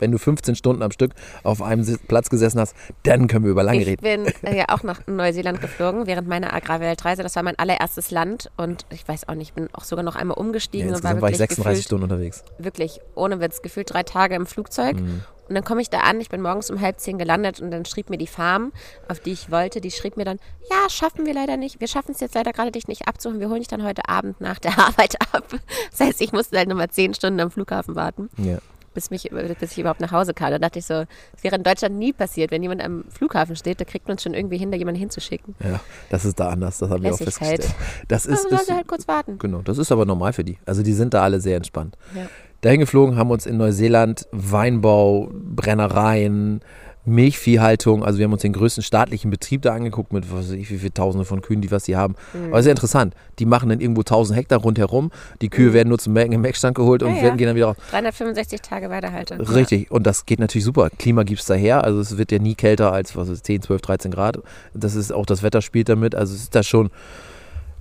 wenn 0.00 0.10
du 0.12 0.18
15 0.18 0.56
Stunden 0.56 0.82
am 0.82 0.90
Stück 0.90 1.12
auf 1.42 1.62
einem 1.62 1.86
Platz 2.08 2.30
gesessen 2.30 2.60
hast, 2.60 2.74
dann 3.04 3.28
können 3.28 3.44
wir 3.44 3.52
über 3.52 3.62
lange 3.62 3.82
ich 3.82 3.86
reden. 3.86 4.26
Ich 4.26 4.40
bin 4.40 4.56
ja 4.56 4.66
auch 4.68 4.82
nach 4.82 5.06
Neuseeland 5.06 5.60
geflogen 5.60 6.06
während 6.06 6.28
meiner 6.28 6.52
Agrarweltreise. 6.52 7.22
Das 7.22 7.36
war 7.36 7.42
mein 7.42 7.58
allererstes 7.58 8.10
Land 8.10 8.50
und 8.56 8.86
ich 8.90 9.06
weiß 9.06 9.28
auch 9.28 9.34
nicht, 9.34 9.48
ich 9.48 9.54
bin 9.54 9.68
auch 9.72 9.84
sogar 9.84 10.04
noch 10.04 10.16
einmal 10.16 10.38
umgestiegen. 10.38 10.88
Ja, 10.88 10.94
insgesamt 10.94 11.16
und 11.16 11.22
war, 11.22 11.28
war 11.28 11.30
ich 11.30 11.38
36 11.38 11.64
gefühlt, 11.64 11.84
Stunden 11.86 12.04
unterwegs. 12.04 12.44
Wirklich, 12.58 13.00
ohne 13.14 13.40
Witz, 13.40 13.62
gefühlt 13.62 13.92
drei 13.92 14.02
Tage 14.02 14.34
im 14.34 14.46
Flugzeug. 14.46 14.96
Mhm. 14.96 15.22
Und 15.48 15.56
dann 15.56 15.64
komme 15.64 15.82
ich 15.82 15.90
da 15.90 15.98
an, 16.02 16.20
ich 16.20 16.28
bin 16.28 16.42
morgens 16.42 16.70
um 16.70 16.80
halb 16.80 17.00
zehn 17.00 17.18
gelandet 17.18 17.60
und 17.60 17.72
dann 17.72 17.84
schrieb 17.84 18.08
mir 18.08 18.18
die 18.18 18.28
Farm, 18.28 18.70
auf 19.08 19.18
die 19.18 19.32
ich 19.32 19.50
wollte, 19.50 19.80
die 19.80 19.90
schrieb 19.90 20.16
mir 20.16 20.24
dann, 20.24 20.38
ja, 20.70 20.88
schaffen 20.88 21.26
wir 21.26 21.34
leider 21.34 21.56
nicht. 21.56 21.80
Wir 21.80 21.88
schaffen 21.88 22.12
es 22.12 22.20
jetzt 22.20 22.36
leider 22.36 22.52
gerade, 22.52 22.70
dich 22.70 22.86
nicht 22.86 23.08
abzuholen. 23.08 23.40
Wir 23.40 23.48
holen 23.48 23.58
dich 23.58 23.66
dann 23.66 23.82
heute 23.82 24.08
Abend 24.08 24.40
nach 24.40 24.60
der 24.60 24.78
Arbeit 24.78 25.20
ab. 25.34 25.44
Das 25.90 26.00
heißt, 26.00 26.20
ich 26.20 26.32
musste 26.32 26.56
halt 26.56 26.68
nochmal 26.68 26.90
zehn 26.90 27.14
Stunden 27.14 27.40
am 27.40 27.50
Flughafen 27.50 27.96
warten. 27.96 28.30
Ja 28.36 28.58
bis, 28.94 29.10
mich, 29.10 29.30
bis 29.58 29.72
ich 29.72 29.78
überhaupt 29.78 30.00
nach 30.00 30.12
Hause 30.12 30.34
kam. 30.34 30.50
Da 30.50 30.58
dachte 30.58 30.78
ich 30.78 30.86
so, 30.86 31.04
es 31.36 31.42
wäre 31.42 31.56
in 31.56 31.62
Deutschland 31.62 31.96
nie 31.96 32.12
passiert. 32.12 32.50
Wenn 32.50 32.62
jemand 32.62 32.82
am 32.82 33.04
Flughafen 33.08 33.56
steht, 33.56 33.80
da 33.80 33.84
kriegt 33.84 34.08
man 34.08 34.18
schon 34.18 34.34
irgendwie 34.34 34.58
hin, 34.58 34.70
da 34.70 34.78
jemanden 34.78 35.00
hinzuschicken. 35.00 35.54
Ja, 35.62 35.80
das 36.10 36.24
ist 36.24 36.38
da 36.40 36.48
anders, 36.48 36.78
das 36.78 36.90
haben 36.90 37.02
wir 37.02 37.12
auch 37.12 37.18
festgestellt. 37.18 37.68
Das 38.08 38.26
ist, 38.26 38.46
also 38.46 38.62
ist, 38.62 38.70
halt 38.70 38.88
kurz 38.88 39.06
warten. 39.06 39.38
Genau, 39.38 39.62
das 39.62 39.78
ist 39.78 39.92
aber 39.92 40.06
normal 40.06 40.32
für 40.32 40.44
die. 40.44 40.58
Also 40.66 40.82
die 40.82 40.92
sind 40.92 41.14
da 41.14 41.22
alle 41.22 41.40
sehr 41.40 41.56
entspannt. 41.56 41.96
Ja. 42.14 42.26
Dahin 42.60 42.80
geflogen, 42.80 43.16
haben 43.16 43.30
uns 43.30 43.46
in 43.46 43.56
Neuseeland 43.56 44.26
Weinbau, 44.32 45.30
Brennereien, 45.32 46.60
Milchviehhaltung, 47.04 48.04
also 48.04 48.18
wir 48.18 48.24
haben 48.24 48.32
uns 48.32 48.42
den 48.42 48.52
größten 48.52 48.82
staatlichen 48.82 49.30
Betrieb 49.30 49.62
da 49.62 49.72
angeguckt 49.72 50.12
mit 50.12 50.30
was 50.30 50.50
weiß 50.50 50.50
ich, 50.52 50.70
wie 50.70 50.78
viele 50.78 50.92
Tausende 50.92 51.24
von 51.24 51.40
Kühen, 51.40 51.60
die 51.60 51.70
was 51.70 51.84
sie 51.84 51.96
haben. 51.96 52.14
Mhm. 52.34 52.48
Aber 52.48 52.62
sehr 52.62 52.72
interessant. 52.72 53.14
Die 53.38 53.46
machen 53.46 53.70
dann 53.70 53.80
irgendwo 53.80 54.02
1000 54.02 54.38
Hektar 54.38 54.60
rundherum. 54.60 55.10
Die 55.40 55.48
Kühe 55.48 55.70
mhm. 55.70 55.74
werden 55.74 55.88
nur 55.88 55.98
zum 55.98 56.12
Melken 56.12 56.32
im 56.32 56.42
Melkstand 56.42 56.76
geholt 56.76 57.02
und 57.02 57.16
ja, 57.16 57.22
ja. 57.22 57.34
gehen 57.36 57.46
dann 57.46 57.56
wieder 57.56 57.66
raus. 57.66 57.76
365 57.90 58.60
Tage 58.60 58.90
Weidehaltung. 58.90 59.40
Richtig. 59.40 59.90
Und 59.90 60.06
das 60.06 60.26
geht 60.26 60.40
natürlich 60.40 60.64
super. 60.64 60.90
Klima 60.90 61.22
gibt 61.22 61.40
es 61.40 61.46
daher. 61.46 61.84
Also 61.84 62.00
es 62.00 62.18
wird 62.18 62.32
ja 62.32 62.38
nie 62.38 62.54
kälter 62.54 62.92
als 62.92 63.16
was 63.16 63.28
ist 63.28 63.46
10, 63.46 63.62
12, 63.62 63.80
13 63.80 64.10
Grad. 64.10 64.38
Das 64.74 64.94
ist 64.94 65.12
auch 65.12 65.26
das 65.26 65.42
Wetter 65.42 65.62
spielt 65.62 65.88
damit. 65.88 66.14
Also 66.14 66.34
es 66.34 66.42
ist 66.42 66.54
da 66.54 66.62
schon 66.62 66.90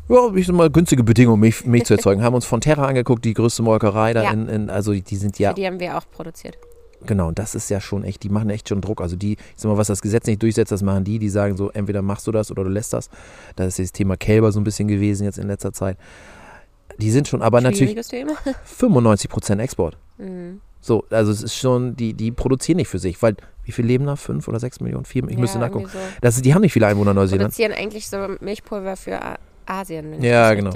ja, 0.10 0.34
ich 0.34 0.48
sag 0.48 0.56
mal, 0.56 0.72
günstige 0.72 1.04
Bedingungen, 1.04 1.40
Milch, 1.40 1.66
Milch 1.66 1.86
zu 1.86 1.94
erzeugen. 1.94 2.24
haben 2.24 2.34
uns 2.34 2.46
von 2.46 2.62
Terra 2.62 2.88
angeguckt, 2.88 3.24
die 3.26 3.36
größte 3.36 3.62
Molkerei 3.62 4.14
da 4.14 4.24
ja. 4.24 4.32
in, 4.32 4.50
in, 4.50 4.70
also 4.72 4.92
die 4.94 5.16
sind 5.16 5.38
ja. 5.38 5.50
Für 5.50 5.56
die 5.56 5.68
haben 5.68 5.80
wir 5.80 5.98
auch 5.98 6.10
produziert. 6.10 6.58
Genau, 7.06 7.32
das 7.32 7.56
ist 7.56 7.70
ja 7.70 7.80
schon 7.80 8.04
echt, 8.04 8.24
die 8.24 8.30
machen 8.30 8.50
echt 8.50 8.68
schon 8.68 8.82
Druck. 8.82 9.02
Also 9.02 9.16
die, 9.16 9.34
ich 9.34 9.40
sag 9.56 9.70
mal, 9.70 9.78
was 9.78 9.88
das 9.88 10.02
Gesetz 10.02 10.28
nicht 10.28 10.44
durchsetzt, 10.44 10.72
das 10.72 10.82
machen 10.82 11.04
die, 11.04 11.20
die 11.20 11.30
sagen 11.30 11.56
so, 11.56 11.70
entweder 11.72 12.02
machst 12.02 12.28
du 12.28 12.32
das 12.32 12.52
oder 12.52 12.64
du 12.64 12.70
lässt 12.70 12.94
das. 12.94 13.10
Das 13.56 13.68
ist 13.68 13.80
das 13.80 13.92
Thema 13.94 14.18
Kälber 14.18 14.52
so 14.52 14.60
ein 14.60 14.64
bisschen 14.64 14.88
gewesen 14.88 15.24
jetzt 15.24 15.38
in 15.38 15.48
letzter 15.48 15.72
Zeit. 15.72 15.98
Die 16.98 17.12
sind 17.12 17.28
schon 17.28 17.42
aber 17.42 17.62
natürlich 17.62 17.98
95 18.66 19.30
Prozent 19.30 19.62
Export. 19.62 19.98
Mhm. 20.18 20.60
So, 20.82 21.06
also 21.10 21.32
es 21.32 21.44
ist 21.44 21.56
schon, 21.56 21.96
die, 21.96 22.14
die 22.14 22.32
produzieren 22.32 22.78
nicht 22.78 22.88
für 22.88 23.00
sich, 23.00 23.22
weil 23.22 23.36
wie 23.64 23.72
viele 23.72 23.88
leben 23.88 24.06
da? 24.06 24.16
Fünf 24.16 24.48
oder 24.48 24.60
sechs 24.60 24.80
Millionen? 24.80 25.06
Vier? 25.06 25.24
Ich 25.26 25.34
ja, 25.34 25.40
müsste 25.40 25.60
nachgucken. 25.60 25.90
So. 25.92 26.00
Das, 26.22 26.42
die 26.42 26.54
haben 26.54 26.62
nicht 26.62 26.74
viele 26.74 26.88
Einwohner 26.88 27.12
in 27.12 27.18
Neuseeland. 27.18 27.56
Die 27.56 27.62
produzieren 27.62 27.80
eigentlich 27.80 28.10
so 28.10 28.18
Milchpulver 28.40 28.96
für 28.96 29.20
Asien. 29.70 30.22
ja, 30.22 30.54
genau. 30.54 30.72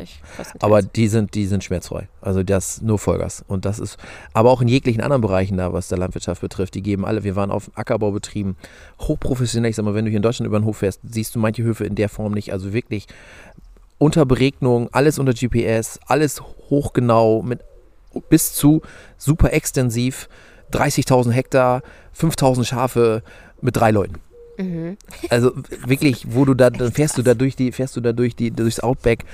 Aber 0.60 0.82
die 0.82 1.08
sind, 1.08 1.34
die 1.34 1.48
sind 1.48 1.64
schmerzfrei. 1.64 2.08
Also 2.22 2.44
das 2.44 2.82
nur 2.82 3.00
Vollgas. 3.00 3.44
Und 3.48 3.66
das 3.66 3.80
ist, 3.80 3.98
aber 4.34 4.52
auch 4.52 4.62
in 4.62 4.68
jeglichen 4.68 5.02
anderen 5.02 5.22
Bereichen 5.22 5.58
da, 5.58 5.74
was 5.74 5.88
der 5.88 5.98
Landwirtschaft 5.98 6.42
betrifft, 6.42 6.76
die 6.76 6.82
geben 6.82 7.06
alle, 7.06 7.24
wir 7.24 7.36
waren 7.36 7.52
auf 7.52 7.72
Ackerbaubetrieben, 7.76 8.56
hochprofessionell. 9.00 9.72
Ich 9.72 9.76
sag 9.76 9.86
mal, 9.86 9.96
wenn 9.96 10.06
du 10.06 10.12
hier 10.12 10.18
in 10.18 10.24
Deutschland 10.24 10.48
über 10.48 10.60
den 10.60 10.66
Hof 10.66 10.78
fährst, 10.78 11.02
siehst 11.04 11.34
du 11.34 11.40
manche 11.40 11.64
Höfe 11.64 11.86
in 11.86 11.96
der 11.96 12.10
Form 12.10 12.34
nicht. 12.34 12.54
Also 12.54 12.74
wirklich 12.74 13.08
unter 13.98 14.26
Beregnung, 14.26 14.90
alles 14.92 15.18
unter 15.18 15.34
GPS, 15.34 16.00
alles 16.08 16.42
hochgenau, 16.70 17.42
mit 17.42 17.62
bis 18.30 18.54
zu 18.54 18.82
super 19.18 19.54
extensiv, 19.54 20.30
30.000 20.72 21.32
Hektar, 21.32 21.82
5.000 22.16 22.64
Schafe 22.64 23.24
mit 23.62 23.76
drei 23.76 23.92
Leuten. 23.92 24.16
Mhm. 24.58 24.98
Also 25.30 25.52
wirklich, 25.86 26.26
wo 26.30 26.46
du 26.46 26.54
da, 26.54 26.70
dann 26.70 26.92
fährst 26.92 27.18
du 27.18 27.22
da 27.22 27.34
durch 27.34 27.56
die, 27.56 27.72
fährst 27.72 27.96
du 27.96 28.02
da 28.02 28.14
durch 28.14 28.36
die, 28.36 28.52
durchs 28.52 28.80
Outback, 28.80 29.26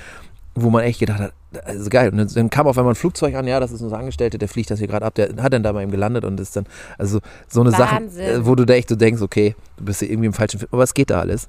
wo 0.55 0.69
man 0.69 0.84
echt 0.84 0.99
gedacht 0.99 1.19
hat, 1.19 1.34
also 1.65 1.89
geil. 1.89 2.12
Und 2.12 2.36
dann 2.36 2.49
kam 2.49 2.67
auf 2.67 2.77
einmal 2.77 2.93
ein 2.93 2.95
Flugzeug 2.95 3.36
an, 3.36 3.47
ja, 3.47 3.60
das 3.60 3.71
ist 3.71 3.82
unser 3.82 3.97
Angestellter, 3.97 4.38
der 4.38 4.47
fliegt 4.47 4.69
das 4.71 4.79
hier 4.79 4.88
gerade 4.88 5.05
ab, 5.05 5.15
der 5.15 5.36
hat 5.41 5.53
dann 5.53 5.63
da 5.63 5.73
mal 5.73 5.82
eben 5.84 5.91
gelandet 5.91 6.25
und 6.25 6.39
ist 6.39 6.55
dann, 6.55 6.65
also 6.97 7.19
so 7.47 7.62
eine 7.62 7.71
Wahnsinn. 7.71 8.25
Sache, 8.25 8.45
wo 8.45 8.55
du 8.55 8.65
da 8.65 8.73
echt 8.73 8.89
so 8.89 8.95
denkst, 8.95 9.21
okay, 9.21 9.55
du 9.77 9.86
bist 9.86 9.99
hier 9.99 10.10
irgendwie 10.10 10.27
im 10.27 10.34
falschen 10.34 10.60
Film, 10.60 10.69
aber 10.71 10.84
es 10.84 10.93
geht 10.93 11.10
da 11.10 11.19
alles. 11.19 11.47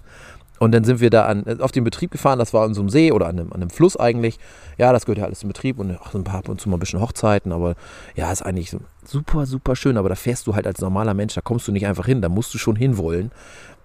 Und 0.61 0.73
dann 0.73 0.85
sind 0.85 1.01
wir 1.01 1.09
da 1.09 1.25
an, 1.25 1.61
auf 1.61 1.73
den 1.73 1.85
Betrieb 1.85 2.11
gefahren, 2.11 2.39
das 2.39 2.53
war 2.53 2.65
an 2.65 2.75
so 2.75 2.83
einem 2.83 2.91
See 2.91 3.13
oder 3.13 3.29
an 3.29 3.39
einem, 3.39 3.51
an 3.51 3.63
einem 3.63 3.71
Fluss 3.71 3.97
eigentlich. 3.97 4.39
Ja, 4.77 4.93
das 4.93 5.07
gehört 5.07 5.19
ja 5.19 5.25
alles 5.25 5.43
im 5.43 5.49
Betrieb 5.49 5.79
und 5.79 5.99
ach, 5.99 6.13
so 6.13 6.19
ein 6.19 6.25
paar 6.25 6.41
ab 6.41 6.51
und 6.51 6.61
zu 6.61 6.69
mal 6.69 6.77
ein 6.77 6.81
bisschen 6.81 7.01
Hochzeiten, 7.01 7.51
aber 7.51 7.77
ja, 8.15 8.31
ist 8.31 8.43
eigentlich 8.43 8.77
super, 9.03 9.47
super 9.47 9.75
schön. 9.75 9.97
Aber 9.97 10.11
da 10.11 10.17
fährst 10.17 10.47
du 10.47 10.55
halt 10.55 10.67
als 10.67 10.83
normaler 10.83 11.15
Mensch, 11.15 11.33
da 11.35 11.41
kommst 11.41 11.67
du 11.67 11.73
nicht 11.73 11.87
einfach 11.87 12.05
hin, 12.05 12.21
da 12.21 12.29
musst 12.29 12.53
du 12.53 12.59
schon 12.59 12.77
hinwollen, 12.77 13.33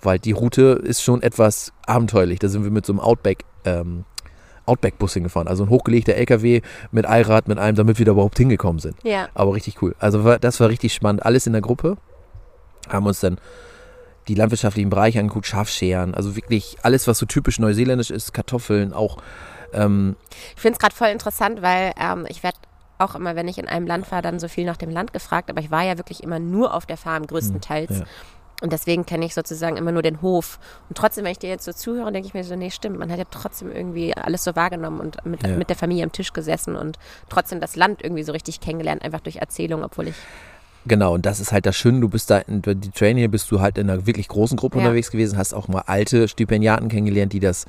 weil 0.02 0.20
die 0.20 0.34
Route 0.34 0.82
ist 0.84 1.02
schon 1.02 1.24
etwas 1.24 1.72
abenteuerlich. 1.88 2.40
Da 2.40 2.50
sind 2.50 2.66
wir 2.66 2.72
mit 2.72 2.86
so 2.86 2.92
einem 2.92 3.00
Outback, 3.00 3.46
ähm, 3.64 4.04
Outback-Bus 4.66 5.14
hingefahren. 5.14 5.48
Also 5.48 5.64
ein 5.64 5.70
hochgelegter 5.70 6.16
LKW 6.16 6.60
mit 6.92 7.06
Allrad, 7.06 7.48
mit 7.48 7.58
allem, 7.58 7.76
damit 7.78 8.00
wir 8.00 8.06
da 8.06 8.12
überhaupt 8.12 8.38
hingekommen 8.38 8.80
sind. 8.80 8.98
Ja. 9.04 9.30
Aber 9.34 9.54
richtig 9.54 9.82
cool. 9.82 9.96
Also 10.00 10.38
das 10.40 10.60
war 10.60 10.68
richtig 10.68 10.94
spannend. 10.94 11.26
Alles 11.26 11.48
in 11.48 11.54
der 11.54 11.62
Gruppe. 11.62 11.96
Haben 12.90 13.06
uns 13.06 13.22
dann 13.22 13.38
die 14.28 14.36
landwirtschaftlichen 14.36 14.90
Bereiche 14.90 15.20
angeguckt, 15.20 15.46
Schafscheren, 15.46 16.14
also 16.14 16.36
wirklich 16.36 16.78
alles, 16.82 17.08
was 17.08 17.20
so 17.20 17.26
typisch 17.26 17.60
neuseeländisch 17.60 18.12
ist, 18.12 18.34
Kartoffeln, 18.34 18.94
auch. 18.94 19.18
Ähm 19.74 20.16
ich 20.56 20.62
finde 20.62 20.74
es 20.74 20.80
gerade 20.80 20.96
voll 20.96 21.10
interessant, 21.10 21.62
weil 21.62 21.94
ähm, 22.00 22.26
ich 22.30 22.44
werde 22.44 22.58
auch 22.98 23.16
immer, 23.16 23.36
wenn 23.36 23.48
ich 23.48 23.58
in 23.58 23.68
einem 23.68 23.88
Land 23.88 24.12
war, 24.12 24.22
dann 24.22 24.40
so 24.40 24.48
viel 24.48 24.66
nach 24.66 24.78
dem 24.78 24.90
Land 24.90 25.14
gefragt, 25.14 25.50
aber 25.50 25.60
ich 25.60 25.72
war 25.72 25.84
ja 25.84 25.98
wirklich 25.98 26.24
immer 26.24 26.40
nur 26.40 26.74
auf 26.74 26.86
der 26.86 26.98
Farm, 26.98 27.28
größtenteils. 27.28 27.90
Hm, 27.90 28.00
ja. 28.00 28.06
Und 28.62 28.72
deswegen 28.72 29.06
kenne 29.06 29.26
ich 29.26 29.34
sozusagen 29.34 29.76
immer 29.76 29.92
nur 29.92 30.02
den 30.02 30.22
Hof. 30.22 30.60
Und 30.88 30.98
trotzdem, 30.98 31.26
wenn 31.26 31.34
ich 31.34 31.40
dir 31.40 31.50
jetzt 31.50 31.66
so 31.66 31.74
zuhöre, 31.74 32.12
denke 32.14 32.28
ich 32.28 32.34
mir 32.34 32.46
so, 32.46 32.56
nee, 32.56 32.72
stimmt, 32.72 32.98
man 32.98 33.12
hat 33.12 33.18
ja 33.18 33.26
trotzdem 33.30 33.70
irgendwie 33.70 34.16
alles 34.16 34.46
so 34.46 34.56
wahrgenommen 34.56 35.02
und 35.02 35.24
mit, 35.26 35.46
ja. 35.46 35.58
mit 35.58 35.70
der 35.70 35.76
Familie 35.76 36.06
am 36.06 36.14
Tisch 36.14 36.32
gesessen 36.32 36.78
und 36.78 36.98
trotzdem 37.28 37.60
das 37.60 37.76
Land 37.76 38.02
irgendwie 38.02 38.24
so 38.24 38.32
richtig 38.32 38.62
kennengelernt, 38.62 39.04
einfach 39.04 39.20
durch 39.20 39.38
Erzählung, 39.38 39.84
obwohl 39.84 40.08
ich 40.08 40.16
Genau, 40.88 41.14
und 41.16 41.26
das 41.26 41.40
ist 41.40 41.52
halt 41.52 41.66
das 41.66 41.76
Schöne, 41.76 42.00
du 42.00 42.10
bist 42.10 42.30
da, 42.30 42.40
in 42.40 42.62
die 42.62 42.92
Trainee 42.92 43.28
bist 43.28 43.50
du 43.52 43.60
halt 43.60 43.78
in 43.78 43.90
einer 43.90 44.06
wirklich 44.06 44.28
großen 44.28 44.56
Gruppe 44.56 44.78
ja. 44.78 44.84
unterwegs 44.84 45.10
gewesen, 45.10 45.38
hast 45.38 45.54
auch 45.54 45.68
mal 45.68 45.84
alte 45.88 46.28
Stipendiaten 46.28 46.90
kennengelernt, 46.90 47.34
die 47.34 47.40
das 47.40 47.66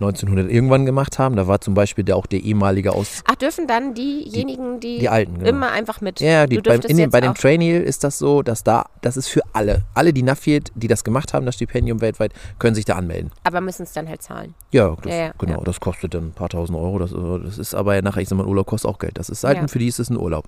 1900 0.00 0.50
irgendwann 0.50 0.84
gemacht 0.84 1.18
haben. 1.18 1.36
Da 1.36 1.46
war 1.46 1.60
zum 1.60 1.74
Beispiel 1.74 2.04
der, 2.04 2.16
auch 2.16 2.26
der 2.26 2.40
ehemalige 2.40 2.92
aus. 2.92 3.22
Ach, 3.26 3.34
dürfen 3.34 3.66
dann 3.66 3.94
diejenigen, 3.94 4.78
die, 4.80 4.98
die 4.98 5.08
Alten, 5.08 5.38
genau. 5.38 5.48
immer 5.48 5.72
einfach 5.72 6.00
mit. 6.00 6.20
Ja, 6.20 6.46
die, 6.46 6.58
beim, 6.58 6.80
den, 6.80 7.10
bei 7.10 7.20
dem 7.20 7.34
Trainee 7.34 7.78
ist 7.78 8.04
das 8.04 8.18
so, 8.18 8.42
dass 8.42 8.62
da, 8.62 8.86
das 9.00 9.16
ist 9.16 9.28
für 9.28 9.40
alle. 9.52 9.82
Alle, 9.94 10.12
die 10.12 10.22
Naffield, 10.22 10.70
die 10.74 10.88
das 10.88 11.02
gemacht 11.02 11.32
haben, 11.32 11.46
das 11.46 11.54
Stipendium 11.54 12.00
weltweit, 12.00 12.32
können 12.58 12.74
sich 12.74 12.84
da 12.84 12.96
anmelden. 12.96 13.30
Aber 13.44 13.60
müssen 13.60 13.84
es 13.84 13.92
dann 13.92 14.08
halt 14.08 14.22
zahlen. 14.22 14.54
Ja, 14.70 14.94
das, 15.02 15.12
ja, 15.12 15.18
ja 15.18 15.32
genau. 15.38 15.58
Ja. 15.58 15.64
Das 15.64 15.80
kostet 15.80 16.12
dann 16.12 16.28
ein 16.28 16.32
paar 16.32 16.50
tausend 16.50 16.78
Euro. 16.78 16.98
Das, 16.98 17.12
das 17.44 17.58
ist 17.58 17.74
aber 17.74 18.00
nachher, 18.02 18.20
ich 18.20 18.28
sag 18.28 18.36
mal, 18.36 18.46
Urlaub 18.46 18.66
kostet 18.66 18.90
auch 18.90 18.98
Geld. 18.98 19.16
Das 19.16 19.30
ist 19.30 19.44
halt, 19.44 19.70
für 19.70 19.78
die 19.78 19.88
ist 19.88 19.98
es 19.98 20.10
ein 20.10 20.18
Urlaub. 20.18 20.44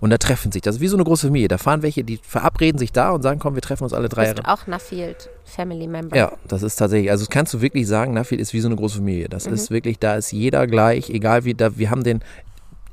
Und 0.00 0.10
da 0.10 0.18
treffen 0.18 0.52
sich, 0.52 0.62
das 0.62 0.76
ist 0.76 0.80
wie 0.80 0.88
so 0.88 0.96
eine 0.96 1.04
große 1.04 1.26
Familie. 1.26 1.48
Da 1.48 1.58
fahren 1.58 1.82
welche, 1.82 2.04
die 2.04 2.18
verabreden 2.22 2.78
sich 2.78 2.92
da 2.92 3.10
und 3.10 3.22
sagen, 3.22 3.40
komm, 3.40 3.54
wir 3.54 3.62
treffen 3.62 3.82
uns 3.82 3.92
alle 3.92 4.08
drei 4.08 4.26
Jahre. 4.26 4.42
auch 4.46 4.66
Naffield 4.68 5.28
Family 5.52 5.86
Member. 5.86 6.16
Ja, 6.16 6.32
das 6.48 6.62
ist 6.62 6.76
tatsächlich, 6.76 7.10
also 7.10 7.26
kannst 7.28 7.52
du 7.52 7.60
wirklich 7.60 7.86
sagen, 7.86 8.14
Naffield 8.14 8.40
ist 8.40 8.52
wie 8.52 8.60
so 8.60 8.68
eine 8.68 8.76
große 8.76 8.96
Familie. 8.96 9.28
Das 9.28 9.46
mhm. 9.46 9.54
ist 9.54 9.70
wirklich, 9.70 9.98
da 9.98 10.16
ist 10.16 10.32
jeder 10.32 10.66
gleich, 10.66 11.10
egal 11.10 11.44
wie, 11.44 11.54
da, 11.54 11.76
wir 11.76 11.90
haben 11.90 12.02
den, 12.02 12.20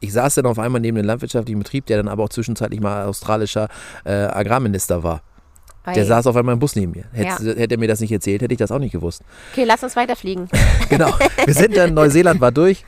ich 0.01 0.13
saß 0.13 0.35
dann 0.35 0.45
auf 0.45 0.59
einmal 0.59 0.81
neben 0.81 0.97
dem 0.97 1.05
landwirtschaftlichen 1.05 1.59
Betrieb, 1.59 1.85
der 1.85 1.97
dann 1.97 2.07
aber 2.07 2.23
auch 2.23 2.29
zwischenzeitlich 2.29 2.81
mal 2.81 3.05
australischer 3.05 3.69
äh, 4.03 4.11
Agrarminister 4.11 5.03
war. 5.03 5.21
Der 5.95 6.05
saß 6.05 6.27
auf 6.27 6.35
einmal 6.35 6.53
im 6.53 6.59
Bus 6.59 6.75
neben 6.75 6.91
mir. 6.91 7.05
Hätte, 7.11 7.43
ja. 7.43 7.55
hätte 7.55 7.75
er 7.75 7.79
mir 7.79 7.87
das 7.87 7.99
nicht 7.99 8.11
erzählt, 8.11 8.43
hätte 8.43 8.53
ich 8.53 8.59
das 8.59 8.71
auch 8.71 8.77
nicht 8.77 8.91
gewusst. 8.91 9.23
Okay, 9.53 9.63
lass 9.63 9.81
uns 9.81 9.95
weiterfliegen. 9.95 10.47
genau. 10.89 11.11
Wir 11.45 11.53
sind 11.53 11.75
dann, 11.75 11.95
Neuseeland 11.95 12.39
war 12.41 12.51
durch. 12.51 12.85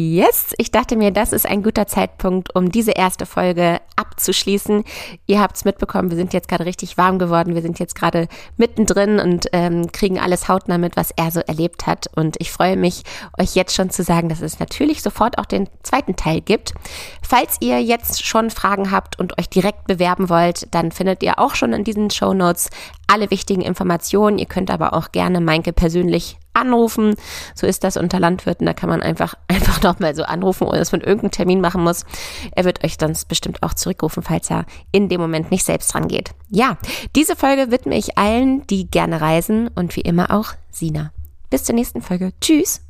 Yes, 0.00 0.54
ich 0.58 0.70
dachte 0.70 0.94
mir, 0.94 1.10
das 1.10 1.32
ist 1.32 1.44
ein 1.44 1.64
guter 1.64 1.88
Zeitpunkt, 1.88 2.54
um 2.54 2.70
diese 2.70 2.92
erste 2.92 3.26
Folge 3.26 3.80
abzuschließen. 3.96 4.84
Ihr 5.26 5.40
habt 5.40 5.56
es 5.56 5.64
mitbekommen, 5.64 6.10
wir 6.10 6.16
sind 6.16 6.32
jetzt 6.32 6.46
gerade 6.46 6.66
richtig 6.66 6.96
warm 6.96 7.18
geworden. 7.18 7.56
Wir 7.56 7.62
sind 7.62 7.80
jetzt 7.80 7.96
gerade 7.96 8.28
mittendrin 8.56 9.18
und 9.18 9.48
ähm, 9.52 9.90
kriegen 9.90 10.20
alles 10.20 10.46
hautnah 10.46 10.78
mit, 10.78 10.94
was 10.94 11.10
er 11.16 11.32
so 11.32 11.40
erlebt 11.40 11.88
hat. 11.88 12.06
Und 12.14 12.36
ich 12.38 12.52
freue 12.52 12.76
mich, 12.76 13.02
euch 13.40 13.56
jetzt 13.56 13.74
schon 13.74 13.90
zu 13.90 14.04
sagen, 14.04 14.28
dass 14.28 14.40
es 14.40 14.60
natürlich 14.60 15.02
sofort 15.02 15.36
auch 15.36 15.46
den 15.46 15.68
zweiten 15.82 16.14
Teil 16.14 16.42
gibt. 16.42 16.74
Falls 17.20 17.56
ihr 17.58 17.82
jetzt 17.82 18.24
schon 18.24 18.50
Fragen 18.50 18.92
habt 18.92 19.18
und 19.18 19.36
euch 19.36 19.48
direkt 19.48 19.88
bewerben 19.88 20.28
wollt, 20.28 20.72
dann 20.72 20.92
findet 20.92 21.24
ihr 21.24 21.40
auch 21.40 21.56
schon 21.56 21.72
in 21.72 21.82
diesen 21.82 22.10
Show 22.10 22.34
Notes 22.34 22.70
alle 23.08 23.32
wichtigen 23.32 23.62
Informationen. 23.62 24.38
Ihr 24.38 24.46
könnt 24.46 24.70
aber 24.70 24.92
auch 24.92 25.10
gerne 25.10 25.40
Meinke 25.40 25.72
persönlich 25.72 26.36
anrufen. 26.58 27.14
So 27.54 27.66
ist 27.66 27.84
das 27.84 27.96
unter 27.96 28.20
Landwirten. 28.20 28.66
Da 28.66 28.72
kann 28.72 28.88
man 28.88 29.02
einfach, 29.02 29.34
einfach 29.48 29.82
nochmal 29.82 30.14
so 30.14 30.24
anrufen, 30.24 30.66
ohne 30.66 30.78
dass 30.78 30.92
man 30.92 31.00
irgendeinen 31.00 31.30
Termin 31.30 31.60
machen 31.60 31.82
muss. 31.82 32.04
Er 32.52 32.64
wird 32.64 32.84
euch 32.84 32.98
dann 32.98 33.16
bestimmt 33.28 33.62
auch 33.62 33.74
zurückrufen, 33.74 34.22
falls 34.22 34.50
er 34.50 34.66
in 34.92 35.08
dem 35.08 35.20
Moment 35.20 35.50
nicht 35.50 35.64
selbst 35.64 35.92
dran 35.92 36.08
geht. 36.08 36.30
Ja, 36.48 36.78
diese 37.14 37.36
Folge 37.36 37.70
widme 37.70 37.96
ich 37.96 38.18
allen, 38.18 38.66
die 38.66 38.90
gerne 38.90 39.20
reisen 39.20 39.68
und 39.68 39.96
wie 39.96 40.02
immer 40.02 40.30
auch 40.30 40.54
Sina. 40.70 41.12
Bis 41.50 41.64
zur 41.64 41.74
nächsten 41.74 42.02
Folge. 42.02 42.32
Tschüss. 42.40 42.87